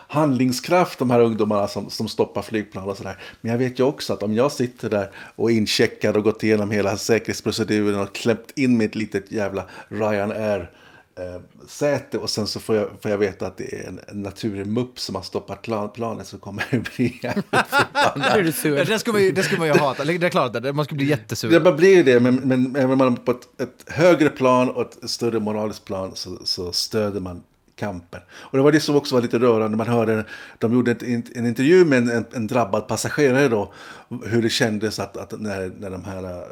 handlingskraft, 0.08 1.00
de 1.00 1.12
här 1.12 1.20
ungdomarna 1.20 1.68
som, 1.68 1.90
som 1.90 2.08
stoppar 2.08 2.42
flygplan 2.42 2.90
och 2.90 2.98
sådär. 2.98 3.18
Men 3.42 3.52
jag 3.52 3.60
vet 3.60 3.80
ju 3.80 3.84
också 3.84 4.14
att 4.14 4.24
om 4.24 4.34
jag 4.34 4.52
sitter 4.52 4.90
där 4.90 5.12
och 5.36 5.52
incheckar 5.52 6.18
och 6.18 6.24
gått 6.24 6.44
igenom 6.44 6.72
hela 6.72 6.98
säkerhetsproceduren 6.98 8.00
och 8.00 8.16
klämt 8.16 8.52
in 8.56 8.78
mitt 8.78 8.96
litet 8.96 9.32
jävla 9.32 9.66
Ryanair 9.90 10.70
eh, 11.16 11.42
säte 11.68 12.18
och 12.18 12.30
sen 12.30 12.48
så 12.48 12.60
får 12.60 12.76
jag, 12.76 12.90
får 13.02 13.12
jag 13.12 13.18
veta 13.18 13.48
att 13.48 13.58
det 13.58 13.74
är 13.74 13.88
en, 13.88 14.00
en 14.08 14.22
naturlig 14.22 14.68
mupp 14.68 15.00
som 15.00 15.16
har 15.16 15.22
stoppat 15.22 15.62
planet 15.94 16.28
så 16.28 16.38
kommer 16.38 16.66
det 16.72 16.80
bli 16.96 17.20
jävligt 17.24 17.46
förbannad. 18.56 18.88
det, 18.88 19.00
skulle 19.00 19.14
man 19.14 19.24
ju, 19.24 19.32
det 19.32 19.44
skulle 19.44 19.60
man 19.60 19.68
ju 19.68 19.74
hata, 19.74 20.04
det 20.04 20.14
är 20.14 20.30
klart 20.30 20.56
att 20.56 20.76
man 20.76 20.86
skulle 20.86 20.98
bli 20.98 21.08
jättesur. 21.08 21.50
Det 21.50 21.60
bara 21.60 21.74
blir 21.74 21.96
ju 21.96 22.04
det, 22.04 22.20
men, 22.20 22.36
men 22.36 22.76
även 22.76 22.98
man 22.98 23.16
på 23.16 23.32
ett, 23.32 23.62
ett, 23.62 23.94
högre 23.94 24.30
plan 24.30 24.70
och 24.70 24.82
ett 24.82 25.10
större 25.10 25.40
moraliskt 25.40 25.86
plan 25.86 26.12
så, 26.16 26.38
så 26.44 26.72
stöder 26.72 27.20
man 27.20 27.44
kampen. 27.76 28.22
Och 28.32 28.58
det 28.58 28.64
var 28.64 28.72
det 28.72 28.80
som 28.80 28.96
också 28.96 29.16
var 29.16 29.22
lite 29.22 29.40
rörande. 29.40 29.78
Man 29.78 29.88
hörde, 29.88 30.26
de 30.58 30.74
gjorde 30.74 30.92
en, 30.92 31.24
en 31.36 31.46
intervju 31.46 31.86
med 31.86 32.10
en, 32.10 32.26
en, 32.34 32.48
drabbad 32.48 32.88
passagerare 32.88 33.48
då. 33.48 33.74
Hur 34.26 34.42
det 34.42 34.50
kändes 34.50 35.00
att, 35.00 35.18
att 35.18 35.42
när, 35.42 35.72
när 35.80 35.90
de 35.90 36.04
här 36.04 36.24
äh, 36.24 36.44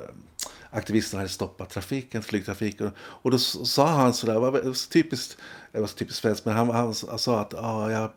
aktivisterna 0.72 1.20
hade 1.20 1.30
stoppat 1.30 1.70
trafiken, 1.70 2.24
flygtrafiken. 2.24 2.92
Och 2.98 3.32
då 3.32 3.38
sa 3.38 3.88
han 3.88 4.14
sådär, 4.14 4.34
det 4.34 4.40
var 4.40 4.90
typiskt, 4.90 5.38
det 5.72 5.80
var 5.80 5.88
typiskt 5.88 6.22
svenskt, 6.22 6.46
men 6.46 6.56
han, 6.56 6.70
han, 6.70 6.94
han 7.10 7.20
sa 7.20 7.40
att 7.42 7.54
ah, 7.54 7.92
jag, 7.92 8.10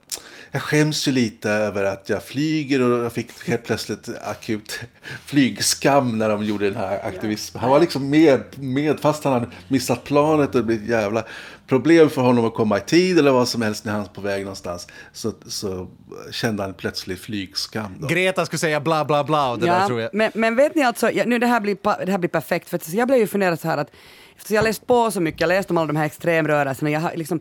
jag 0.51 0.63
skäms 0.63 1.09
ju 1.09 1.13
lite 1.13 1.51
över 1.51 1.85
att 1.85 2.09
jag 2.09 2.23
flyger 2.23 2.83
och 2.83 3.05
jag 3.05 3.13
fick 3.13 3.49
helt 3.49 3.65
plötsligt 3.65 4.09
akut 4.23 4.81
flygskam 5.25 6.19
när 6.19 6.29
de 6.29 6.45
gjorde 6.45 6.71
den 6.71 6.77
här 6.77 7.07
aktivismen. 7.07 7.61
Han 7.61 7.71
var 7.71 7.81
liksom 7.81 8.11
med, 8.11 8.43
med 8.55 9.01
fast 9.01 9.25
han 9.25 9.33
hade 9.33 9.49
missat 9.69 10.05
planet 10.05 10.49
och 10.49 10.61
det 10.61 10.63
blev 10.63 10.91
jävla 10.91 11.25
problem 11.67 12.11
för 12.11 12.23
honom 12.23 12.45
att 12.45 12.55
komma 12.55 12.79
i 12.79 12.81
tid 12.81 13.19
eller 13.19 13.31
vad 13.31 13.49
som 13.49 13.63
helst 13.63 13.85
när 13.85 13.93
han 13.93 14.01
var 14.01 14.09
på 14.09 14.21
väg 14.21 14.43
någonstans. 14.43 14.89
Så, 15.13 15.33
så 15.47 15.89
kände 16.31 16.63
han 16.63 16.75
plötsligt 16.75 17.21
flygskam. 17.21 17.97
Då. 17.99 18.07
Greta 18.07 18.47
skulle 18.47 18.59
säga 18.59 18.81
bla 18.81 19.05
bla 19.05 19.25
bla 19.25 19.51
och 19.51 19.59
det 19.59 19.67
ja, 19.67 19.79
där 19.79 19.87
tror 19.87 20.01
jag. 20.01 20.15
Men, 20.15 20.31
men 20.35 20.57
vet 20.57 20.75
ni 20.75 20.83
alltså, 20.83 21.11
nu 21.27 21.39
det 21.39 21.47
här, 21.47 21.61
blir, 21.61 22.05
det 22.07 22.13
här 22.13 22.19
blir 22.19 22.31
perfekt, 22.31 22.69
för 22.69 22.81
jag 22.97 23.09
blev 23.09 23.21
ju 23.21 23.27
funderad 23.27 23.61
så 23.61 23.69
här 23.69 23.79
att 23.79 23.91
eftersom 24.37 24.57
jag 24.57 24.65
läst 24.65 24.87
på 24.87 25.11
så 25.11 25.21
mycket, 25.21 25.41
jag 25.41 25.49
läst 25.49 25.71
om 25.71 25.79
alla 25.79 25.87
de 25.87 25.97
här 25.97 26.07
extremrörelserna, 26.07 26.91
jag 26.91 27.01
har 27.01 27.13
liksom 27.15 27.41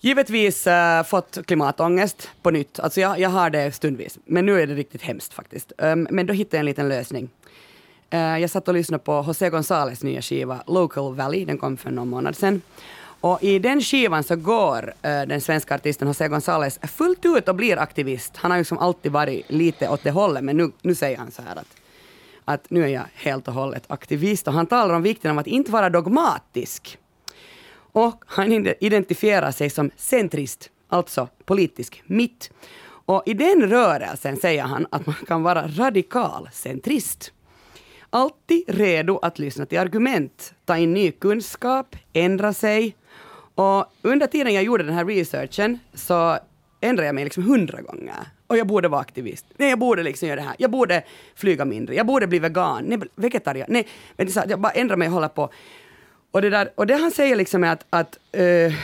givetvis 0.00 0.66
äh, 0.66 1.02
fått 1.02 1.38
klimatångest 1.46 2.30
på 2.42 2.50
nytt. 2.50 2.80
Alltså 2.80 3.00
jag, 3.00 3.20
jag 3.20 3.30
har 3.30 3.50
det 3.50 3.72
stundvis, 3.72 4.18
men 4.24 4.46
nu 4.46 4.60
är 4.60 4.66
det 4.66 4.74
riktigt 4.74 5.02
hemskt 5.02 5.34
faktiskt. 5.34 5.72
Um, 5.78 6.08
men 6.10 6.26
då 6.26 6.32
hittade 6.32 6.56
jag 6.56 6.60
en 6.60 6.66
liten 6.66 6.88
lösning. 6.88 7.28
Uh, 8.14 8.40
jag 8.40 8.50
satt 8.50 8.68
och 8.68 8.74
lyssnade 8.74 9.04
på 9.04 9.24
José 9.26 9.50
González 9.50 10.04
nya 10.04 10.22
skiva 10.22 10.62
Local 10.66 11.14
Valley, 11.14 11.44
den 11.44 11.58
kom 11.58 11.76
för 11.76 11.90
någon 11.90 12.08
månad 12.08 12.36
sedan. 12.36 12.62
Och 13.20 13.42
i 13.42 13.58
den 13.58 13.80
skivan 13.80 14.24
så 14.24 14.36
går 14.36 14.84
uh, 14.88 14.92
den 15.02 15.40
svenska 15.40 15.74
artisten 15.74 16.08
José 16.08 16.28
González 16.28 16.86
fullt 16.86 17.24
ut 17.24 17.48
och 17.48 17.54
blir 17.54 17.78
aktivist. 17.78 18.36
Han 18.36 18.50
har 18.50 18.58
ju 18.58 18.64
som 18.64 18.78
alltid 18.78 19.12
varit 19.12 19.50
lite 19.50 19.88
åt 19.88 20.02
det 20.02 20.10
hållet, 20.10 20.44
men 20.44 20.56
nu, 20.56 20.70
nu 20.82 20.94
säger 20.94 21.18
han 21.18 21.30
så 21.30 21.42
här 21.42 21.56
att, 21.56 21.76
att 22.44 22.70
nu 22.70 22.84
är 22.84 22.88
jag 22.88 23.04
helt 23.14 23.48
och 23.48 23.54
hållet 23.54 23.84
aktivist. 23.86 24.48
Och 24.48 24.54
han 24.54 24.66
talar 24.66 24.94
om 24.94 25.02
vikten 25.02 25.30
av 25.30 25.38
att 25.38 25.46
inte 25.46 25.70
vara 25.70 25.90
dogmatisk. 25.90 26.98
Och 27.92 28.24
han 28.26 28.66
identifierar 28.80 29.50
sig 29.50 29.70
som 29.70 29.90
centrist, 29.96 30.70
alltså 30.88 31.28
politisk 31.44 32.02
mitt. 32.06 32.50
Och 32.84 33.22
i 33.26 33.34
den 33.34 33.70
rörelsen 33.70 34.36
säger 34.36 34.62
han 34.62 34.86
att 34.90 35.06
man 35.06 35.16
kan 35.26 35.42
vara 35.42 35.68
radikal 35.68 36.48
centrist. 36.52 37.32
Alltid 38.10 38.64
redo 38.68 39.18
att 39.18 39.38
lyssna 39.38 39.66
till 39.66 39.78
argument, 39.78 40.54
ta 40.64 40.76
in 40.76 40.94
ny 40.94 41.10
kunskap, 41.10 41.96
ändra 42.12 42.52
sig. 42.52 42.94
Och 43.58 43.92
under 44.02 44.26
tiden 44.26 44.54
jag 44.54 44.64
gjorde 44.64 44.84
den 44.84 44.94
här 44.94 45.04
researchen 45.04 45.78
så 45.94 46.38
ändrade 46.80 47.06
jag 47.06 47.14
mig 47.14 47.24
liksom 47.24 47.42
hundra 47.42 47.80
gånger. 47.80 48.14
Och 48.46 48.56
jag 48.56 48.66
borde 48.66 48.88
vara 48.88 49.00
aktivist. 49.00 49.46
Nej, 49.56 49.70
jag 49.70 49.78
borde 49.78 50.02
liksom 50.02 50.28
göra 50.28 50.40
det 50.40 50.46
här. 50.46 50.56
Jag 50.58 50.70
borde 50.70 51.02
flyga 51.34 51.64
mindre. 51.64 51.94
Jag 51.94 52.06
borde 52.06 52.26
bli 52.26 52.38
vegan. 52.38 52.84
Nej, 52.84 52.98
vegetarian. 53.14 53.66
Nej, 53.70 53.86
men 54.16 54.30
så, 54.30 54.42
jag 54.48 54.60
bara 54.60 54.72
ändrar 54.72 54.96
mig 54.96 55.08
och 55.08 55.14
håller 55.14 55.28
på. 55.28 55.50
Och 56.30 56.42
det, 56.42 56.50
där, 56.50 56.70
och 56.74 56.86
det 56.86 56.94
han 56.94 57.10
säger 57.10 57.36
liksom 57.36 57.64
är 57.64 57.72
att, 57.72 57.86
att 57.90 58.18
uh, 58.38 58.74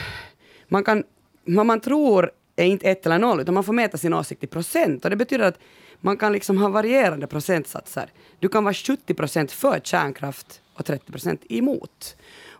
man 0.67 0.83
kan, 0.83 1.03
vad 1.45 1.65
man 1.65 1.79
tror 1.79 2.31
är 2.55 2.65
inte 2.65 2.89
ett 2.89 3.05
eller 3.05 3.19
noll, 3.19 3.39
utan 3.39 3.53
man 3.53 3.63
får 3.63 3.73
mäta 3.73 3.97
sin 3.97 4.13
åsikt 4.13 4.43
i 4.43 4.47
procent. 4.47 5.03
Och 5.05 5.09
det 5.09 5.15
betyder 5.15 5.45
att 5.45 5.59
man 6.01 6.17
kan 6.17 6.31
liksom 6.31 6.57
ha 6.57 6.69
varierande 6.69 7.27
procentsatser. 7.27 8.09
Du 8.39 8.49
kan 8.49 8.63
vara 8.63 8.73
70 8.73 9.13
procent 9.13 9.51
för 9.51 9.79
kärnkraft 9.79 10.61
och 10.73 10.85
30 10.85 11.11
procent 11.11 11.41
emot. 11.49 12.15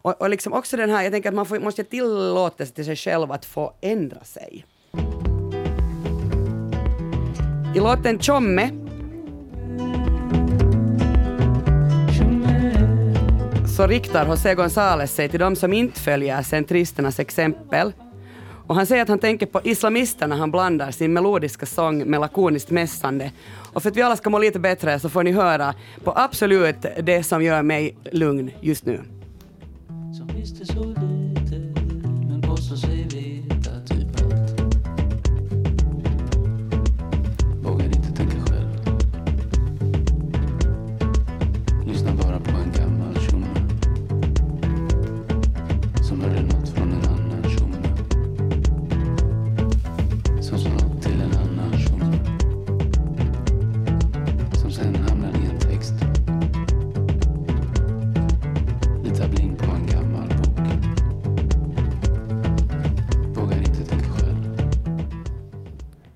Och, 0.05 0.21
och 0.21 0.29
liksom 0.29 0.53
också 0.53 0.77
den 0.77 0.89
här, 0.89 1.03
jag 1.03 1.11
tänker 1.11 1.29
att 1.29 1.35
man 1.35 1.45
får, 1.45 1.59
måste 1.59 1.83
tillåta 1.83 2.65
sig 2.65 2.75
till 2.75 2.85
sig 2.85 2.95
själv 2.95 3.31
att 3.31 3.45
få 3.45 3.73
ändra 3.81 4.23
sig. 4.23 4.65
I 7.75 7.79
låten 7.79 8.19
Tjomme 8.19 8.69
så 13.77 13.87
riktar 13.87 14.27
José 14.27 14.55
González 14.55 15.07
sig 15.07 15.29
till 15.29 15.39
de 15.39 15.55
som 15.55 15.73
inte 15.73 15.99
följer 15.99 16.41
centristernas 16.41 17.19
exempel. 17.19 17.93
Och 18.67 18.75
han 18.75 18.85
säger 18.85 19.01
att 19.01 19.09
han 19.09 19.19
tänker 19.19 19.45
på 19.45 19.61
islamisterna 19.63 20.35
när 20.35 20.39
han 20.39 20.51
blandar 20.51 20.91
sin 20.91 21.13
melodiska 21.13 21.65
sång 21.65 22.09
med 22.09 22.21
lakoniskt 22.21 22.69
mässande. 22.69 23.31
Och 23.73 23.83
för 23.83 23.89
att 23.89 23.97
vi 23.97 24.01
alla 24.01 24.15
ska 24.15 24.29
må 24.29 24.39
lite 24.39 24.59
bättre 24.59 24.99
så 24.99 25.09
får 25.09 25.23
ni 25.23 25.31
höra 25.31 25.73
på 26.03 26.13
absolut 26.15 26.85
det 27.03 27.23
som 27.23 27.43
gör 27.43 27.61
mig 27.61 27.97
lugn 28.11 28.51
just 28.61 28.85
nu. 28.85 29.01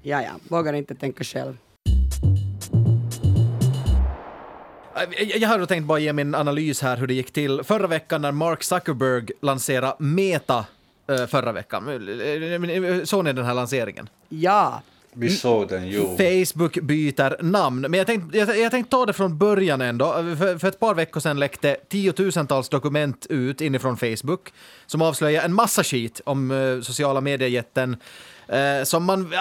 Ja, 0.09 0.21
ja, 0.21 0.31
vågar 0.47 0.73
inte 0.73 0.95
tänka 0.95 1.23
själv. 1.23 1.57
Jag 5.35 5.49
har 5.49 5.65
tänkt 5.65 5.85
bara 5.85 5.99
ge 5.99 6.13
min 6.13 6.35
analys 6.35 6.81
här 6.81 6.97
hur 6.97 7.07
det 7.07 7.13
gick 7.13 7.31
till 7.31 7.63
förra 7.63 7.87
veckan 7.87 8.21
när 8.21 8.31
Mark 8.31 8.63
Zuckerberg 8.63 9.27
lanserade 9.41 9.95
Meta 9.99 10.65
eh, 11.09 11.25
förra 11.25 11.51
veckan. 11.51 11.83
Såg 13.05 13.25
ni 13.25 13.33
den 13.33 13.45
här 13.45 13.53
lanseringen? 13.53 14.09
Ja. 14.29 14.81
Vi 15.13 15.29
såg 15.29 15.67
den, 15.67 15.87
jo. 15.89 16.17
Facebook 16.17 16.81
byter 16.81 17.43
namn. 17.43 17.81
Men 17.81 17.93
jag 17.93 18.07
tänkte, 18.07 18.37
jag, 18.37 18.59
jag 18.59 18.71
tänkte 18.71 18.91
ta 18.91 19.05
det 19.05 19.13
från 19.13 19.37
början 19.37 19.81
ändå. 19.81 20.13
För, 20.13 20.57
för 20.57 20.67
ett 20.67 20.79
par 20.79 20.95
veckor 20.95 21.19
sedan 21.19 21.39
läckte 21.39 21.77
tiotusentals 21.89 22.69
dokument 22.69 23.25
ut 23.29 23.61
inifrån 23.61 23.97
Facebook 23.97 24.53
som 24.85 25.01
avslöjar 25.01 25.43
en 25.43 25.53
massa 25.53 25.83
skit 25.83 26.21
om 26.25 26.51
uh, 26.51 26.81
sociala 26.81 27.21
mediejätten 27.21 27.97
Eh, 28.49 28.83
som 28.83 29.03
man, 29.03 29.33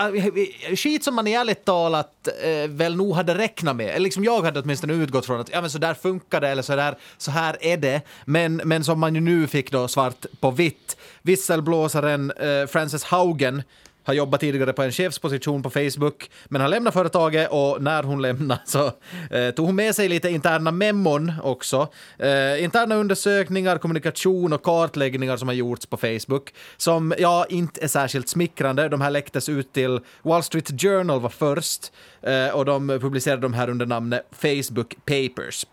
skit 0.76 1.04
som 1.04 1.14
man 1.14 1.26
ärligt 1.26 1.64
talat 1.64 2.28
eh, 2.42 2.70
väl 2.70 2.96
nog 2.96 3.14
hade 3.14 3.34
räknat 3.38 3.76
med. 3.76 3.88
Eller 3.88 4.00
liksom 4.00 4.24
jag 4.24 4.42
hade 4.42 4.60
åtminstone 4.60 4.94
utgått 4.94 5.26
från 5.26 5.40
att 5.40 5.50
ja, 5.52 5.60
men 5.60 5.70
så 5.70 5.78
där 5.78 5.94
funkar 5.94 6.40
det 6.40 6.48
eller 6.48 6.62
så, 6.62 6.76
där, 6.76 6.98
så 7.18 7.30
här 7.30 7.56
är 7.60 7.76
det. 7.76 8.00
Men, 8.24 8.56
men 8.56 8.84
som 8.84 9.00
man 9.00 9.14
ju 9.14 9.20
nu 9.20 9.46
fick 9.46 9.70
då 9.70 9.88
svart 9.88 10.26
på 10.40 10.50
vitt. 10.50 10.96
Visselblåsaren 11.22 12.32
Frances 12.68 13.04
Haugen 13.04 13.62
har 14.08 14.14
jobbat 14.14 14.40
tidigare 14.40 14.72
på 14.72 14.82
en 14.82 14.92
chefsposition 14.92 15.62
på 15.62 15.70
Facebook, 15.70 16.30
men 16.48 16.60
har 16.60 16.68
lämnat 16.68 16.94
företaget 16.94 17.48
och 17.50 17.82
när 17.82 18.02
hon 18.02 18.22
lämnade 18.22 18.60
så 18.64 18.86
eh, 19.30 19.50
tog 19.56 19.66
hon 19.66 19.76
med 19.76 19.94
sig 19.94 20.08
lite 20.08 20.30
interna 20.30 20.70
memon 20.70 21.32
också. 21.42 21.88
Eh, 22.18 22.64
interna 22.64 22.94
undersökningar, 22.94 23.78
kommunikation 23.78 24.52
och 24.52 24.62
kartläggningar 24.62 25.36
som 25.36 25.48
har 25.48 25.54
gjorts 25.54 25.86
på 25.86 25.96
Facebook, 25.96 26.54
som 26.76 27.14
ja, 27.18 27.46
inte 27.48 27.84
är 27.84 27.88
särskilt 27.88 28.28
smickrande. 28.28 28.88
De 28.88 29.00
här 29.00 29.10
läcktes 29.10 29.48
ut 29.48 29.72
till 29.72 30.00
Wall 30.22 30.42
Street 30.42 30.80
Journal 30.80 31.20
var 31.20 31.28
först 31.28 31.92
eh, 32.22 32.48
och 32.48 32.64
de 32.64 32.88
publicerade 32.88 33.42
de 33.42 33.54
här 33.54 33.70
under 33.70 33.86
namnet 33.86 34.22
Facebook 34.32 34.96
Papers. 35.04 35.66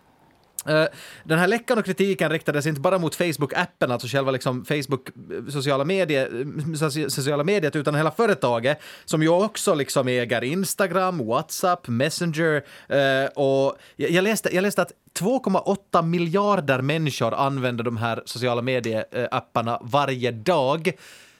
Eh, 0.68 0.86
den 1.24 1.38
här 1.38 1.46
läckan 1.46 1.78
och 1.78 1.84
kritiken 1.84 2.30
riktades 2.30 2.66
inte 2.66 2.80
bara 2.80 2.98
mot 2.98 3.16
Facebook-appen, 3.16 3.92
alltså 3.92 4.08
själva 4.08 4.30
liksom 4.30 4.64
Facebook 4.64 5.08
eh, 5.08 5.50
sociala, 5.50 5.84
medie, 5.84 6.26
eh, 6.26 6.88
sociala 7.08 7.44
mediet, 7.44 7.76
utan 7.76 7.94
hela 7.94 8.10
företaget 8.10 8.78
som 9.04 9.22
ju 9.22 9.28
också 9.28 9.74
liksom 9.74 10.08
äger 10.08 10.44
Instagram, 10.44 11.26
WhatsApp, 11.26 11.88
Messenger 11.88 12.62
och 13.34 13.76
jag 13.96 14.24
läste, 14.24 14.54
jag 14.54 14.62
läste 14.62 14.82
att 14.82 14.92
2,8 15.18 16.02
miljarder 16.02 16.80
människor 16.80 17.34
använder 17.34 17.84
de 17.84 17.96
här 17.96 18.22
sociala 18.24 18.62
medieapparna 18.62 19.78
varje 19.82 20.30
dag. 20.30 20.92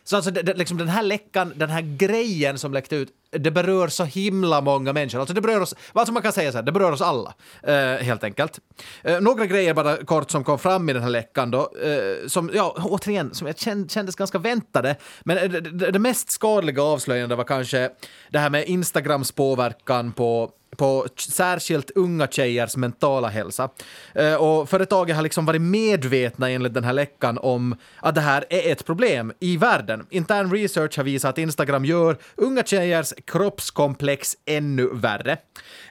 Så 0.04 0.16
alltså 0.16 0.30
det, 0.30 0.54
liksom 0.54 0.78
den 0.78 0.88
här 0.88 1.02
läckan, 1.02 1.52
den 1.56 1.70
här 1.70 1.96
grejen 1.96 2.58
som 2.58 2.72
läckte 2.72 2.96
ut, 2.96 3.08
det 3.30 3.50
berör 3.50 3.88
så 3.88 4.04
himla 4.04 4.60
många 4.60 4.92
människor. 4.92 5.20
Alltså 5.20 5.34
det 5.34 5.40
berör 5.40 5.60
oss, 5.60 5.74
alltså 5.92 6.12
man 6.12 6.22
kan 6.22 6.32
säga 6.32 6.52
så 6.52 6.58
här, 6.58 6.62
det 6.62 6.72
berör 6.72 6.92
oss 6.92 7.00
alla, 7.00 7.34
eh, 7.62 8.04
helt 8.04 8.24
enkelt. 8.24 8.60
Eh, 9.02 9.20
några 9.20 9.46
grejer 9.46 9.74
bara 9.74 9.96
kort 9.96 10.30
som 10.30 10.44
kom 10.44 10.58
fram 10.58 10.88
i 10.88 10.92
den 10.92 11.02
här 11.02 11.10
läckan 11.10 11.50
då, 11.50 11.72
eh, 11.82 12.28
som, 12.28 12.50
ja, 12.54 12.76
återigen, 12.78 13.34
som 13.34 13.46
jag 13.46 13.58
känd, 13.58 13.90
kändes 13.90 14.16
ganska 14.16 14.38
väntade, 14.38 14.96
men 15.24 15.38
eh, 15.38 15.44
det, 15.44 15.60
det, 15.60 15.90
det 15.90 15.98
mest 15.98 16.30
skadliga 16.30 16.82
avslöjandet 16.82 17.38
var 17.38 17.44
kanske 17.44 17.90
det 18.30 18.38
här 18.38 18.50
med 18.50 18.64
Instagrams 18.64 19.32
påverkan 19.32 20.12
på 20.12 20.50
på 20.76 21.06
särskilt 21.16 21.90
unga 21.90 22.26
tjejers 22.26 22.76
mentala 22.76 23.28
hälsa. 23.28 23.68
Eh, 24.14 24.34
och 24.34 24.68
företaget 24.68 25.16
har 25.16 25.22
liksom 25.22 25.46
varit 25.46 25.62
medvetna 25.62 26.50
enligt 26.50 26.74
den 26.74 26.84
här 26.84 26.92
läckan 26.92 27.38
om 27.38 27.76
att 28.00 28.14
det 28.14 28.20
här 28.20 28.44
är 28.50 28.72
ett 28.72 28.86
problem 28.86 29.32
i 29.40 29.56
världen. 29.56 30.06
Intern 30.10 30.52
research 30.52 30.96
har 30.96 31.04
visat 31.04 31.28
att 31.28 31.38
Instagram 31.38 31.84
gör 31.84 32.16
unga 32.34 32.62
tjejers 32.62 33.12
kroppskomplex 33.24 34.36
ännu 34.44 34.88
värre. 34.92 35.36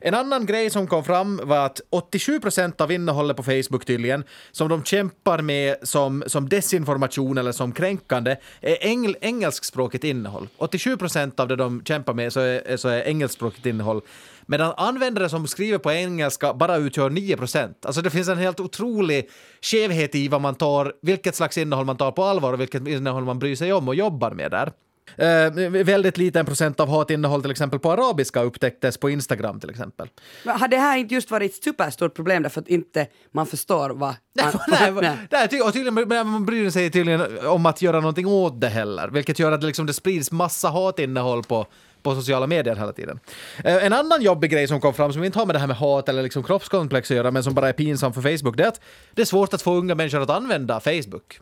En 0.01 0.13
annan 0.13 0.45
grej 0.45 0.69
som 0.69 0.87
kom 0.87 1.03
fram 1.03 1.41
var 1.43 1.65
att 1.65 1.81
87 1.89 2.39
procent 2.39 2.81
av 2.81 2.91
innehållet 2.91 3.37
på 3.37 3.43
Facebook 3.43 3.85
tydligen, 3.85 4.23
som 4.51 4.69
de 4.69 4.83
kämpar 4.83 5.41
med 5.41 5.75
som, 5.83 6.23
som 6.27 6.49
desinformation 6.49 7.37
eller 7.37 7.51
som 7.51 7.71
kränkande, 7.71 8.35
är 8.61 8.77
engl 8.81 9.13
engelskspråkigt 9.21 10.03
innehåll. 10.03 10.47
87 10.57 10.97
procent 10.97 11.39
av 11.39 11.47
det 11.47 11.55
de 11.55 11.83
kämpar 11.85 12.13
med 12.13 12.33
så 12.33 12.39
är, 12.39 12.77
så 12.77 12.89
är 12.89 13.01
engelskspråkigt 13.01 13.65
innehåll. 13.65 14.01
Medan 14.45 14.73
användare 14.77 15.29
som 15.29 15.47
skriver 15.47 15.77
på 15.77 15.91
engelska 15.91 16.53
bara 16.53 16.75
utgör 16.75 17.09
9 17.09 17.37
procent. 17.37 17.85
Alltså 17.85 18.01
det 18.01 18.09
finns 18.09 18.27
en 18.27 18.37
helt 18.37 18.59
otrolig 18.59 19.29
skevhet 19.61 20.15
i 20.15 20.27
vad 20.27 20.41
man 20.41 20.55
tar, 20.55 20.93
vilket 21.01 21.35
slags 21.35 21.57
innehåll 21.57 21.85
man 21.85 21.97
tar 21.97 22.11
på 22.11 22.23
allvar 22.23 22.53
och 22.53 22.61
vilket 22.61 22.87
innehåll 22.87 23.23
man 23.23 23.39
bryr 23.39 23.55
sig 23.55 23.73
om 23.73 23.87
och 23.87 23.95
jobbar 23.95 24.31
med 24.31 24.51
där. 24.51 24.71
Uh, 25.19 25.83
väldigt 25.83 26.17
liten 26.17 26.45
procent 26.45 26.79
av 26.79 26.89
hatinnehåll 26.89 27.41
till 27.41 27.51
exempel 27.51 27.79
på 27.79 27.91
arabiska 27.91 28.41
upptäcktes 28.41 28.97
på 28.97 29.09
Instagram 29.09 29.59
till 29.59 29.69
exempel. 29.69 30.09
Men 30.43 30.59
har 30.59 30.67
det 30.67 30.77
här 30.77 30.97
inte 30.97 31.13
just 31.13 31.31
varit 31.31 31.51
ett 31.51 31.63
superstort 31.63 32.15
problem 32.15 32.43
därför 32.43 32.61
att 32.61 32.67
inte 32.67 33.07
man 33.31 33.45
förstår 33.45 33.89
vad... 33.89 34.15
nej, 34.67 34.91
nej. 35.01 35.17
nej 35.31 35.47
ty 35.47 35.61
och 35.61 35.73
tydligen, 35.73 36.27
man 36.27 36.45
bryr 36.45 36.69
sig 36.69 36.91
tydligen 36.91 37.47
om 37.47 37.65
att 37.65 37.81
göra 37.81 37.99
någonting 37.99 38.27
åt 38.27 38.61
det 38.61 38.69
heller, 38.69 39.07
vilket 39.07 39.39
gör 39.39 39.51
att 39.51 39.61
det, 39.61 39.67
liksom, 39.67 39.85
det 39.85 39.93
sprids 39.93 40.31
massa 40.31 40.69
hatinnehåll 40.69 41.43
på 41.43 41.67
på 42.05 42.15
sociala 42.15 42.47
medier 42.47 42.75
hela 42.75 42.93
tiden. 42.93 43.19
Eh, 43.63 43.85
en 43.85 43.93
annan 43.93 44.21
jobbig 44.21 44.51
grej 44.51 44.67
som 44.67 44.81
kom 44.81 44.93
fram 44.93 45.13
som 45.13 45.23
inte 45.23 45.39
har 45.39 45.45
med 45.45 45.55
det 45.55 45.59
här 45.59 45.67
med 45.67 45.77
hat 45.77 46.09
eller 46.09 46.23
liksom 46.23 46.43
kroppskomplex 46.43 47.11
att 47.11 47.17
göra 47.17 47.31
men 47.31 47.43
som 47.43 47.53
bara 47.53 47.69
är 47.69 47.73
pinsam 47.73 48.13
för 48.13 48.21
Facebook 48.21 48.57
det 48.57 48.63
är 48.63 48.67
att 48.67 48.81
det 49.13 49.21
är 49.21 49.25
svårt 49.25 49.53
att 49.53 49.61
få 49.61 49.75
unga 49.75 49.95
människor 49.95 50.21
att 50.21 50.29
använda 50.29 50.79
Facebook. 50.79 51.39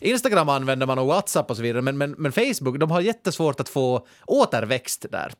Instagram 0.00 0.48
använder 0.48 0.86
man 0.86 0.98
och 0.98 1.06
WhatsApp 1.06 1.50
och 1.50 1.56
så 1.56 1.62
vidare, 1.62 1.82
men, 1.82 1.98
men, 1.98 2.14
men 2.18 2.32
Facebook, 2.32 2.78
de 2.78 2.90
har 2.90 3.00
jättesvårt 3.00 3.60
att 3.60 3.68
få 3.68 4.06
återväxt 4.26 5.06
där. 5.10 5.32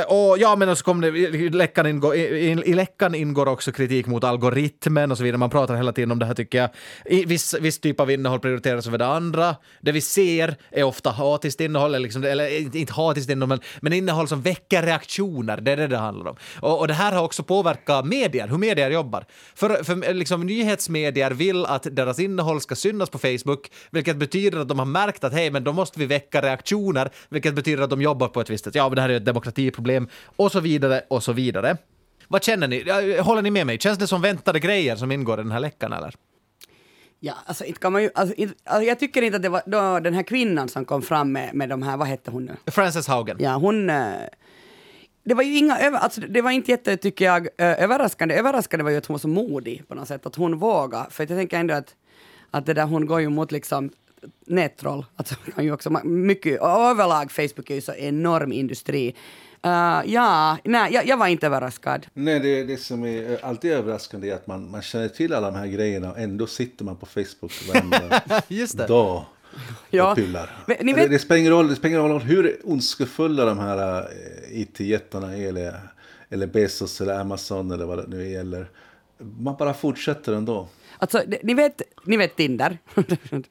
Uh, 0.00 0.04
och 0.04 0.38
ja, 0.38 0.56
men 0.56 0.76
så 0.76 0.84
kom 0.84 1.00
det, 1.00 1.08
i 1.08 1.50
läckan, 1.50 1.86
ingår, 1.86 2.14
i, 2.14 2.20
i, 2.64 2.74
läckan 2.74 3.14
ingår 3.14 3.48
också 3.48 3.72
kritik 3.72 4.06
mot 4.06 4.24
algoritmen 4.24 5.10
och 5.10 5.18
så 5.18 5.24
vidare. 5.24 5.38
Man 5.38 5.50
pratar 5.50 5.76
hela 5.76 5.92
tiden 5.92 6.10
om 6.10 6.18
det 6.18 6.26
här 6.26 6.34
tycker 6.34 6.58
jag. 6.58 6.70
I, 7.04 7.24
viss, 7.24 7.54
viss 7.60 7.80
typ 7.80 8.00
av 8.00 8.10
innehåll 8.10 8.40
prioriteras 8.40 8.86
över 8.86 8.98
det 8.98 9.06
andra. 9.06 9.56
Det 9.80 9.92
vi 9.92 10.00
ser 10.00 10.56
är 10.70 10.82
ofta 10.82 11.10
hatiskt 11.10 11.60
innehåll, 11.60 11.94
eller, 11.94 12.02
liksom, 12.02 12.24
eller 12.24 12.44
eh, 12.44 12.80
inte 12.80 12.92
hatiskt 12.92 13.30
innehåll, 13.30 13.48
men, 13.48 13.60
men 13.80 13.92
innehåll 13.92 14.28
som 14.28 14.42
väcker 14.42 14.82
reaktioner. 14.82 15.60
Det 15.60 15.72
är 15.72 15.76
det 15.76 15.86
det 15.86 15.96
handlar 15.96 16.30
om. 16.30 16.36
Och, 16.60 16.80
och 16.80 16.88
det 16.88 16.94
här 16.94 17.12
har 17.12 17.24
också 17.24 17.42
påverkat 17.42 18.06
medier, 18.06 18.48
hur 18.48 18.58
medier 18.58 18.90
jobbar. 18.90 19.24
För, 19.54 19.84
för 19.84 20.14
liksom, 20.14 20.46
nyhetsmedier 20.46 21.30
vill 21.30 21.66
att 21.66 21.86
deras 21.90 22.18
innehåll 22.18 22.60
ska 22.60 22.74
synas 22.74 23.10
på 23.10 23.18
Facebook 23.18 23.69
vilket 23.90 24.16
betyder 24.16 24.58
att 24.58 24.68
de 24.68 24.78
har 24.78 24.86
märkt 24.86 25.24
att 25.24 25.32
hej, 25.32 25.50
men 25.50 25.64
då 25.64 25.72
måste 25.72 25.98
vi 25.98 26.06
väcka 26.06 26.42
reaktioner, 26.42 27.10
vilket 27.28 27.54
betyder 27.54 27.82
att 27.82 27.90
de 27.90 28.02
jobbar 28.02 28.28
på 28.28 28.40
ett 28.40 28.50
visst 28.50 28.64
sätt. 28.64 28.74
Ja, 28.74 28.88
men 28.88 28.96
det 28.96 29.02
här 29.02 29.08
är 29.08 29.16
ett 29.16 29.24
demokratiproblem 29.24 30.08
och 30.24 30.52
så 30.52 30.60
vidare 30.60 31.02
och 31.08 31.22
så 31.22 31.32
vidare. 31.32 31.76
Vad 32.28 32.44
känner 32.44 32.68
ni? 32.68 33.18
Håller 33.20 33.42
ni 33.42 33.50
med 33.50 33.66
mig? 33.66 33.78
Känns 33.78 33.98
det 33.98 34.06
som 34.06 34.22
väntade 34.22 34.60
grejer 34.60 34.96
som 34.96 35.12
ingår 35.12 35.40
i 35.40 35.42
den 35.42 35.52
här 35.52 35.60
läckan 35.60 35.92
eller? 35.92 36.14
Ja, 37.20 37.34
alltså 37.44 37.64
inte 37.64 37.80
kan 37.80 37.92
man 37.92 38.02
ju, 38.02 38.10
alltså, 38.14 38.34
inte, 38.34 38.54
alltså, 38.64 38.84
jag 38.88 38.98
tycker 38.98 39.22
inte 39.22 39.36
att 39.36 39.42
det 39.42 39.48
var 39.48 39.62
då, 39.66 40.00
den 40.00 40.14
här 40.14 40.22
kvinnan 40.22 40.68
som 40.68 40.84
kom 40.84 41.02
fram 41.02 41.32
med, 41.32 41.54
med 41.54 41.68
de 41.68 41.82
här, 41.82 41.96
vad 41.96 42.08
hette 42.08 42.30
hon 42.30 42.44
nu? 42.44 42.56
Frances 42.66 43.06
Haugen. 43.06 43.36
Ja, 43.40 43.56
hon... 43.56 43.90
Eh, 43.90 44.12
det 45.24 45.34
var 45.34 45.42
ju 45.42 45.56
inga, 45.56 45.74
alltså, 45.74 46.20
det 46.20 46.42
var 46.42 46.50
inte 46.50 46.70
jätte, 46.70 46.96
tycker 46.96 47.24
jag, 47.24 47.48
överraskande. 47.58 48.34
Överraskande 48.34 48.84
var 48.84 48.90
ju 48.90 48.96
att 48.96 49.06
hon 49.06 49.14
var 49.14 49.18
så 49.18 49.28
modig 49.28 49.88
på 49.88 49.94
något 49.94 50.08
sätt, 50.08 50.26
att 50.26 50.36
hon 50.36 50.58
vågade. 50.58 51.06
För 51.10 51.22
jag 51.22 51.38
tänker 51.38 51.58
ändå 51.58 51.74
att 51.74 51.94
att 52.50 52.66
det 52.66 52.74
där, 52.74 52.86
hon 52.86 53.06
går 53.06 53.20
ju 53.20 53.28
mot 53.28 53.52
liksom 53.52 53.90
nättroll. 54.46 55.04
Alltså, 55.16 55.34
kan 55.34 55.64
ju 55.64 55.72
också, 55.72 55.90
mycket, 56.04 56.60
överlag 56.62 57.32
Facebook 57.32 57.70
är 57.70 57.74
ju 57.74 57.80
så 57.80 57.92
enorm 57.92 58.52
industri. 58.52 59.14
Uh, 59.66 60.02
ja, 60.06 60.58
nej, 60.64 60.92
jag, 60.92 61.06
jag, 61.06 61.16
var 61.16 61.26
inte 61.26 61.46
överraskad. 61.46 62.06
Nej, 62.14 62.40
det, 62.40 62.64
det 62.64 62.76
som 62.76 63.04
är 63.04 63.44
alltid 63.44 63.72
överraskande 63.72 64.30
är 64.30 64.34
att 64.34 64.46
man, 64.46 64.70
man 64.70 64.82
känner 64.82 65.08
till 65.08 65.34
alla 65.34 65.50
de 65.50 65.58
här 65.58 65.66
grejerna 65.66 66.10
och 66.10 66.18
ändå 66.18 66.46
sitter 66.46 66.84
man 66.84 66.96
på 66.96 67.06
Facebook 67.06 67.52
varenda 67.68 68.22
Just 68.48 68.78
det. 68.78 68.86
dag 68.86 69.24
ja. 69.90 70.10
och 70.10 70.16
pillar. 70.16 70.50
Ni 70.80 70.92
vet... 70.92 71.04
det, 71.04 71.08
det, 71.08 71.18
spelar 71.18 71.38
ingen 71.38 71.52
roll, 71.52 71.68
det 71.68 71.76
spelar 71.76 71.98
ingen 71.98 72.12
roll 72.12 72.22
hur 72.22 72.60
ondskefulla 72.64 73.44
de 73.44 73.58
här 73.58 74.00
uh, 74.00 74.60
IT-jättarna 74.60 75.36
är 75.36 75.48
eller, 75.48 75.80
eller 76.28 76.46
Bezos 76.46 77.00
eller 77.00 77.20
Amazon 77.20 77.70
eller 77.70 77.84
vad 77.84 77.98
det 77.98 78.16
nu 78.16 78.30
gäller. 78.30 78.66
Man 79.38 79.56
bara 79.58 79.74
fortsätter 79.74 80.32
ändå. 80.32 80.68
Alltså, 80.98 81.22
ni 81.42 81.54
vet, 81.54 81.82
ni 82.04 82.16
vet 82.16 82.36
Tinder? 82.36 82.78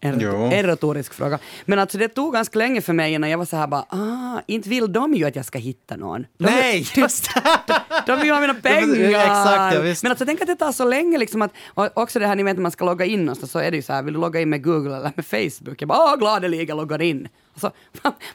En, 0.00 0.20
en 0.20 0.62
retorisk 0.66 1.14
fråga. 1.14 1.38
Men 1.64 1.78
alltså 1.78 1.98
det 1.98 2.08
tog 2.08 2.32
ganska 2.32 2.58
länge 2.58 2.80
för 2.80 2.92
mig 2.92 3.12
innan 3.12 3.30
jag 3.30 3.38
var 3.38 3.44
så 3.44 3.56
här 3.56 3.66
bara, 3.66 3.84
ah, 3.88 4.40
inte 4.46 4.68
vill 4.68 4.92
de 4.92 5.14
ju 5.14 5.24
att 5.24 5.36
jag 5.36 5.44
ska 5.44 5.58
hitta 5.58 5.96
någon. 5.96 6.26
De, 6.38 6.44
Nej, 6.44 6.86
just 6.96 7.30
de, 7.66 7.74
de 8.08 8.20
vill 8.20 8.30
ha 8.30 8.40
mina 8.40 8.54
pengar! 8.54 9.20
Exakt, 9.20 9.74
ja, 9.74 9.80
visst. 9.80 10.02
Men 10.02 10.12
alltså 10.12 10.26
tänk 10.26 10.40
att 10.40 10.46
det 10.46 10.56
tar 10.56 10.72
så 10.72 10.84
länge 10.84 11.18
liksom 11.18 11.42
att, 11.42 11.52
och 11.74 11.98
också 11.98 12.18
det 12.18 12.26
här 12.26 12.36
ni 12.36 12.42
vet 12.42 12.56
när 12.56 12.62
man 12.62 12.72
ska 12.72 12.84
logga 12.84 13.04
in 13.04 13.20
någonstans 13.20 13.52
så 13.52 13.58
är 13.58 13.70
det 13.70 13.76
ju 13.76 13.82
så 13.82 13.92
här, 13.92 14.02
vill 14.02 14.14
du 14.14 14.20
logga 14.20 14.40
in 14.40 14.50
med 14.50 14.64
Google 14.64 14.96
eller 14.96 15.12
med 15.16 15.26
Facebook? 15.26 15.82
Jag 15.82 15.88
bara, 15.88 15.98
åh 15.98 16.18
gladeligen 16.18 16.76
loggar 16.76 17.02
in. 17.02 17.28
Alltså, 17.54 17.72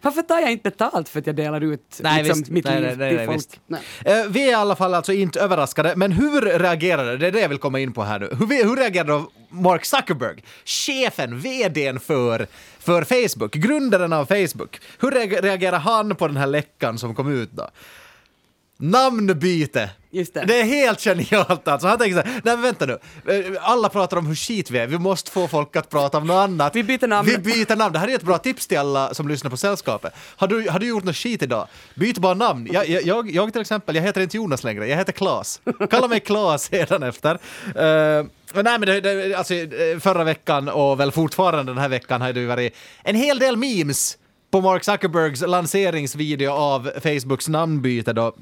varför 0.01 0.21
tar 0.21 0.39
jag 0.39 0.51
inte 0.51 0.69
betalt 0.69 1.09
för 1.09 1.19
att 1.19 1.27
jag 1.27 1.35
delar 1.35 1.61
ut 1.61 1.99
nej, 2.03 2.23
liksom, 2.23 2.39
visst, 2.39 2.51
mitt 2.51 2.65
nej, 2.65 2.81
liv 2.81 2.97
nej, 2.97 3.17
till 3.17 3.25
folk? 3.25 3.59
Uh, 3.69 4.31
vi 4.31 4.45
är 4.45 4.51
i 4.51 4.53
alla 4.53 4.75
fall 4.75 4.93
alltså 4.93 5.13
inte 5.13 5.39
överraskade, 5.39 5.93
men 5.95 6.11
hur 6.11 6.41
reagerade, 6.41 7.17
det 7.17 7.27
är 7.27 7.31
det 7.31 7.39
jag 7.39 7.49
vill 7.49 7.57
komma 7.57 7.79
in 7.79 7.93
på 7.93 8.03
här 8.03 8.19
nu, 8.19 8.29
hur, 8.39 8.63
hur 8.63 8.75
reagerade 8.75 9.23
Mark 9.49 9.85
Zuckerberg, 9.85 10.43
chefen, 10.65 11.39
vdn 11.39 11.99
för, 11.99 12.47
för 12.79 13.03
Facebook, 13.03 13.53
grundaren 13.53 14.13
av 14.13 14.25
Facebook, 14.25 14.79
hur 14.99 15.11
reagerar 15.41 15.79
han 15.79 16.15
på 16.15 16.27
den 16.27 16.37
här 16.37 16.47
läckan 16.47 16.97
som 16.97 17.15
kom 17.15 17.33
ut 17.33 17.51
då? 17.51 17.69
Namnbyte! 18.77 19.89
Just 20.11 20.33
det. 20.33 20.45
det 20.45 20.59
är 20.59 20.63
helt 20.63 21.01
genialt 21.01 21.67
alltså. 21.67 21.87
Han 21.87 21.97
tänker 21.97 22.21
så 22.21 22.27
här, 22.27 22.41
nej 22.43 22.55
men 22.55 22.61
vänta 22.61 22.85
nu. 22.85 22.99
Eh, 23.27 23.45
alla 23.61 23.89
pratar 23.89 24.17
om 24.17 24.25
hur 24.25 24.35
skit 24.35 24.71
vi 24.71 24.79
är, 24.79 24.87
vi 24.87 24.97
måste 24.97 25.31
få 25.31 25.47
folk 25.47 25.75
att 25.75 25.89
prata 25.89 26.17
om 26.17 26.27
något 26.27 26.43
annat. 26.43 26.75
Vi 26.75 26.83
byter 26.83 27.07
namn. 27.07 27.29
Vi 27.29 27.37
byter 27.37 27.75
namn. 27.75 27.93
Det 27.93 27.99
här 27.99 28.07
är 28.07 28.15
ett 28.15 28.23
bra 28.23 28.37
tips 28.37 28.67
till 28.67 28.77
alla 28.77 29.13
som 29.13 29.27
lyssnar 29.27 29.51
på 29.51 29.57
Sällskapet. 29.57 30.13
Har 30.17 30.47
du, 30.47 30.69
har 30.69 30.79
du 30.79 30.87
gjort 30.87 31.03
något 31.03 31.15
skit 31.15 31.41
idag? 31.43 31.67
Byt 31.95 32.17
bara 32.17 32.33
namn. 32.33 32.69
Jag, 32.71 32.89
jag, 32.89 33.31
jag 33.31 33.51
till 33.53 33.61
exempel, 33.61 33.95
jag 33.95 34.03
heter 34.03 34.21
inte 34.21 34.37
Jonas 34.37 34.63
längre, 34.63 34.87
jag 34.87 34.97
heter 34.97 35.13
Klas. 35.13 35.61
Kalla 35.89 36.07
mig 36.07 36.19
Klas 36.19 36.69
efter. 36.73 37.33
Uh, 37.33 38.25
nej 38.53 38.79
men 38.79 38.81
det, 38.81 39.01
det, 39.01 39.35
alltså, 39.35 39.53
eh, 39.53 39.99
förra 39.99 40.23
veckan 40.23 40.69
och 40.69 40.99
väl 40.99 41.11
fortfarande 41.11 41.71
den 41.71 41.81
här 41.81 41.89
veckan 41.89 42.21
har 42.21 42.33
det 42.33 42.45
varit 42.45 42.75
en 43.03 43.15
hel 43.15 43.39
del 43.39 43.57
memes 43.57 44.17
på 44.51 44.61
Mark 44.61 44.83
Zuckerbergs 44.83 45.41
lanseringsvideo 45.41 46.51
av 46.51 46.91
Facebooks 47.03 47.47
namnbyte 47.47 48.13
då. 48.13 48.33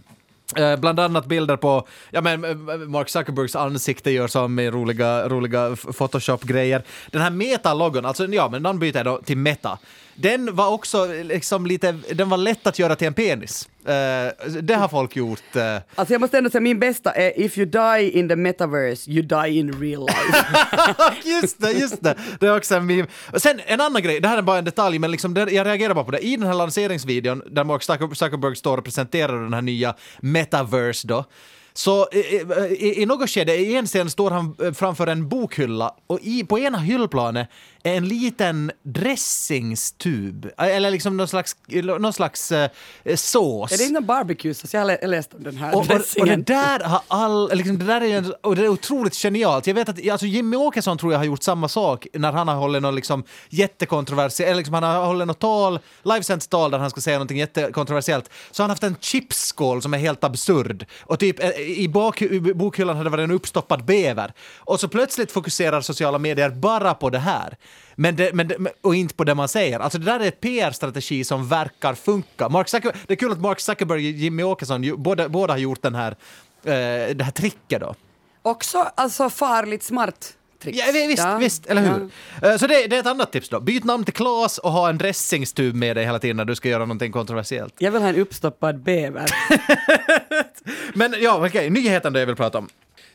Eh, 0.56 0.76
bland 0.76 1.00
annat 1.00 1.26
bilder 1.26 1.58
på, 1.58 1.88
ja 2.12 2.22
men 2.22 2.46
eh, 2.46 2.56
Mark 2.78 3.10
Zuckerbergs 3.10 3.56
ansikte 3.56 4.12
gör 4.12 4.28
som 4.28 4.56
med 4.56 4.74
roliga, 4.74 5.30
roliga 5.30 5.76
Photoshop-grejer. 5.76 6.84
Den 7.12 7.22
här 7.22 7.30
Meta-loggon, 7.30 8.06
alltså 8.06 8.26
ja 8.26 8.50
men 8.50 8.62
namnbytet 8.64 9.06
då 9.06 9.22
till 9.26 9.38
Meta. 9.38 9.80
Den 10.16 10.56
var 10.56 10.70
också 10.70 11.06
liksom 11.24 11.66
lite, 11.66 11.92
den 11.92 12.30
var 12.30 12.38
lätt 12.38 12.68
att 12.68 12.80
göra 12.80 12.96
till 12.96 13.08
en 13.08 13.14
penis. 13.14 13.70
Uh, 13.82 14.62
det 14.62 14.76
har 14.76 14.88
folk 14.88 15.16
gjort. 15.16 15.56
Uh. 15.56 15.62
Alltså 15.96 16.14
jag 16.14 16.22
måste 16.22 16.38
ändå 16.38 16.50
säga 16.50 16.62
min 16.62 16.80
bästa 16.80 17.12
är 17.12 17.40
If 17.40 17.58
you 17.58 17.66
die 17.66 18.20
in 18.20 18.30
the 18.30 18.36
metaverse, 18.36 19.12
you 19.12 19.22
die 19.22 19.50
in 19.50 19.82
real 19.82 20.06
life. 20.06 20.46
just 21.42 21.62
det, 21.62 21.72
just 21.72 22.04
det. 22.04 22.16
Det 22.40 22.48
är 22.48 22.58
också 22.58 22.76
en 22.76 22.86
meme. 22.86 23.08
Sen 23.36 23.62
en 23.66 23.82
annan 23.82 24.02
grej, 24.02 24.20
det 24.20 24.28
här 24.28 24.38
är 24.38 24.42
bara 24.42 24.58
en 24.58 24.66
detalj, 24.66 25.00
men 25.00 25.12
liksom 25.12 25.34
det, 25.34 25.52
jag 25.52 25.68
reagerar 25.68 25.94
bara 25.94 26.06
på 26.06 26.12
det. 26.12 26.20
I 26.20 26.36
den 26.36 26.48
här 26.48 26.54
lanseringsvideon 26.54 27.44
där 27.46 27.64
Mark 27.64 27.84
Zuckerberg 28.16 28.56
står 28.56 28.78
och 28.78 28.84
presenterar 28.84 29.42
den 29.42 29.54
här 29.54 29.62
nya 29.62 29.96
metaverse 30.20 31.08
då, 31.08 31.26
Så 31.74 32.08
i, 32.12 32.18
i, 32.18 33.02
i 33.02 33.06
något 33.06 33.30
skede, 33.30 33.56
i 33.56 33.76
en 33.76 33.86
scen 33.86 34.10
står 34.10 34.32
han 34.32 34.56
eh, 34.64 34.72
framför 34.72 35.08
en 35.08 35.30
bokhylla 35.30 35.96
och 36.08 36.20
i, 36.22 36.44
på 36.44 36.60
ena 36.60 36.78
hyllplanet 36.78 37.50
en 37.84 38.08
liten 38.08 38.72
dressingstub, 38.84 40.50
eller 40.58 40.92
liksom 40.92 41.18
någon 41.18 41.28
slags, 41.28 41.56
någon 42.00 42.14
slags 42.14 42.52
eh, 42.52 42.70
sås. 43.16 43.72
Är 43.72 43.78
det 43.78 43.84
inte 43.84 43.94
någon 43.94 44.06
barbecuesås? 44.06 44.74
Jag 44.74 44.82
har 44.82 44.86
lä- 44.88 45.08
läst 45.08 45.34
om 45.34 45.44
den 45.44 45.58
här 45.58 45.68
Och, 45.70 45.74
och, 45.76 45.82
och 45.82 45.88
det 45.88 45.96
dressingen. 45.96 46.44
där 46.44 46.80
har 46.80 47.02
all, 47.08 47.50
liksom, 47.54 47.78
det 47.80 47.86
där 47.86 48.02
är, 48.02 48.18
en- 48.18 48.34
och 48.44 48.56
det 48.56 48.64
är 48.64 48.68
otroligt 48.70 49.16
genialt. 49.16 49.68
Jag 49.68 49.74
vet 49.74 49.90
att 49.90 50.10
alltså 50.10 50.26
Jimmy 50.26 50.58
Åkesson 50.58 50.98
tror 50.98 51.12
jag 51.12 51.20
har 51.20 51.26
gjort 51.26 51.44
samma 51.44 51.68
sak 51.68 52.08
när 52.14 52.32
han 52.32 52.48
har 52.48 52.56
hållit 52.56 52.82
någon 52.82 52.96
liksom 52.96 53.24
jättekontroversiellt, 53.50 54.48
eller 54.50 54.58
liksom 54.58 54.74
han 54.74 54.84
har 54.84 55.06
hållit 55.06 55.28
något 55.28 55.40
tal, 55.40 55.80
livesänt 56.04 56.50
tal 56.50 56.72
där 56.72 56.80
han 56.80 56.90
ska 56.90 57.02
säga 57.02 57.18
någonting 57.18 57.38
jättekontroversiellt, 57.38 58.30
så 58.52 58.64
har 58.64 58.66
han 58.66 58.70
haft 58.70 58.84
en 58.84 58.96
chipsskål 59.00 59.82
som 59.82 59.94
är 59.94 59.98
helt 59.98 60.24
absurd. 60.24 60.86
Och 61.02 61.20
typ 61.20 61.44
eh, 61.44 61.50
i, 61.60 61.90
bak, 61.90 62.22
i 62.22 62.40
bokhyllan 62.40 62.98
hade 62.98 63.10
det 63.10 63.12
varit 63.18 63.24
en 63.24 63.32
uppstoppad 63.32 63.86
bever. 63.86 64.34
Och 64.58 64.80
så 64.80 64.88
plötsligt 64.88 65.32
fokuserar 65.32 65.82
sociala 65.82 66.18
medier 66.18 66.50
bara 66.50 66.94
på 66.94 67.10
det 67.10 67.20
här. 67.20 67.58
Men 67.96 68.16
det, 68.16 68.34
men 68.34 68.48
det, 68.48 68.58
och 68.82 68.96
inte 68.96 69.16
på 69.16 69.24
det 69.24 69.36
man 69.36 69.48
säger. 69.48 69.80
Alltså 69.80 69.98
det 69.98 70.06
där 70.06 70.20
är 70.20 70.28
ett 70.28 70.42
PR-strategi 70.42 71.24
som 71.24 71.48
verkar 71.48 71.94
funka. 71.94 72.50
Mark 72.50 72.70
Zucker, 72.70 72.96
det 73.08 73.14
är 73.14 73.18
kul 73.18 73.32
att 73.32 73.42
Mark 73.42 73.60
Zuckerberg 73.60 73.98
och 73.98 74.02
Jimmy 74.12 74.44
Åkesson 74.44 74.94
båda, 74.98 75.30
båda 75.30 75.54
har 75.54 75.58
gjort 75.58 75.82
den 75.82 75.96
här, 75.96 76.12
eh, 76.12 77.16
det 77.16 77.24
här 77.24 77.32
tricket 77.32 77.82
då. 77.82 77.96
Också 78.42 78.78
alltså 78.96 79.30
farligt 79.30 79.84
smart 79.84 80.34
tricks. 80.62 80.78
Ja, 80.78 80.86
vi- 80.94 81.08
visst, 81.08 81.24
Ja, 81.24 81.38
visst, 81.38 81.66
eller 81.66 81.82
hur? 81.82 82.10
ja. 82.42 82.48
Eh, 82.52 82.58
Så 82.58 82.68
det, 82.68 82.88
det 82.88 82.96
är 82.96 83.00
ett 83.00 83.06
annat 83.08 83.32
tips 83.32 83.50
då. 83.50 83.60
Byt 83.60 83.84
namn 83.84 84.04
till 84.04 84.14
Klas 84.14 84.58
och 84.58 84.72
ha 84.72 84.90
en 84.90 84.98
dressingstub 84.98 85.76
med 85.76 85.98
dig 85.98 86.06
hela 86.06 86.20
tiden 86.20 86.38
när 86.38 86.46
du 86.46 86.56
ska 86.56 86.70
göra 86.70 86.80
någonting 86.86 87.12
kontroversiellt. 87.12 87.74
Jag 87.78 87.92
vill 87.92 88.02
ha 88.02 88.10
en 88.10 88.16
uppstoppad 88.16 88.80
bäver. 88.84 89.26
Men 90.94 91.14
ja, 91.22 91.46
okej, 91.48 91.70
nyheten 91.70 92.14
då 92.14 92.20
jag 92.20 92.26
vill 92.26 92.36
prata 92.36 92.58
om. 92.58 92.70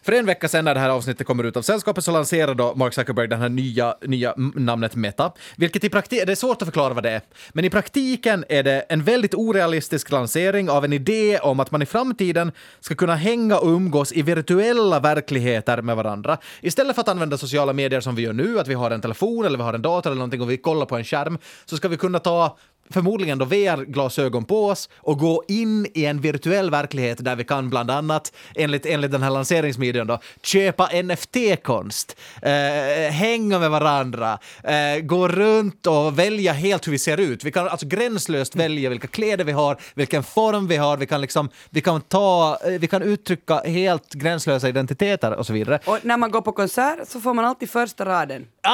För 0.06 0.12
en 0.12 0.26
vecka 0.26 0.48
sedan 0.48 0.64
när 0.64 0.74
det 0.74 0.80
här 0.80 0.88
avsnittet 0.88 1.26
kommer 1.26 1.44
ut 1.44 1.56
av 1.56 1.62
Sällskapet 1.62 2.04
så 2.04 2.12
lanserar 2.12 2.54
då 2.54 2.74
Mark 2.74 2.94
Zuckerberg 2.94 3.28
det 3.28 3.36
här 3.36 3.48
nya, 3.48 3.94
nya 4.02 4.34
namnet 4.36 4.94
Meta, 4.94 5.32
vilket 5.56 5.84
i 5.84 5.88
praktiken, 5.88 6.26
det 6.26 6.32
är 6.32 6.36
svårt 6.36 6.62
att 6.62 6.66
förklara 6.66 6.94
vad 6.94 7.02
det 7.02 7.10
är, 7.10 7.20
men 7.52 7.64
i 7.64 7.70
praktiken 7.70 8.44
är 8.48 8.62
det 8.62 8.80
en 8.80 9.02
väldigt 9.02 9.34
orealistisk 9.34 10.10
lansering 10.10 10.70
av 10.70 10.84
en 10.84 10.92
idé 10.92 11.38
om 11.38 11.60
att 11.60 11.70
man 11.70 11.82
i 11.82 11.86
framtiden 11.86 12.52
ska 12.80 12.94
kunna 12.94 13.14
hänga 13.16 13.58
och 13.58 13.68
umgås 13.68 14.12
i 14.12 14.22
virtuella 14.22 15.00
verkligheter 15.00 15.82
med 15.82 15.96
varandra. 15.96 16.38
Istället 16.60 16.94
för 16.94 17.02
att 17.02 17.08
använda 17.08 17.38
sociala 17.38 17.72
medier 17.72 18.00
som 18.00 18.14
vi 18.14 18.22
gör 18.22 18.32
nu, 18.32 18.58
att 18.60 18.68
vi 18.68 18.74
har 18.74 18.90
en 18.90 19.00
telefon 19.00 19.44
eller 19.44 19.58
vi 19.58 19.64
har 19.64 19.74
en 19.74 19.82
dator 19.82 20.10
eller 20.10 20.18
någonting 20.18 20.40
och 20.40 20.50
vi 20.50 20.56
kollar 20.56 20.86
på 20.86 20.96
en 20.96 21.04
skärm, 21.04 21.38
så 21.64 21.76
ska 21.76 21.88
vi 21.88 21.96
kunna 21.96 22.18
ta 22.18 22.58
förmodligen 22.90 23.38
då 23.38 23.44
VR-glasögon 23.44 24.44
på 24.44 24.66
oss 24.66 24.88
och 24.96 25.18
gå 25.18 25.44
in 25.48 25.86
i 25.94 26.04
en 26.04 26.20
virtuell 26.20 26.70
verklighet 26.70 27.24
där 27.24 27.36
vi 27.36 27.44
kan 27.44 27.70
bland 27.70 27.90
annat, 27.90 28.32
enligt, 28.54 28.86
enligt 28.86 29.12
den 29.12 29.22
här 29.22 29.30
lanseringsvideon 29.30 30.06
då, 30.06 30.18
köpa 30.42 30.88
NFT-konst, 31.02 32.16
eh, 32.42 33.12
hänga 33.12 33.58
med 33.58 33.70
varandra, 33.70 34.38
eh, 34.62 35.00
gå 35.02 35.28
runt 35.28 35.86
och 35.86 36.18
välja 36.18 36.52
helt 36.52 36.86
hur 36.86 36.92
vi 36.92 36.98
ser 36.98 37.20
ut. 37.20 37.44
Vi 37.44 37.52
kan 37.52 37.68
alltså 37.68 37.86
gränslöst 37.86 38.56
välja 38.56 38.90
vilka 38.90 39.06
kläder 39.06 39.44
vi 39.44 39.52
har, 39.52 39.76
vilken 39.94 40.22
form 40.22 40.68
vi 40.68 40.76
har, 40.76 40.96
vi 40.96 41.06
kan 41.06 41.20
liksom, 41.20 41.48
vi 41.70 41.80
kan 41.80 42.00
ta, 42.00 42.58
eh, 42.64 42.70
vi 42.70 42.86
kan 42.86 43.02
uttrycka 43.02 43.58
helt 43.58 44.14
gränslösa 44.14 44.68
identiteter 44.68 45.32
och 45.32 45.46
så 45.46 45.52
vidare. 45.52 45.78
Och 45.84 45.98
när 46.02 46.16
man 46.16 46.30
går 46.30 46.40
på 46.40 46.52
konsert 46.52 47.08
så 47.08 47.20
får 47.20 47.34
man 47.34 47.44
alltid 47.44 47.70
första 47.70 48.04
raden. 48.04 48.46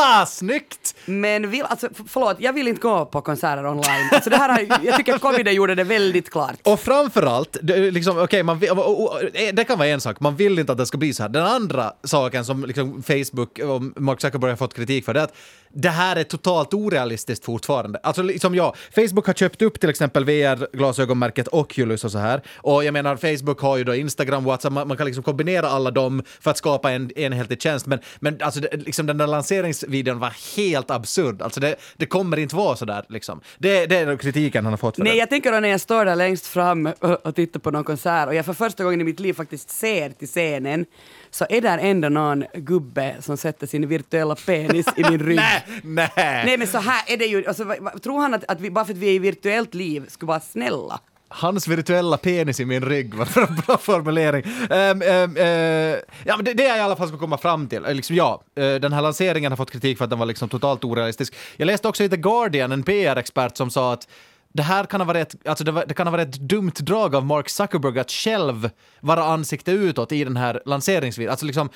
Ah, 0.00 0.26
snyggt! 0.26 0.94
Men 1.08 1.50
vill, 1.50 1.62
alltså, 1.62 1.88
förlåt, 2.08 2.36
jag 2.40 2.52
vill 2.52 2.68
inte 2.68 2.80
gå 2.80 3.04
på 3.06 3.20
konserter 3.20 3.66
online. 3.66 4.08
Alltså 4.12 4.30
det 4.30 4.36
här 4.36 4.48
har, 4.48 4.78
jag 4.86 4.96
tycker 4.96 5.18
covid 5.18 5.48
gjorde 5.48 5.74
det 5.74 5.84
väldigt 5.84 6.30
klart. 6.30 6.54
Och 6.62 6.80
framförallt, 6.80 7.56
det, 7.62 7.90
liksom, 7.90 8.18
okay, 8.18 8.42
man, 8.42 8.58
vill- 8.58 8.70
eh, 8.70 9.54
det 9.54 9.64
kan 9.64 9.78
vara 9.78 9.88
en 9.88 10.00
sak, 10.00 10.20
man 10.20 10.36
vill 10.36 10.58
inte 10.58 10.72
att 10.72 10.78
det 10.78 10.86
ska 10.86 10.98
bli 10.98 11.14
så 11.14 11.22
här. 11.22 11.30
Den 11.30 11.46
andra 11.46 11.92
saken 12.04 12.44
som 12.44 12.64
liksom 12.64 13.02
Facebook 13.02 13.58
och 13.58 14.02
Mark 14.02 14.20
Zuckerberg 14.20 14.50
har 14.50 14.56
fått 14.56 14.74
kritik 14.74 15.04
för 15.04 15.14
det 15.14 15.20
är 15.20 15.24
att 15.24 15.34
det 15.72 15.88
här 15.88 16.16
är 16.16 16.24
totalt 16.24 16.74
orealistiskt 16.74 17.44
fortfarande. 17.44 18.00
Alltså 18.02 18.22
liksom 18.22 18.54
ja, 18.54 18.74
Facebook 18.94 19.26
har 19.26 19.34
köpt 19.34 19.62
upp 19.62 19.80
till 19.80 19.90
exempel 19.90 20.24
VR-glasögonmärket 20.24 21.48
Oculus 21.52 22.04
och 22.04 22.12
så 22.12 22.18
här. 22.18 22.42
Och 22.56 22.84
jag 22.84 22.92
menar, 22.92 23.16
Facebook 23.16 23.60
har 23.60 23.76
ju 23.76 23.84
då 23.84 23.94
Instagram, 23.94 24.44
WhatsApp, 24.44 24.72
man, 24.72 24.88
man 24.88 24.96
kan 24.96 25.06
liksom 25.06 25.22
kombinera 25.24 25.68
alla 25.68 25.90
dem 25.90 26.22
för 26.40 26.50
att 26.50 26.58
skapa 26.58 26.90
en 26.92 27.18
enhetlig 27.18 27.62
tjänst. 27.62 27.86
Men, 27.86 27.98
men 28.20 28.42
alltså 28.42 28.60
det, 28.60 28.76
liksom 28.76 29.06
den 29.06 29.18
där 29.18 29.26
lanseringsvideon 29.26 30.18
var 30.18 30.56
helt 30.56 30.90
absurd. 30.98 31.42
Alltså 31.42 31.60
det, 31.60 31.76
det 31.96 32.06
kommer 32.06 32.38
inte 32.38 32.56
vara 32.56 32.76
så 32.76 32.84
där 32.84 33.04
liksom. 33.08 33.40
Det, 33.58 33.86
det 33.86 33.96
är 33.96 34.16
kritiken 34.16 34.64
han 34.64 34.72
har 34.72 34.78
fått 34.78 34.96
för 34.96 35.02
Nej, 35.02 35.12
det. 35.12 35.18
jag 35.18 35.28
tänker 35.28 35.52
då 35.52 35.60
när 35.60 35.68
jag 35.68 35.80
står 35.80 36.04
där 36.04 36.16
längst 36.16 36.46
fram 36.46 36.86
och, 36.86 37.26
och 37.26 37.34
tittar 37.34 37.60
på 37.60 37.70
någon 37.70 37.84
konsert 37.84 38.28
och 38.28 38.34
jag 38.34 38.46
för 38.46 38.52
första 38.52 38.84
gången 38.84 39.00
i 39.00 39.04
mitt 39.04 39.20
liv 39.20 39.32
faktiskt 39.32 39.70
ser 39.70 40.10
till 40.10 40.28
scenen 40.28 40.86
så 41.30 41.46
är 41.50 41.60
där 41.60 41.78
ändå 41.78 42.08
någon 42.08 42.44
gubbe 42.54 43.16
som 43.20 43.36
sätter 43.36 43.66
sin 43.66 43.88
virtuella 43.88 44.34
penis 44.34 44.86
i 44.96 45.02
min 45.10 45.18
rygg. 45.26 45.36
Nej, 45.36 45.64
nej. 45.82 46.10
Nej 46.16 46.58
men 46.58 46.66
så 46.66 46.78
här 46.78 47.02
är 47.06 47.16
det 47.16 47.26
ju, 47.26 47.46
alltså, 47.46 47.64
tror 48.02 48.20
han 48.20 48.34
att, 48.34 48.44
att 48.48 48.60
vi 48.60 48.70
bara 48.70 48.84
för 48.84 48.92
att 48.92 48.98
vi 48.98 49.08
är 49.08 49.12
i 49.12 49.18
virtuellt 49.18 49.74
liv 49.74 50.06
skulle 50.08 50.28
vara 50.28 50.40
snälla? 50.40 51.00
Hans 51.28 51.68
virtuella 51.68 52.16
penis 52.16 52.60
i 52.60 52.64
min 52.64 52.82
rygg 52.82 53.14
var 53.14 53.38
en 53.48 53.54
bra 53.66 53.76
formulering. 53.76 54.44
Um, 54.70 55.02
um, 55.02 55.36
uh, 55.36 55.98
ja, 56.24 56.36
men 56.36 56.44
det, 56.44 56.54
det 56.54 56.62
jag 56.62 56.76
i 56.76 56.80
alla 56.80 56.96
fall 56.96 57.08
ska 57.08 57.18
komma 57.18 57.38
fram 57.38 57.68
till, 57.68 57.84
eh, 57.84 57.94
liksom, 57.94 58.16
ja, 58.16 58.42
eh, 58.56 58.74
den 58.74 58.92
här 58.92 59.02
lanseringen 59.02 59.52
har 59.52 59.56
fått 59.56 59.70
kritik 59.70 59.98
för 59.98 60.04
att 60.04 60.10
den 60.10 60.18
var 60.18 60.26
liksom 60.26 60.48
totalt 60.48 60.84
orealistisk. 60.84 61.34
Jag 61.56 61.66
läste 61.66 61.88
också 61.88 62.04
i 62.04 62.08
The 62.08 62.16
Guardian, 62.16 62.72
en 62.72 62.82
PR-expert 62.82 63.56
som 63.56 63.70
sa 63.70 63.92
att 63.92 64.08
det 64.52 64.62
här 64.62 64.84
kan 64.84 65.00
ha 65.00 65.06
varit 65.06 65.34
ett, 65.34 65.48
alltså 65.48 65.64
det, 65.64 65.72
var, 65.72 65.84
det 65.88 65.94
kan 65.94 66.06
ha 66.06 66.12
varit 66.12 66.28
ett 66.28 66.40
dumt 66.40 66.72
drag 66.80 67.14
av 67.14 67.26
Mark 67.26 67.48
Zuckerberg 67.48 67.98
att 67.98 68.10
själv 68.10 68.70
vara 69.00 69.24
ansikte 69.24 69.72
utåt 69.72 70.12
i 70.12 70.24
den 70.24 70.36
här 70.36 70.62
lanseringsvideon. 70.64 71.30
Alltså 71.30 71.46
liksom, 71.46 71.68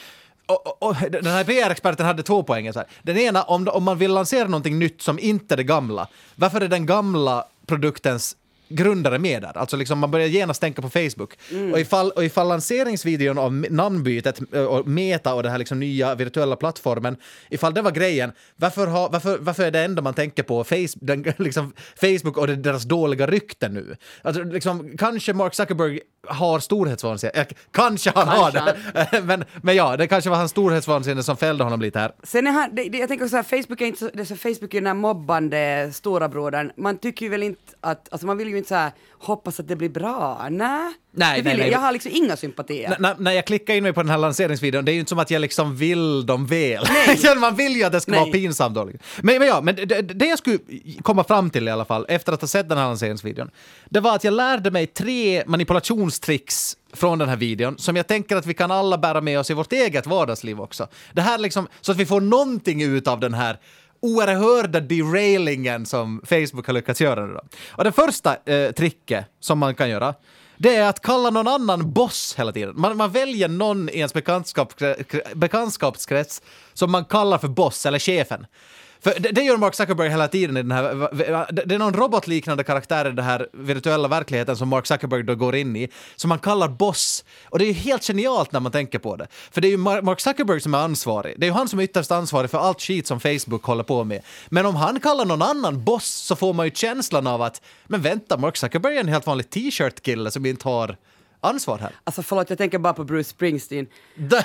och, 0.46 0.66
och, 0.66 0.88
och, 0.88 0.96
den 1.10 1.26
här 1.26 1.44
PR-experten 1.44 2.06
hade 2.06 2.22
två 2.22 2.42
poänger. 2.42 2.72
Så 2.72 2.78
här. 2.78 2.88
Den 3.02 3.18
ena, 3.18 3.42
om, 3.42 3.68
om 3.68 3.84
man 3.84 3.98
vill 3.98 4.10
lansera 4.10 4.48
någonting 4.48 4.78
nytt 4.78 5.02
som 5.02 5.18
inte 5.18 5.54
är 5.54 5.56
det 5.56 5.64
gamla, 5.64 6.08
varför 6.34 6.60
är 6.60 6.68
den 6.68 6.86
gamla 6.86 7.44
produktens 7.66 8.36
grundare 8.74 9.18
med 9.18 9.42
där. 9.42 9.58
Alltså 9.58 9.76
liksom 9.76 9.98
man 9.98 10.10
börjar 10.10 10.26
genast 10.26 10.60
tänka 10.60 10.82
på 10.82 10.90
Facebook. 10.90 11.34
Och, 11.72 11.80
ifall, 11.80 12.10
och 12.10 12.24
ifall 12.24 12.48
lanseringsvideon 12.48 13.38
av 13.38 13.52
namnbytet 13.52 14.40
eh, 14.52 14.64
och 14.64 14.86
Meta 14.86 15.34
och 15.34 15.42
den 15.42 15.52
här 15.52 15.58
liksom 15.58 15.80
nya 15.80 16.14
virtuella 16.14 16.56
plattformen, 16.56 17.16
ifall 17.50 17.74
det 17.74 17.82
var 17.82 17.90
grejen, 17.90 18.32
varför, 18.56 18.86
ha, 18.86 19.08
varför, 19.08 19.38
varför 19.38 19.62
är 19.62 19.70
det 19.70 19.80
enda 19.80 20.02
man 20.02 20.14
tänker 20.14 20.42
på 20.42 20.64
face, 20.64 20.94
den, 20.94 21.22
liksom 21.38 21.72
Facebook 22.00 22.36
och 22.36 22.48
deras 22.48 22.82
dåliga 22.82 23.26
rykte 23.26 23.68
nu? 23.68 23.96
Alltså 24.22 24.42
liksom, 24.42 24.96
kanske 24.98 25.32
Mark 25.32 25.54
Zuckerberg 25.54 26.00
har 26.28 26.60
storhetsvansinne, 26.60 27.32
Eh, 27.34 27.46
kanske 27.70 28.12
han 28.14 28.28
har 28.28 28.50
Kanske 28.50 28.74
det, 29.10 29.22
men, 29.22 29.44
men 29.62 29.76
ja, 29.76 29.96
det 29.96 30.06
kanske 30.06 30.30
var 30.30 30.36
hans 30.36 30.50
storhetsvansinne 30.50 31.22
som 31.22 31.36
fällde 31.36 31.64
honom 31.64 31.80
lite 31.80 31.98
här. 31.98 32.12
Sen 32.22 32.46
är 32.46 32.50
han, 32.50 32.70
det, 32.74 32.82
jag 32.98 33.08
tänker 33.08 33.26
så 33.28 33.36
här, 33.36 33.42
Facebook 33.42 33.80
är 33.80 33.86
inte 33.86 33.98
så, 33.98 34.10
det 34.14 34.20
är 34.20 34.24
så 34.24 34.36
Facebook 34.36 34.74
är 34.74 34.80
den 34.80 34.86
här 34.86 34.94
mobbande 34.94 35.90
stora 35.94 36.28
brodern. 36.28 36.72
Man 36.76 36.98
tycker 36.98 37.26
ju 37.26 37.30
väl 37.30 37.42
inte 37.42 37.60
att, 37.80 38.08
alltså 38.12 38.26
man 38.26 38.38
vill 38.38 38.48
ju 38.48 38.56
inte 38.56 38.68
så 38.68 38.74
här 38.74 38.92
hoppas 39.18 39.60
att 39.60 39.68
det 39.68 39.76
blir 39.76 39.88
bra. 39.88 40.46
Nej, 40.50 40.92
Nej, 41.14 41.42
nej, 41.42 41.52
jag. 41.52 41.58
nej. 41.58 41.70
jag 41.70 41.78
har 41.78 41.92
liksom 41.92 42.12
inga 42.14 42.36
sympatier. 42.36 42.96
N- 43.04 43.14
när- 43.18 43.32
jag 43.32 43.46
klickar 43.46 43.74
in 43.74 43.82
mig 43.82 43.92
på 43.92 44.02
den 44.02 44.10
här 44.10 44.18
lanseringsvideon, 44.18 44.84
det 44.84 44.90
är 44.92 44.94
ju 44.94 44.98
inte 45.00 45.08
som 45.08 45.18
att 45.18 45.30
jag 45.30 45.40
liksom 45.40 45.76
vill 45.76 46.26
dem 46.26 46.46
väl. 46.46 46.84
Nej. 47.06 47.36
Man 47.36 47.56
vill 47.56 47.72
ju 47.76 47.84
att 47.84 47.92
det 47.92 48.00
ska 48.00 48.10
Nej. 48.10 48.20
vara 48.20 48.30
pinsamt 48.32 48.74
då. 48.74 48.84
Men, 49.20 49.38
men 49.38 49.48
ja, 49.48 49.60
men 49.60 49.74
det, 49.76 49.84
det- 50.02 50.26
jag 50.26 50.38
skulle 50.38 50.58
komma 51.02 51.24
fram 51.24 51.50
till 51.50 51.68
i 51.68 51.70
alla 51.70 51.84
fall, 51.84 52.06
efter 52.08 52.32
att 52.32 52.40
ha 52.40 52.48
sett 52.48 52.68
den 52.68 52.78
här 52.78 52.84
lanseringsvideon, 52.84 53.50
det 53.88 54.00
var 54.00 54.14
att 54.16 54.24
jag 54.24 54.34
lärde 54.34 54.70
mig 54.70 54.86
tre 54.86 55.42
manipulationstricks 56.12 56.76
från 56.92 57.18
den 57.18 57.28
här 57.28 57.36
videon 57.36 57.78
som 57.78 57.96
jag 57.96 58.06
tänker 58.06 58.36
att 58.36 58.46
vi 58.46 58.54
kan 58.54 58.70
alla 58.70 58.98
bära 58.98 59.20
med 59.20 59.38
oss 59.38 59.50
i 59.50 59.54
vårt 59.54 59.72
eget 59.72 60.06
vardagsliv 60.06 60.60
också. 60.60 60.88
Det 61.14 61.22
här 61.22 61.38
liksom, 61.38 61.68
så 61.80 61.92
att 61.92 61.98
vi 61.98 62.06
får 62.06 62.20
någonting 62.20 62.82
ut 62.82 63.08
av 63.08 63.20
den 63.20 63.34
här 63.34 63.58
oerhörda 64.02 64.80
derailingen 64.80 65.86
som 65.86 66.20
Facebook 66.24 66.66
har 66.66 66.74
lyckats 66.74 67.00
göra 67.00 67.26
nu 67.26 67.32
då. 67.32 67.40
Och 67.76 67.84
det 67.84 67.92
första 67.92 68.36
eh, 68.44 68.72
tricket 68.72 69.26
som 69.40 69.58
man 69.58 69.74
kan 69.74 69.88
göra, 69.88 70.14
det 70.58 70.76
är 70.76 70.88
att 70.88 71.00
kalla 71.00 71.30
någon 71.30 71.48
annan 71.48 71.92
boss 71.92 72.34
hela 72.38 72.52
tiden. 72.52 72.74
Man, 72.76 72.96
man 72.96 73.12
väljer 73.12 73.48
någon 73.48 73.88
i 73.88 73.98
ens 73.98 74.14
bekantskap, 74.14 74.74
bekantskapskrets 75.34 76.42
som 76.74 76.90
man 76.90 77.04
kallar 77.04 77.38
för 77.38 77.48
boss 77.48 77.86
eller 77.86 77.98
chefen. 77.98 78.46
För 79.02 79.20
det, 79.20 79.28
det 79.28 79.42
gör 79.42 79.56
Mark 79.56 79.74
Zuckerberg 79.74 80.08
hela 80.08 80.28
tiden 80.28 80.56
i 80.56 80.62
den 80.62 80.70
här... 80.70 81.08
Det 81.66 81.74
är 81.74 81.78
någon 81.78 81.94
robotliknande 81.94 82.64
karaktär 82.64 83.04
i 83.06 83.10
den 83.10 83.24
här 83.24 83.48
virtuella 83.52 84.08
verkligheten 84.08 84.56
som 84.56 84.68
Mark 84.68 84.86
Zuckerberg 84.86 85.22
då 85.22 85.34
går 85.34 85.56
in 85.56 85.76
i, 85.76 85.88
som 86.16 86.28
man 86.28 86.38
kallar 86.38 86.68
boss. 86.68 87.24
Och 87.44 87.58
det 87.58 87.64
är 87.64 87.66
ju 87.66 87.72
helt 87.72 88.04
genialt 88.04 88.52
när 88.52 88.60
man 88.60 88.72
tänker 88.72 88.98
på 88.98 89.16
det. 89.16 89.26
För 89.50 89.60
det 89.60 89.68
är 89.68 89.70
ju 89.70 89.76
Mark 89.76 90.20
Zuckerberg 90.20 90.60
som 90.60 90.74
är 90.74 90.78
ansvarig. 90.78 91.34
Det 91.38 91.46
är 91.46 91.48
ju 91.48 91.54
han 91.54 91.68
som 91.68 91.78
är 91.78 91.82
ytterst 91.82 92.10
ansvarig 92.10 92.50
för 92.50 92.58
allt 92.58 92.80
skit 92.80 93.06
som 93.06 93.20
Facebook 93.20 93.64
håller 93.64 93.84
på 93.84 94.04
med. 94.04 94.22
Men 94.48 94.66
om 94.66 94.76
han 94.76 95.00
kallar 95.00 95.24
någon 95.24 95.42
annan 95.42 95.84
boss 95.84 96.06
så 96.06 96.36
får 96.36 96.52
man 96.52 96.66
ju 96.66 96.72
känslan 96.74 97.26
av 97.26 97.42
att, 97.42 97.62
men 97.86 98.02
vänta, 98.02 98.36
Mark 98.36 98.56
Zuckerberg 98.56 98.96
är 98.96 99.00
en 99.00 99.08
helt 99.08 99.26
vanlig 99.26 99.50
t-shirt-kille 99.50 100.30
som 100.30 100.46
inte 100.46 100.68
har 100.68 100.96
ansvar 101.42 101.78
här. 101.78 101.92
Alltså 102.04 102.22
förlåt, 102.22 102.50
jag 102.50 102.58
tänker 102.58 102.78
bara 102.78 102.92
på 102.92 103.04
Bruce 103.04 103.28
Springsteen. 103.28 103.86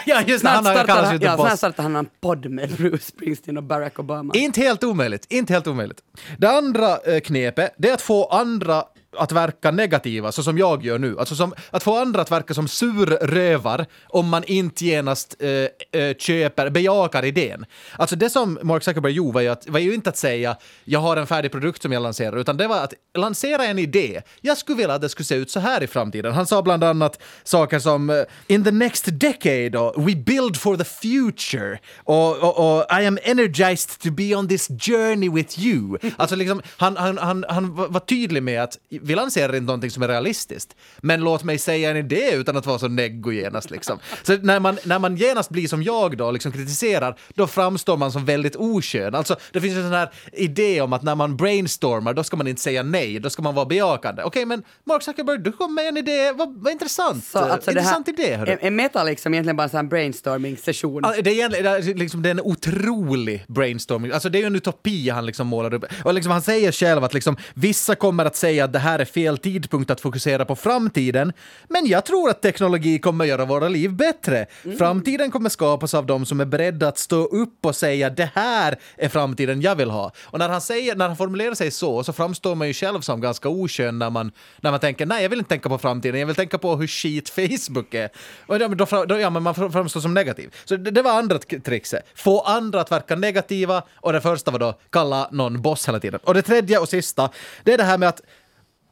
Ja, 0.06 0.22
just 0.28 0.44
det, 0.44 0.50
han 0.50 0.66
har 0.66 0.84
kallas 0.84 1.14
ju 1.14 1.18
ja, 1.22 1.36
snart 1.36 1.58
startar 1.58 1.84
han 1.84 1.96
en 1.96 2.10
podd 2.22 2.46
med 2.50 2.76
Bruce 2.78 3.04
Springsteen 3.04 3.58
och 3.58 3.64
Barack 3.64 4.00
Obama. 4.00 4.34
Inte 4.36 4.62
helt 4.62 4.84
omöjligt, 4.84 5.26
inte 5.30 5.54
helt 5.54 5.68
omöjligt. 5.68 6.02
Det 6.38 6.50
andra 6.50 6.98
eh, 6.98 7.20
knepet, 7.20 7.74
det 7.78 7.90
är 7.90 7.94
att 7.94 8.02
få 8.02 8.26
andra 8.26 8.84
att 9.18 9.32
verka 9.32 9.72
negativa, 9.72 10.32
så 10.32 10.44
som 10.44 10.58
jag 10.58 10.86
gör 10.86 11.00
nu. 11.00 11.20
Alltså 11.20 11.36
som, 11.36 11.54
att 11.70 11.84
få 11.84 11.98
andra 11.98 12.22
att 12.22 12.32
verka 12.32 12.54
som 12.54 12.68
surrövar 12.68 13.86
om 14.08 14.30
man 14.30 14.44
inte 14.44 14.86
genast 14.86 15.36
eh, 15.40 16.02
eh, 16.02 16.16
köper, 16.18 16.70
bejakar 16.70 17.26
idén. 17.26 17.66
Alltså 17.98 18.16
det 18.16 18.30
som 18.30 18.60
Mark 18.64 18.84
Zuckerberg 18.84 19.12
gjorde 19.12 19.34
var 19.34 19.42
ju, 19.42 19.48
att, 19.48 19.70
var 19.70 19.80
ju 19.80 19.94
inte 19.94 20.10
att 20.10 20.18
säga 20.18 20.58
jag 20.84 21.00
har 21.00 21.18
en 21.18 21.28
färdig 21.28 21.52
produkt 21.52 21.82
som 21.82 21.92
jag 21.92 22.04
lanserar, 22.04 22.38
utan 22.38 22.58
det 22.58 22.68
var 22.68 22.78
att 22.78 22.94
lansera 23.18 23.66
en 23.66 23.80
idé. 23.80 24.22
Jag 24.42 24.58
skulle 24.58 24.78
vilja 24.78 24.96
att 24.96 25.02
det 25.02 25.10
skulle 25.10 25.26
se 25.26 25.36
ut 25.36 25.52
så 25.52 25.60
här 25.60 25.84
i 25.84 25.88
framtiden. 25.88 26.34
Han 26.34 26.48
sa 26.48 26.62
bland 26.62 26.84
annat 26.84 27.22
saker 27.44 27.80
som 27.80 28.10
eh, 28.10 28.16
“In 28.48 28.64
the 28.64 28.72
next 28.72 29.06
decade” 29.12 29.80
och 29.80 30.10
“We 30.10 30.16
build 30.16 30.58
for 30.58 30.78
the 30.78 30.84
future” 30.84 31.80
och, 32.04 32.38
och, 32.38 32.78
och 32.78 32.86
“I 33.02 33.06
am 33.06 33.20
energized 33.24 34.00
to 34.00 34.12
be 34.12 34.36
on 34.36 34.48
this 34.48 34.68
journey 34.68 35.30
with 35.30 35.60
you”. 35.60 35.98
Alltså 36.18 36.36
liksom, 36.36 36.62
han, 36.78 36.98
han, 36.98 37.18
han, 37.18 37.46
han 37.50 37.76
var 37.76 38.00
tydlig 38.00 38.44
med 38.44 38.64
att 38.64 38.78
vi 39.08 39.16
lanserar 39.16 39.56
inte 39.56 39.66
någonting 39.66 39.92
som 39.92 40.04
är 40.04 40.08
realistiskt, 40.08 40.76
men 40.98 41.22
låt 41.22 41.44
mig 41.44 41.58
säga 41.58 41.92
en 41.92 41.98
idé 41.98 42.32
utan 42.34 42.58
att 42.58 42.66
vara 42.66 42.80
så 42.80 42.88
neggo 42.88 43.32
genast. 43.32 43.72
Liksom. 43.72 44.00
Så 44.24 44.38
när 44.38 44.60
man, 44.60 44.78
när 44.84 45.00
man 45.00 45.18
genast 45.18 45.50
blir 45.50 45.68
som 45.68 45.84
jag 45.84 46.18
då, 46.18 46.32
liksom 46.32 46.52
kritiserar, 46.52 47.18
då 47.36 47.48
framstår 47.48 47.98
man 47.98 48.12
som 48.12 48.26
väldigt 48.26 48.56
oskön. 48.56 49.16
Alltså, 49.16 49.36
det 49.52 49.62
finns 49.62 49.76
en 49.76 49.84
sån 49.84 49.94
här 49.94 50.12
idé 50.34 50.82
om 50.82 50.94
att 50.94 51.04
när 51.04 51.16
man 51.16 51.38
brainstormar, 51.38 52.14
då 52.14 52.24
ska 52.24 52.38
man 52.38 52.48
inte 52.48 52.62
säga 52.62 52.84
nej, 52.84 53.20
då 53.20 53.30
ska 53.30 53.42
man 53.42 53.56
vara 53.56 53.66
bejakande. 53.66 54.24
Okej, 54.24 54.46
men 54.46 54.64
Mark 54.84 55.04
Zuckerberg, 55.04 55.38
du 55.38 55.52
kom 55.52 55.76
med 55.76 55.88
en 55.88 55.98
idé, 55.98 56.32
vad, 56.32 56.64
vad 56.64 56.72
intressant. 56.72 57.26
Så 57.26 57.40
alltså 57.40 57.72
det 57.72 57.82
här, 57.82 57.98
intressant 57.98 58.08
idé. 58.08 58.36
hörru. 58.36 58.52
är, 58.52 58.58
är 58.62 58.72
meta 58.72 59.04
liksom 59.04 59.34
egentligen 59.34 59.56
bara 59.58 59.80
en 59.80 59.90
brainstorming-session? 59.90 61.02
Ja, 61.04 61.22
Det 61.22 61.42
är, 61.42 61.50
det 61.50 61.58
är, 61.58 61.96
liksom, 61.96 62.22
det 62.22 62.30
är 62.30 62.32
en 62.32 62.42
otrolig 62.42 63.46
brainstorming. 63.48 64.12
Alltså, 64.12 64.30
det 64.30 64.38
är 64.38 64.40
ju 64.40 64.48
en 64.48 64.56
utopi 64.56 65.10
han 65.10 65.26
liksom 65.26 65.48
målar 65.48 65.74
upp. 65.74 65.86
Och 66.04 66.14
liksom, 66.14 66.32
han 66.32 66.42
säger 66.42 66.72
själv 66.72 67.04
att 67.04 67.14
liksom, 67.14 67.38
vissa 67.54 67.96
kommer 67.96 68.26
att 68.26 68.36
säga 68.36 68.66
att 68.66 68.74
det 68.74 68.80
här 68.80 68.87
är 68.88 69.06
fel 69.06 69.38
tidpunkt 69.38 69.92
att 69.92 70.02
fokusera 70.02 70.46
på 70.46 70.56
framtiden, 70.56 71.34
men 71.70 71.86
jag 71.86 72.06
tror 72.06 72.30
att 72.30 72.42
teknologi 72.42 73.00
kommer 73.00 73.26
göra 73.26 73.46
våra 73.46 73.68
liv 73.68 73.94
bättre. 73.94 74.46
Framtiden 74.78 75.32
kommer 75.32 75.50
skapas 75.50 75.94
av 75.94 76.06
de 76.06 76.26
som 76.26 76.40
är 76.40 76.46
beredda 76.46 76.88
att 76.88 76.98
stå 76.98 77.26
upp 77.26 77.66
och 77.66 77.76
säga 77.76 78.10
det 78.10 78.30
här 78.36 78.80
är 78.98 79.10
framtiden 79.10 79.62
jag 79.62 79.76
vill 79.76 79.90
ha. 79.90 80.12
Och 80.24 80.40
när 80.40 80.50
han, 80.50 80.62
säger, 80.62 80.96
när 80.96 81.08
han 81.08 81.18
formulerar 81.18 81.54
sig 81.54 81.72
så, 81.72 82.04
så 82.04 82.14
framstår 82.14 82.56
man 82.56 82.68
ju 82.68 82.74
själv 82.74 83.02
som 83.02 83.22
ganska 83.22 83.50
oskön 83.50 84.00
när 84.00 84.10
man, 84.10 84.32
när 84.62 84.72
man 84.72 84.80
tänker 84.80 85.06
nej, 85.06 85.24
jag 85.24 85.30
vill 85.30 85.40
inte 85.40 85.50
tänka 85.50 85.70
på 85.70 85.78
framtiden, 85.78 86.20
jag 86.20 86.28
vill 86.28 86.36
tänka 86.36 86.58
på 86.58 86.76
hur 86.76 86.88
skit 86.88 87.30
Facebook 87.30 87.94
är. 87.94 88.10
Och 88.48 88.60
då, 88.60 88.68
då, 88.68 89.06
då, 89.06 89.20
ja, 89.20 89.30
men 89.30 89.44
man 89.44 89.56
framstår 89.56 90.00
som 90.02 90.14
negativ. 90.14 90.56
Så 90.66 90.76
det, 90.76 90.92
det 90.92 91.02
var 91.02 91.12
andra 91.12 91.40
trickset. 91.40 92.06
Få 92.16 92.40
andra 92.40 92.82
att 92.82 92.92
verka 92.92 93.16
negativa 93.16 93.84
och 93.96 94.14
det 94.14 94.22
första 94.22 94.52
var 94.52 94.60
då 94.60 94.80
kalla 94.90 95.30
någon 95.32 95.62
boss 95.62 95.88
hela 95.88 96.00
tiden. 96.00 96.20
Och 96.24 96.34
det 96.34 96.42
tredje 96.42 96.80
och 96.80 96.90
sista, 96.90 97.30
det 97.64 97.74
är 97.74 97.78
det 97.78 97.84
här 97.84 97.98
med 97.98 98.10
att 98.10 98.22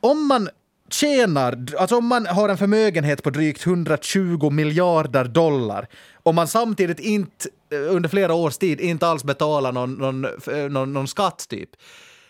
om 0.06 0.28
man 0.28 0.50
tjänar, 0.90 1.66
alltså 1.78 1.98
om 1.98 2.08
man 2.08 2.26
har 2.26 2.50
en 2.50 2.58
förmögenhet 2.58 3.24
på 3.24 3.30
drygt 3.30 3.68
120 3.68 4.50
miljarder 4.50 5.26
dollar 5.26 5.88
och 6.24 6.36
man 6.36 6.48
samtidigt 6.48 7.00
inte 7.00 7.50
eh, 7.72 7.96
under 7.96 8.10
flera 8.10 8.34
års 8.34 8.58
tid 8.58 8.82
inte 8.82 9.08
alls 9.08 9.24
betalar 9.24 9.72
någon, 9.72 9.94
någon, 9.94 10.26
eh, 10.26 10.70
någon, 10.70 10.94
någon 10.94 11.08
skatt 11.08 11.46
typ, 11.50 11.70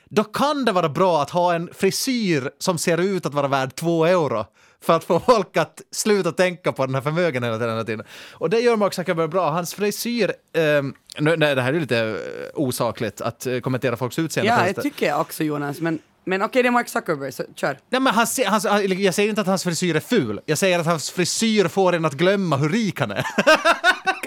då 0.09 0.23
kan 0.23 0.65
det 0.65 0.71
vara 0.71 0.89
bra 0.89 1.21
att 1.21 1.30
ha 1.30 1.53
en 1.55 1.69
frisyr 1.73 2.51
som 2.59 2.78
ser 2.78 2.97
ut 2.97 3.26
att 3.26 3.34
vara 3.34 3.47
värd 3.47 3.76
två 3.76 4.05
euro 4.05 4.45
för 4.82 4.93
att 4.93 5.03
få 5.03 5.19
folk 5.19 5.57
att 5.57 5.82
sluta 5.91 6.32
tänka 6.32 6.71
på 6.71 6.86
den 6.86 6.95
här 6.95 7.01
förmögenheten 7.01 7.69
hela 7.69 7.84
tiden. 7.84 8.05
Och 8.32 8.49
det 8.49 8.59
gör 8.59 8.76
Mark 8.76 8.93
Zuckerberg 8.93 9.28
bra. 9.28 9.49
Hans 9.49 9.73
frisyr, 9.73 10.32
nu, 11.19 11.38
nej, 11.38 11.55
det 11.55 11.61
här 11.61 11.73
är 11.73 11.80
lite 11.80 11.97
eh, 11.99 12.15
osakligt 12.53 13.21
att 13.21 13.45
eh, 13.45 13.59
kommentera 13.59 13.97
folks 13.97 14.19
utseende. 14.19 14.51
Ja, 14.51 14.73
det 14.76 14.82
tycker 14.82 15.05
jag 15.05 15.21
också 15.21 15.43
Jonas, 15.43 15.82
men, 15.82 15.99
men 16.26 16.41
okej 16.41 16.63
det 16.63 16.69
är 16.69 16.71
Mark 16.71 16.89
Zuckerberg, 16.89 17.32
så 17.32 17.43
kör. 17.55 17.80
Nej, 17.89 18.01
men 18.01 18.13
han, 18.13 18.28
ser- 18.28 18.45
han, 18.45 18.61
han- 18.69 19.01
jag 19.03 19.13
säger 19.13 19.30
inte 19.30 19.41
att 19.41 19.47
hans 19.47 19.63
frisyr 19.63 19.95
är 19.95 19.99
ful. 19.99 20.39
Jag 20.45 20.57
säger 20.57 20.80
att 20.80 20.86
hans 20.86 21.11
frisyr 21.11 21.67
får 21.67 21.93
en 21.95 22.05
att 22.05 22.13
glömma 22.13 22.57
hur 22.57 22.69
rik 22.69 22.99
han 22.99 23.11
är. 23.11 23.26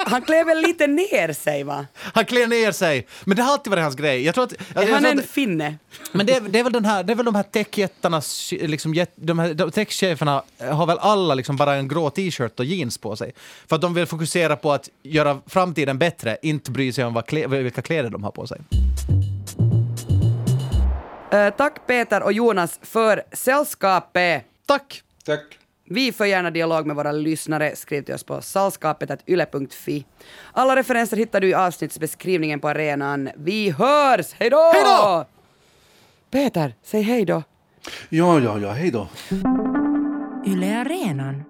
Han 0.06 0.22
klär 0.22 0.44
väl 0.44 0.58
lite 0.58 0.86
ner 0.86 1.32
sig 1.32 1.62
va? 1.62 1.86
Han 1.94 2.24
klär 2.24 2.46
ner 2.46 2.72
sig. 2.72 3.06
Men 3.24 3.36
det 3.36 3.42
har 3.42 3.52
alltid 3.52 3.70
varit 3.70 3.82
hans 3.82 3.94
grej. 3.96 4.24
Jag 4.24 4.34
tror 4.34 4.44
att... 4.44 4.52
Jag, 4.74 4.84
jag 4.84 4.94
Han 4.94 5.04
är 5.04 5.10
en 5.10 5.22
finne. 5.22 5.74
men 6.12 6.26
det 6.26 6.32
är, 6.36 6.40
det 6.40 6.58
är 6.58 6.64
väl 6.64 6.72
den 6.72 6.84
här, 6.84 7.02
det 7.02 7.12
är 7.12 7.14
väl 7.14 7.24
de 7.26 7.34
här 7.34 7.42
techjättarnas, 7.42 8.52
liksom, 8.60 9.04
de 9.16 9.38
här 9.38 9.54
de 9.54 9.70
techcheferna 9.70 10.42
har 10.58 10.86
väl 10.86 10.98
alla 10.98 11.34
liksom 11.34 11.56
bara 11.56 11.74
en 11.74 11.88
grå 11.88 12.10
t-shirt 12.10 12.58
och 12.60 12.64
jeans 12.64 12.98
på 12.98 13.16
sig. 13.16 13.32
För 13.66 13.76
att 13.76 13.82
de 13.82 13.94
vill 13.94 14.06
fokusera 14.06 14.56
på 14.56 14.72
att 14.72 14.88
göra 15.02 15.38
framtiden 15.46 15.98
bättre, 15.98 16.36
inte 16.42 16.70
bry 16.70 16.92
sig 16.92 17.04
om 17.04 17.14
vad 17.14 17.32
vilka 17.50 17.82
kläder 17.82 18.10
de 18.10 18.24
har 18.24 18.30
på 18.30 18.46
sig. 18.46 18.60
Eh, 21.32 21.50
tack 21.50 21.86
Peter 21.86 22.22
och 22.22 22.32
Jonas 22.32 22.80
för 22.82 23.22
sällskapet. 23.32 24.44
Tack! 24.66 25.02
Tack. 25.26 25.58
Vi 25.90 26.12
för 26.12 26.24
gärna 26.24 26.50
dialog 26.50 26.86
med 26.86 26.96
våra 26.96 27.12
lyssnare. 27.12 27.76
Skriv 27.76 28.02
till 28.02 28.14
oss 28.14 28.24
på 28.24 28.40
sällskapet.yle.fi. 28.42 30.04
Alla 30.52 30.76
referenser 30.76 31.16
hittar 31.16 31.40
du 31.40 31.48
i 31.48 31.54
avsnittsbeskrivningen 31.54 32.60
på 32.60 32.68
arenan. 32.68 33.30
Vi 33.36 33.70
hörs! 33.70 34.32
Hej 34.32 34.50
då! 34.50 34.70
Hej 34.74 34.82
då! 34.84 35.24
Peter, 36.30 36.74
säg 36.82 37.02
hej 37.02 37.24
då. 37.24 37.42
Ja, 38.08 38.40
ja, 38.40 38.58
ja, 38.58 38.70
hej 38.70 38.90
då. 38.90 39.08
Yle 40.46 40.80
Areenan. 40.80 41.44